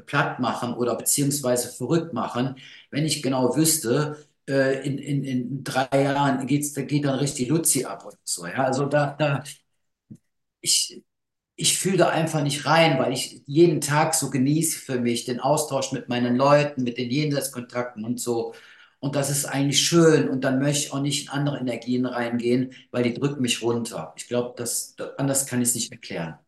platt 0.06 0.38
machen 0.40 0.74
oder 0.74 0.94
beziehungsweise 0.94 1.68
verrückt 1.68 2.12
machen, 2.12 2.56
wenn 2.90 3.04
ich 3.04 3.22
genau 3.22 3.56
wüsste, 3.56 4.16
äh, 4.48 4.86
in, 4.86 4.98
in, 4.98 5.24
in 5.24 5.64
drei 5.64 5.88
Jahren 6.04 6.46
geht's, 6.46 6.72
da 6.72 6.82
geht 6.82 7.04
dann 7.04 7.18
richtig 7.18 7.48
Luzi 7.48 7.84
ab 7.84 8.04
oder 8.06 8.16
so. 8.24 8.46
Ja? 8.46 8.64
Also 8.64 8.86
da, 8.86 9.16
da 9.18 9.42
ich, 10.60 11.02
ich 11.60 11.78
fühle 11.78 11.98
da 11.98 12.08
einfach 12.08 12.42
nicht 12.42 12.66
rein, 12.66 12.98
weil 12.98 13.12
ich 13.12 13.42
jeden 13.46 13.80
Tag 13.82 14.14
so 14.14 14.30
genieße 14.30 14.78
für 14.80 14.98
mich 15.00 15.24
den 15.26 15.40
Austausch 15.40 15.92
mit 15.92 16.08
meinen 16.08 16.36
Leuten, 16.36 16.84
mit 16.84 16.96
den 16.98 17.10
Jenseitskontakten 17.10 18.04
und 18.04 18.18
so. 18.20 18.54
Und 18.98 19.14
das 19.16 19.30
ist 19.30 19.44
eigentlich 19.46 19.80
schön. 19.80 20.28
Und 20.28 20.42
dann 20.44 20.58
möchte 20.58 20.86
ich 20.86 20.92
auch 20.92 21.00
nicht 21.00 21.24
in 21.24 21.28
andere 21.30 21.58
Energien 21.58 22.06
reingehen, 22.06 22.72
weil 22.90 23.02
die 23.04 23.14
drücken 23.14 23.42
mich 23.42 23.62
runter. 23.62 24.14
Ich 24.16 24.26
glaube, 24.28 24.54
das, 24.56 24.96
anders 25.18 25.46
kann 25.46 25.60
ich 25.62 25.68
es 25.70 25.74
nicht 25.74 25.92
erklären. 25.92 26.38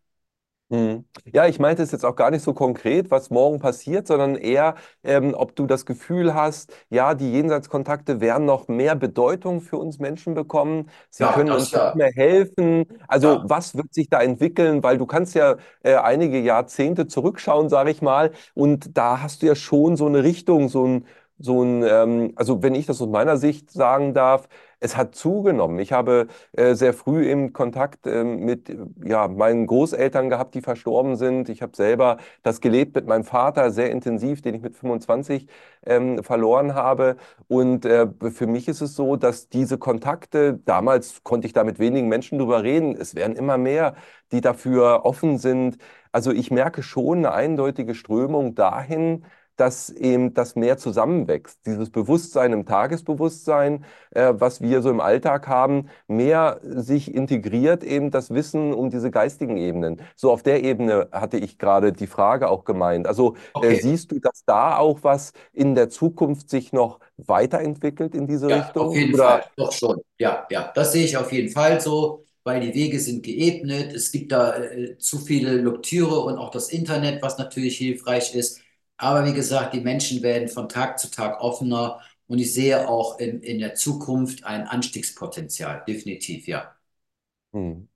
Mhm. 0.73 1.05
Ja, 1.27 1.47
ich 1.47 1.59
meinte 1.59 1.83
es 1.83 1.93
jetzt 1.93 2.03
auch 2.07 2.17
gar 2.17 2.31
nicht 2.31 2.43
so 2.43 2.55
konkret, 2.55 3.11
was 3.11 3.29
morgen 3.29 3.59
passiert, 3.59 4.07
sondern 4.07 4.37
eher, 4.37 4.75
ähm, 5.05 5.35
ob 5.35 5.55
du 5.55 5.67
das 5.67 5.85
Gefühl 5.85 6.33
hast, 6.35 6.73
ja, 6.89 7.13
die 7.15 7.31
Jenseitskontakte 7.31 8.23
werden 8.23 8.47
noch 8.47 8.69
mehr 8.69 8.95
Bedeutung 8.95 9.61
für 9.61 9.77
uns 9.77 9.99
Menschen 9.99 10.33
bekommen. 10.33 10.89
Sie 11.11 11.25
Ja, 11.25 11.33
können 11.35 11.51
das 11.51 11.65
uns 11.65 11.73
noch 11.75 11.83
ja. 11.83 11.95
mehr 11.95 12.11
helfen. 12.15 12.87
Also, 13.07 13.29
Ja. 13.29 13.45
was 13.51 13.77
wird 13.77 13.93
sich 13.93 14.09
da 14.09 14.23
entwickeln? 14.23 14.83
Weil 14.83 14.97
du 14.97 15.05
kannst 15.05 15.35
ja 15.35 15.57
äh, 15.83 15.95
einige 15.97 16.39
Jahrzehnte 16.41 17.07
zurückschauen, 17.07 17.69
sage 17.69 17.91
ich 17.91 18.01
mal, 18.01 18.33
und 18.55 18.97
da 18.97 19.21
hast 19.21 19.43
du 19.43 19.47
ja 19.47 19.55
schon 19.55 19.97
so 19.97 20.07
eine 20.07 20.23
Richtung, 20.25 20.69
so 20.71 20.87
ein, 20.87 21.07
so 21.39 21.63
ein, 21.63 21.83
ähm, 21.83 22.33
also 22.37 22.63
wenn 22.63 22.75
ich 22.75 22.87
das 22.87 23.03
aus 23.03 23.09
meiner 23.09 23.37
Sicht 23.37 23.71
sagen 23.71 24.15
darf, 24.15 24.49
es 24.83 24.97
hat 24.97 25.15
zugenommen. 25.15 25.79
Ich 25.79 25.93
habe 25.93 26.27
äh, 26.53 26.75
sehr 26.75 26.93
früh 26.93 27.31
im 27.31 27.53
Kontakt 27.53 28.07
äh, 28.07 28.25
mit 28.25 28.77
ja, 29.05 29.29
meinen 29.29 29.67
Großeltern 29.67 30.29
gehabt, 30.29 30.55
die 30.55 30.61
verstorben 30.61 31.17
sind. 31.17 31.49
Ich 31.49 31.63
habe 31.63 31.77
selber 31.77 32.19
das 32.43 32.61
gelebt 32.61 32.95
mit 32.97 33.07
meinem 33.07 33.25
Vater 33.25 33.71
sehr 33.71 33.91
intensiv, 33.91 34.43
den 34.43 34.55
ich 34.55 34.63
mit 34.63 34.75
25 34.77 35.47
ähm, 35.87 36.23
verloren 36.25 36.75
habe. 36.75 37.17
Und 37.49 37.85
äh, 37.85 38.09
für 38.33 38.47
mich 38.47 38.69
ist 38.69 38.81
es 38.81 38.97
so, 38.97 39.17
dass 39.17 39.49
diese 39.49 39.79
Kontakte, 39.79 40.59
damals 40.65 41.23
konnte 41.23 41.47
ich 41.47 41.53
da 41.53 41.65
mit 41.65 41.79
wenigen 41.79 42.09
Menschen 42.09 42.39
drüber 42.39 42.63
reden, 42.63 42.97
es 42.97 43.15
werden 43.15 43.37
immer 43.37 43.59
mehr, 43.59 43.95
die 44.33 44.41
dafür 44.41 45.05
offen 45.05 45.39
sind. 45.39 45.79
Also 46.11 46.33
ich 46.33 46.51
merke 46.51 46.83
schon 46.83 47.19
eine 47.19 47.33
eindeutige 47.33 47.95
Strömung 47.95 48.55
dahin, 48.55 49.25
dass 49.57 49.91
eben 49.91 50.35
das 50.35 50.57
mehr 50.57 50.79
zusammenwächst. 50.79 51.65
Dieses 51.67 51.91
Bewusstsein 51.91 52.53
im 52.53 52.67
Tagesbewusstsein, 52.67 53.85
äh, 54.11 54.33
was 54.37 54.61
wir 54.61 54.83
so 54.83 54.91
im 54.91 55.01
Alltag 55.01 55.47
haben, 55.49 55.89
mehr 56.09 56.61
sich 56.63 57.15
integriert 57.15 57.85
eben 57.85 58.11
das 58.11 58.31
Wissen 58.31 58.73
um 58.75 58.91
diese 58.91 59.11
geistigen 59.11 59.57
Ebenen. 59.57 60.01
So 60.17 60.33
auf 60.33 60.43
der 60.43 60.63
Ebene 60.65 61.09
hatte 61.13 61.37
ich 61.39 61.59
gerade 61.59 61.93
die 61.93 62.07
Frage 62.07 62.49
auch 62.49 62.65
gemeint. 62.65 63.07
Also 63.07 63.37
äh, 63.59 63.75
Okay. 63.75 63.83
siehst 63.83 64.11
du, 64.13 64.19
dass 64.21 64.45
da 64.45 64.77
auch 64.79 65.01
was 65.03 65.33
in 65.53 65.75
der 65.75 65.91
Zukunft 65.91 66.51
sich 66.51 66.73
noch 66.73 67.01
weiterentwickelt 67.17 68.15
in 68.15 68.27
diese 68.27 68.51
Ja, 68.51 68.75
auf 68.77 68.95
Richtung? 68.95 68.95
jeden 68.95 69.15
Oder 69.15 69.21
Fall, 69.21 69.45
doch 69.57 69.73
schon. 69.73 70.03
Ja, 70.19 70.47
ja, 70.51 70.73
das 70.75 70.93
sehe 70.93 71.05
ich 71.05 71.17
auf 71.17 71.33
jeden 71.33 71.51
Fall 71.51 71.81
so, 71.81 72.25
weil 72.45 72.61
die 72.61 72.75
Wege 72.75 72.99
sind 72.99 73.23
geebnet. 73.25 73.93
Es 73.95 74.11
gibt 74.11 74.33
da 74.33 74.57
äh, 74.57 74.99
zu 74.99 75.19
viele 75.19 75.53
Lektüre 75.59 76.21
und 76.21 76.39
auch 76.39 76.51
das 76.51 76.69
Internet, 76.71 77.23
was 77.23 77.39
natürlich 77.39 77.79
hilfreich 77.79 78.35
ist. 78.35 78.61
Aber 78.97 79.27
wie 79.27 79.35
gesagt, 79.35 79.75
die 79.75 79.81
Menschen 79.81 80.23
werden 80.23 80.49
von 80.49 80.69
Tag 80.69 80.99
zu 80.99 81.11
Tag 81.11 81.41
offener 81.43 82.01
und 82.27 82.39
ich 82.39 82.55
sehe 82.55 82.89
auch 82.89 83.19
in, 83.19 83.43
in 83.43 83.59
der 83.59 83.75
Zukunft 83.75 84.45
ein 84.45 84.67
Anstiegspotenzial. 84.67 85.85
Definitiv, 85.87 86.47
ja. 86.47 86.75
hm. 87.53 87.89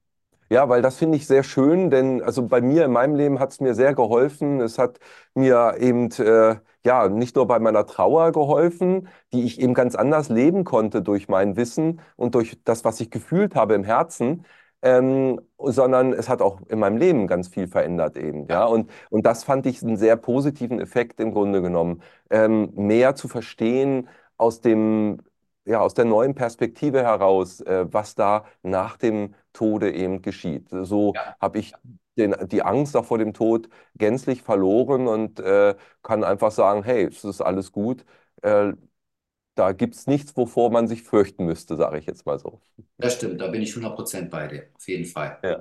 Ja, 0.51 0.69
weil 0.69 0.83
das 0.83 0.97
finde 0.99 1.17
ich 1.19 1.27
sehr 1.27 1.43
schön, 1.45 1.91
denn 1.91 2.23
also 2.23 2.47
bei 2.47 2.61
mir 2.61 2.85
in 2.85 2.93
meinem 2.93 3.17
Leben 3.17 3.41
hat 3.41 3.53
es 3.53 3.61
mir 3.61 3.75
sehr 3.75 3.95
geholfen. 3.95 4.61
Es 4.61 4.79
hat 4.79 5.01
mir 5.35 5.77
eben 5.81 6.11
äh, 6.13 6.57
ja 6.85 7.09
nicht 7.09 7.37
nur 7.37 7.47
bei 7.49 7.59
meiner 7.61 7.87
Trauer 7.87 8.33
geholfen, 8.33 9.09
die 9.33 9.45
ich 9.45 9.61
eben 9.61 9.75
ganz 9.75 9.95
anders 9.97 10.29
leben 10.31 10.65
konnte 10.65 11.03
durch 11.03 11.29
mein 11.29 11.57
Wissen 11.57 12.01
und 12.17 12.35
durch 12.37 12.59
das, 12.65 12.85
was 12.85 13.01
ich 13.01 13.11
gefühlt 13.11 13.55
habe 13.57 13.75
im 13.75 13.85
Herzen, 13.85 14.45
ähm, 14.87 15.41
sondern 15.59 16.13
es 16.13 16.29
hat 16.29 16.43
auch 16.43 16.61
in 16.69 16.79
meinem 16.79 16.97
Leben 16.99 17.27
ganz 17.27 17.49
viel 17.49 17.67
verändert 17.67 18.17
eben. 18.17 18.47
Ja, 18.49 18.65
und, 18.67 18.91
und 19.11 19.27
das 19.27 19.45
fand 19.45 19.67
ich 19.67 19.83
einen 19.83 19.97
sehr 19.97 20.17
positiven 20.17 20.81
Effekt 20.81 21.21
im 21.21 21.33
Grunde 21.33 21.63
genommen, 21.63 22.03
ähm, 22.31 22.71
mehr 22.75 23.15
zu 23.17 23.29
verstehen 23.29 24.09
aus 24.37 24.61
dem 24.61 25.19
ja, 25.65 25.81
aus 25.81 25.95
der 25.95 26.05
neuen 26.05 26.35
Perspektive 26.35 27.03
heraus, 27.03 27.61
äh, 27.61 27.87
was 27.93 28.15
da 28.15 28.45
nach 28.63 28.97
dem 28.97 29.35
Tode 29.53 29.93
eben 29.93 30.23
geschieht. 30.23 30.69
So 30.71 31.15
ja, 31.15 31.37
habe 31.41 31.59
ich 31.59 31.75
den, 32.17 32.35
die 32.49 32.63
Angst 32.63 32.97
auch 32.97 33.05
vor 33.05 33.19
dem 33.19 33.35
Tod 33.35 33.69
gänzlich 33.97 34.43
verloren 34.43 35.09
und 35.09 35.41
äh, 35.41 35.75
kann 36.03 36.25
einfach 36.25 36.53
sagen, 36.53 36.83
hey, 36.85 37.05
es 37.07 37.25
ist 37.25 37.41
alles 37.41 37.73
gut. 37.73 38.05
Äh, 38.43 38.73
da 39.57 39.73
gibt 39.73 39.97
es 39.97 40.07
nichts, 40.07 40.37
wovor 40.37 40.71
man 40.71 40.87
sich 40.87 41.03
fürchten 41.03 41.45
müsste, 41.45 41.77
sage 41.77 41.99
ich 41.99 42.07
jetzt 42.07 42.27
mal 42.27 42.39
so. 42.39 42.61
das 42.99 43.15
stimmt. 43.15 43.41
Da 43.41 43.49
bin 43.49 43.63
ich 43.63 43.75
100% 43.75 44.31
bei 44.31 44.47
dir. 44.47 44.65
Auf 44.75 44.87
jeden 44.87 45.07
Fall. 45.07 45.39
Ja. 45.43 45.61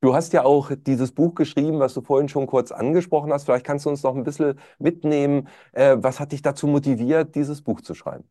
Du 0.00 0.14
hast 0.14 0.32
ja 0.32 0.44
auch 0.44 0.70
dieses 0.76 1.12
Buch 1.12 1.34
geschrieben, 1.34 1.80
was 1.80 1.94
du 1.94 2.02
vorhin 2.02 2.28
schon 2.28 2.46
kurz 2.46 2.70
angesprochen 2.70 3.32
hast. 3.32 3.44
Vielleicht 3.44 3.66
kannst 3.66 3.84
du 3.84 3.90
uns 3.90 4.02
noch 4.02 4.14
ein 4.14 4.22
bisschen 4.22 4.58
mitnehmen. 4.78 5.48
Äh, 5.72 5.96
was 5.98 6.20
hat 6.20 6.32
dich 6.32 6.42
dazu 6.42 6.68
motiviert, 6.68 7.34
dieses 7.34 7.62
Buch 7.62 7.80
zu 7.80 7.94
schreiben? 7.94 8.24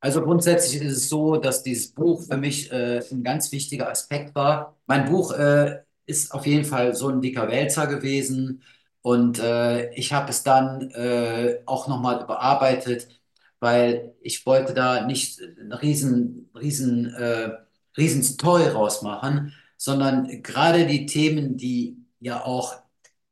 Also 0.00 0.22
grundsätzlich 0.22 0.80
ist 0.80 0.96
es 0.96 1.08
so, 1.08 1.36
dass 1.36 1.62
dieses 1.62 1.92
Buch 1.92 2.22
für 2.22 2.36
mich 2.36 2.72
äh, 2.72 3.02
ein 3.10 3.22
ganz 3.22 3.52
wichtiger 3.52 3.90
Aspekt 3.90 4.34
war. 4.34 4.76
Mein 4.86 5.10
Buch 5.10 5.32
äh, 5.32 5.80
ist 6.06 6.32
auf 6.32 6.46
jeden 6.46 6.64
Fall 6.64 6.94
so 6.94 7.08
ein 7.08 7.20
dicker 7.20 7.48
Wälzer 7.48 7.86
gewesen 7.86 8.62
und 9.02 9.38
äh, 9.40 9.90
ich 9.94 10.12
habe 10.12 10.30
es 10.30 10.42
dann 10.42 10.90
äh, 10.92 11.60
auch 11.66 11.88
nochmal 11.88 12.22
überarbeitet, 12.22 13.08
weil 13.60 14.14
ich 14.20 14.46
wollte 14.46 14.74
da 14.74 15.06
nicht 15.06 15.40
eine 15.60 15.80
riesen, 15.82 16.50
riesen, 16.54 17.12
äh, 17.14 17.50
riesen 17.96 18.22
Story 18.22 18.68
rausmachen, 18.68 19.54
sondern 19.76 20.42
gerade 20.42 20.86
die 20.86 21.06
Themen, 21.06 21.56
die 21.56 21.96
ja 22.20 22.44
auch 22.44 22.76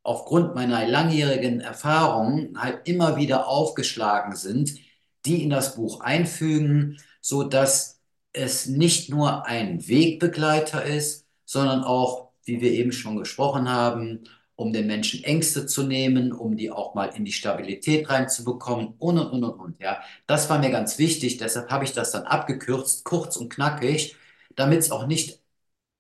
aufgrund 0.03 0.55
meiner 0.55 0.87
langjährigen 0.87 1.61
Erfahrung 1.61 2.57
halt 2.57 2.89
immer 2.89 3.17
wieder 3.17 3.49
aufgeschlagen 3.49 4.37
sind, 4.37 4.75
die 5.25 5.43
in 5.43 5.51
das 5.51 5.75
Buch 5.75 6.01
einfügen, 6.01 6.99
so 7.21 7.43
dass 7.43 8.01
es 8.33 8.67
nicht 8.67 9.11
nur 9.11 9.47
ein 9.47 9.89
Wegbegleiter 9.89 10.85
ist, 10.85 11.27
sondern 11.45 11.83
auch, 11.83 12.31
wie 12.45 12.61
wir 12.61 12.71
eben 12.71 12.93
schon 12.93 13.17
gesprochen 13.17 13.69
haben, 13.69 14.25
um 14.57 14.73
den 14.73 14.87
Menschen 14.87 15.23
Ängste 15.25 15.67
zu 15.67 15.83
nehmen, 15.85 16.33
um 16.33 16.57
die 16.57 16.71
auch 16.71 16.95
mal 16.95 17.07
in 17.15 17.25
die 17.25 17.33
Stabilität 17.33 18.09
reinzubekommen 18.11 18.95
und 18.99 19.19
und 19.19 19.29
und 19.31 19.45
und 19.45 19.61
und. 19.61 19.81
Ja, 19.81 20.01
das 20.27 20.49
war 20.51 20.59
mir 20.59 20.71
ganz 20.71 20.99
wichtig. 20.99 21.37
Deshalb 21.39 21.71
habe 21.71 21.85
ich 21.85 21.93
das 21.93 22.13
dann 22.13 22.25
abgekürzt, 22.25 23.05
kurz 23.05 23.37
und 23.37 23.51
knackig, 23.53 24.17
damit 24.57 24.81
es 24.81 24.91
auch 24.91 25.07
nicht 25.07 25.41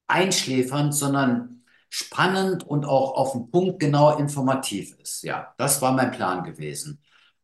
einschläfernd, 0.08 0.94
sondern 0.94 1.62
spannend 1.88 2.64
und 2.66 2.84
auch 2.84 3.14
auf 3.16 3.32
den 3.32 3.50
Punkt 3.50 3.80
genau 3.80 4.16
informativ 4.18 4.96
ist. 5.00 5.22
Ja, 5.22 5.54
das 5.58 5.80
war 5.82 5.92
mein 5.92 6.10
Plan 6.12 6.44
gewesen. 6.44 7.00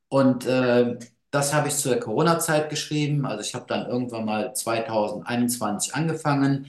Und 0.09 0.47
äh, 0.47 0.99
das 1.31 1.55
habe 1.55 1.69
ich 1.69 1.77
zur 1.77 1.97
Corona-Zeit 1.99 2.71
geschrieben. 2.71 3.27
Also 3.27 3.43
ich 3.43 3.55
habe 3.55 3.67
dann 3.69 3.87
irgendwann 3.89 4.25
mal 4.27 4.55
2021 4.55 5.95
angefangen. 5.95 6.67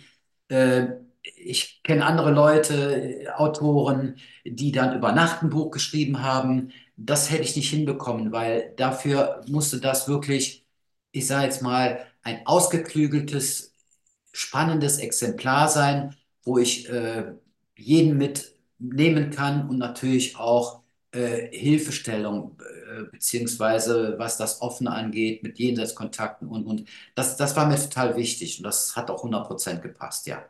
Äh, 0.50 0.88
ich 1.24 1.82
kenne 1.84 2.06
andere 2.06 2.32
Leute, 2.32 3.34
Autoren, 3.38 4.18
die 4.46 4.72
dann 4.72 4.96
über 4.98 5.12
Nacht 5.14 5.42
ein 5.44 5.50
Buch 5.50 5.72
geschrieben 5.72 6.22
haben. 6.24 6.72
Das 6.98 7.32
hätte 7.32 7.44
ich 7.44 7.56
nicht 7.56 7.70
hinbekommen, 7.70 8.32
weil 8.32 8.74
dafür 8.78 9.42
musste 9.48 9.80
das 9.80 10.08
wirklich, 10.08 10.66
ich 11.12 11.28
sage 11.28 11.46
jetzt 11.46 11.62
mal, 11.62 12.06
ein 12.24 12.46
ausgeklügeltes, 12.46 13.74
spannendes 14.32 14.98
Exemplar 15.00 15.70
sein, 15.70 16.16
wo 16.44 16.58
ich 16.58 16.90
äh, 16.90 17.34
jeden 17.78 18.18
mitnehmen 18.18 19.30
kann 19.32 19.70
und 19.70 19.78
natürlich 19.78 20.38
auch 20.38 20.82
äh, 21.12 21.48
Hilfestellung, 21.58 22.58
äh, 22.60 23.04
beziehungsweise 23.12 24.16
was 24.18 24.38
das 24.38 24.62
Offene 24.62 24.92
angeht, 24.92 25.44
mit 25.44 25.60
Jenseitskontakten 25.60 26.48
und, 26.48 26.66
und 26.66 26.90
das, 27.16 27.38
das 27.38 27.56
war 27.56 27.68
mir 27.68 27.78
total 27.78 28.16
wichtig 28.18 28.58
und 28.60 28.64
das 28.64 28.96
hat 28.96 29.10
auch 29.12 29.24
100% 29.24 29.82
gepasst, 29.82 30.28
ja. 30.28 30.44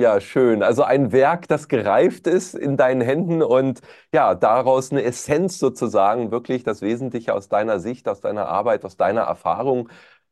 Ja, 0.00 0.20
schön. 0.20 0.62
Also 0.62 0.84
ein 0.84 1.10
Werk, 1.10 1.48
das 1.48 1.66
gereift 1.66 2.28
ist 2.28 2.54
in 2.54 2.76
deinen 2.76 3.00
Händen 3.00 3.42
und 3.42 3.80
ja, 4.14 4.36
daraus 4.36 4.92
eine 4.92 5.02
Essenz 5.02 5.58
sozusagen, 5.58 6.30
wirklich 6.30 6.62
das 6.62 6.82
Wesentliche 6.82 7.34
aus 7.34 7.48
deiner 7.48 7.80
Sicht, 7.80 8.08
aus 8.08 8.20
deiner 8.20 8.46
Arbeit, 8.46 8.84
aus 8.84 8.96
deiner 8.96 9.22
Erfahrung 9.22 9.88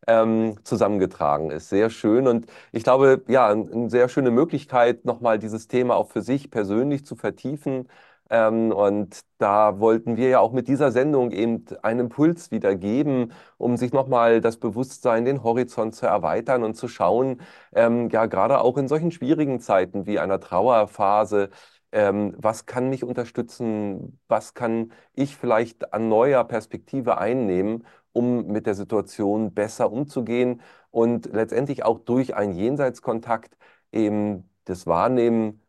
ähm, 0.06 0.56
zusammengetragen 0.62 1.50
ist. 1.50 1.68
Sehr 1.68 1.90
schön 1.90 2.28
und 2.28 2.46
ich 2.70 2.84
glaube, 2.84 3.24
ja, 3.26 3.48
ein- 3.48 3.72
eine 3.72 3.90
sehr 3.90 4.08
schöne 4.08 4.30
Möglichkeit, 4.30 5.04
nochmal 5.04 5.40
dieses 5.40 5.66
Thema 5.66 5.96
auch 5.96 6.10
für 6.12 6.22
sich 6.22 6.48
persönlich 6.52 7.04
zu 7.04 7.16
vertiefen. 7.16 7.88
Ähm, 8.30 8.72
und 8.72 9.20
da 9.38 9.78
wollten 9.80 10.16
wir 10.16 10.28
ja 10.28 10.40
auch 10.40 10.52
mit 10.52 10.68
dieser 10.68 10.90
Sendung 10.92 11.30
eben 11.30 11.64
einen 11.82 12.00
Impuls 12.00 12.50
wieder 12.50 12.74
geben, 12.74 13.32
um 13.56 13.76
sich 13.76 13.92
nochmal 13.92 14.40
das 14.40 14.56
Bewusstsein, 14.58 15.24
den 15.24 15.42
Horizont 15.44 15.94
zu 15.94 16.06
erweitern 16.06 16.64
und 16.64 16.74
zu 16.74 16.88
schauen, 16.88 17.40
ähm, 17.74 18.08
ja, 18.10 18.26
gerade 18.26 18.60
auch 18.60 18.76
in 18.78 18.88
solchen 18.88 19.10
schwierigen 19.12 19.60
Zeiten 19.60 20.06
wie 20.06 20.18
einer 20.18 20.40
Trauerphase, 20.40 21.50
ähm, 21.92 22.34
was 22.38 22.66
kann 22.66 22.88
mich 22.90 23.04
unterstützen? 23.04 24.20
Was 24.28 24.54
kann 24.54 24.92
ich 25.14 25.36
vielleicht 25.36 25.92
an 25.94 26.08
neuer 26.08 26.44
Perspektive 26.44 27.18
einnehmen, 27.18 27.86
um 28.12 28.46
mit 28.46 28.66
der 28.66 28.74
Situation 28.74 29.54
besser 29.54 29.90
umzugehen 29.92 30.60
und 30.90 31.26
letztendlich 31.32 31.84
auch 31.84 31.98
durch 32.00 32.34
einen 32.34 32.52
Jenseitskontakt 32.54 33.56
eben 33.92 34.48
das 34.64 34.86
Wahrnehmen 34.86 35.62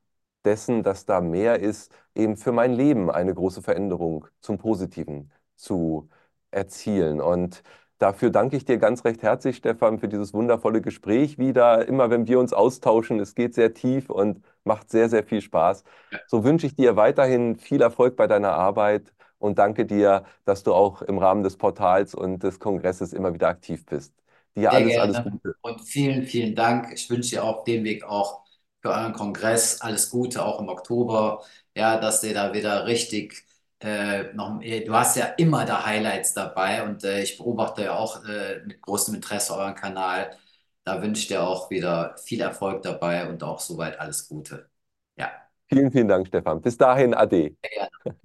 dessen, 0.47 0.83
dass 0.83 1.05
da 1.05 1.21
mehr 1.21 1.59
ist, 1.59 1.93
eben 2.15 2.37
für 2.37 2.53
mein 2.53 2.73
Leben 2.73 3.11
eine 3.11 3.35
große 3.35 3.61
Veränderung 3.61 4.27
zum 4.41 4.57
Positiven 4.57 5.31
zu 5.57 6.09
erzielen. 6.51 7.21
Und 7.21 7.63
dafür 7.99 8.29
danke 8.29 8.55
ich 8.57 8.65
dir 8.65 8.77
ganz 8.77 9.03
recht 9.05 9.21
herzlich, 9.23 9.57
Stefan, 9.57 9.99
für 9.99 10.07
dieses 10.07 10.33
wundervolle 10.33 10.81
Gespräch 10.81 11.37
wieder. 11.37 11.87
Immer 11.87 12.09
wenn 12.09 12.27
wir 12.27 12.39
uns 12.39 12.53
austauschen, 12.53 13.19
es 13.19 13.35
geht 13.35 13.53
sehr 13.55 13.73
tief 13.73 14.09
und 14.09 14.41
macht 14.63 14.89
sehr, 14.89 15.09
sehr 15.09 15.23
viel 15.25 15.41
Spaß. 15.41 15.83
So 16.25 16.43
wünsche 16.45 16.67
ich 16.67 16.75
dir 16.75 16.95
weiterhin 16.95 17.57
viel 17.57 17.81
Erfolg 17.81 18.15
bei 18.15 18.27
deiner 18.27 18.53
Arbeit 18.53 19.13
und 19.39 19.59
danke 19.59 19.85
dir, 19.85 20.23
dass 20.45 20.63
du 20.63 20.73
auch 20.73 21.01
im 21.01 21.17
Rahmen 21.17 21.43
des 21.43 21.57
Portals 21.57 22.15
und 22.15 22.43
des 22.43 22.59
Kongresses 22.59 23.13
immer 23.13 23.33
wieder 23.33 23.49
aktiv 23.49 23.85
bist. 23.85 24.13
Dir 24.55 24.71
Sehr 24.71 24.71
alles, 24.73 24.97
alles 24.97 25.23
Gute. 25.23 25.55
und 25.61 25.81
vielen, 25.81 26.25
vielen 26.25 26.55
Dank. 26.55 26.91
Ich 26.93 27.09
wünsche 27.09 27.31
dir 27.31 27.43
auf 27.43 27.63
dem 27.63 27.83
Weg 27.83 28.03
auch 28.03 28.43
für 28.81 28.89
euren 28.89 29.13
Kongress 29.13 29.81
alles 29.81 30.09
Gute, 30.09 30.43
auch 30.45 30.59
im 30.59 30.69
Oktober. 30.69 31.43
Ja, 31.75 31.99
dass 31.99 32.23
ihr 32.23 32.33
da 32.33 32.53
wieder 32.53 32.85
richtig 32.87 33.45
äh, 33.79 34.33
noch, 34.33 34.59
du 34.59 34.93
hast 34.93 35.15
ja 35.17 35.25
immer 35.37 35.65
da 35.65 35.85
Highlights 35.85 36.33
dabei 36.33 36.83
und 36.83 37.03
äh, 37.03 37.21
ich 37.21 37.37
beobachte 37.37 37.83
ja 37.83 37.95
auch 37.95 38.23
äh, 38.25 38.61
mit 38.65 38.81
großem 38.81 39.13
Interesse 39.15 39.55
euren 39.55 39.75
Kanal. 39.75 40.35
Da 40.83 41.01
wünsche 41.01 41.21
ich 41.21 41.27
dir 41.27 41.43
auch 41.43 41.69
wieder 41.69 42.15
viel 42.17 42.41
Erfolg 42.41 42.81
dabei 42.81 43.29
und 43.29 43.43
auch 43.43 43.59
soweit 43.59 43.99
alles 43.99 44.27
Gute. 44.27 44.69
Ja, 45.17 45.31
Vielen, 45.69 45.91
vielen 45.91 46.07
Dank, 46.09 46.27
Stefan. 46.27 46.61
Bis 46.61 46.77
dahin, 46.77 47.13
Ade. 47.13 47.55
sehr 47.63 47.69
gerne. 47.71 48.17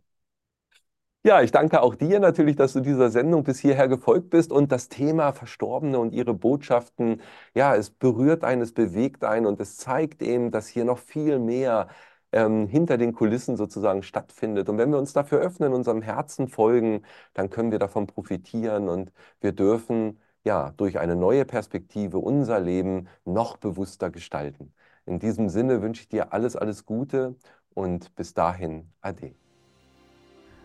Ja, 1.25 1.41
ich 1.41 1.53
danke 1.53 1.83
auch 1.83 1.95
dir 1.95 2.19
natürlich, 2.19 2.57
dass 2.57 2.73
du 2.73 2.81
dieser 2.81 3.09
Sendung 3.11 3.45
bis 3.45 3.61
hierher 3.61 3.87
gefolgt 3.87 4.31
bist 4.31 4.51
und 4.51 4.73
das 4.73 4.89
Thema 4.89 5.33
Verstorbene 5.33 5.99
und 6.01 6.13
ihre 6.13 6.35
Botschaften, 6.35 7.21
ja, 7.55 7.77
es 7.77 7.91
berührt 7.91 8.43
einen, 8.43 8.61
es 8.61 8.73
bewegt 8.73 9.23
einen 9.23 9.47
und 9.47 9.61
es 9.61 9.77
zeigt 9.77 10.21
eben, 10.21 10.51
dass 10.51 10.67
hier 10.67 10.85
noch 10.85 10.99
viel 10.99 11.39
mehr 11.39 11.87
ähm, 12.33 12.67
hinter 12.67 12.99
den 12.99 13.13
Kulissen 13.13 13.57
sozusagen 13.57 14.03
stattfindet. 14.03 14.69
Und 14.69 14.79
wenn 14.79 14.91
wir 14.91 14.99
uns 14.99 15.13
dafür 15.13 15.39
öffnen, 15.39 15.73
unserem 15.73 16.03
Herzen 16.03 16.49
folgen, 16.49 17.03
dann 17.35 17.51
können 17.51 17.71
wir 17.71 17.79
davon 17.79 18.09
profitieren 18.09 18.89
und 18.89 19.13
wir 19.41 19.53
dürfen 19.53 20.19
ja 20.43 20.73
durch 20.77 20.99
eine 20.99 21.15
neue 21.15 21.45
Perspektive 21.45 22.19
unser 22.19 22.59
Leben 22.59 23.07
noch 23.25 23.59
bewusster 23.59 24.11
gestalten. 24.11 24.75
In 25.07 25.21
diesem 25.21 25.49
Sinne 25.49 25.83
wünsche 25.83 26.03
ich 26.03 26.09
dir 26.09 26.33
alles, 26.33 26.57
alles 26.57 26.85
Gute 26.85 27.37
und 27.75 28.13
bis 28.17 28.35
dahin, 28.35 28.91
ade. 29.01 29.42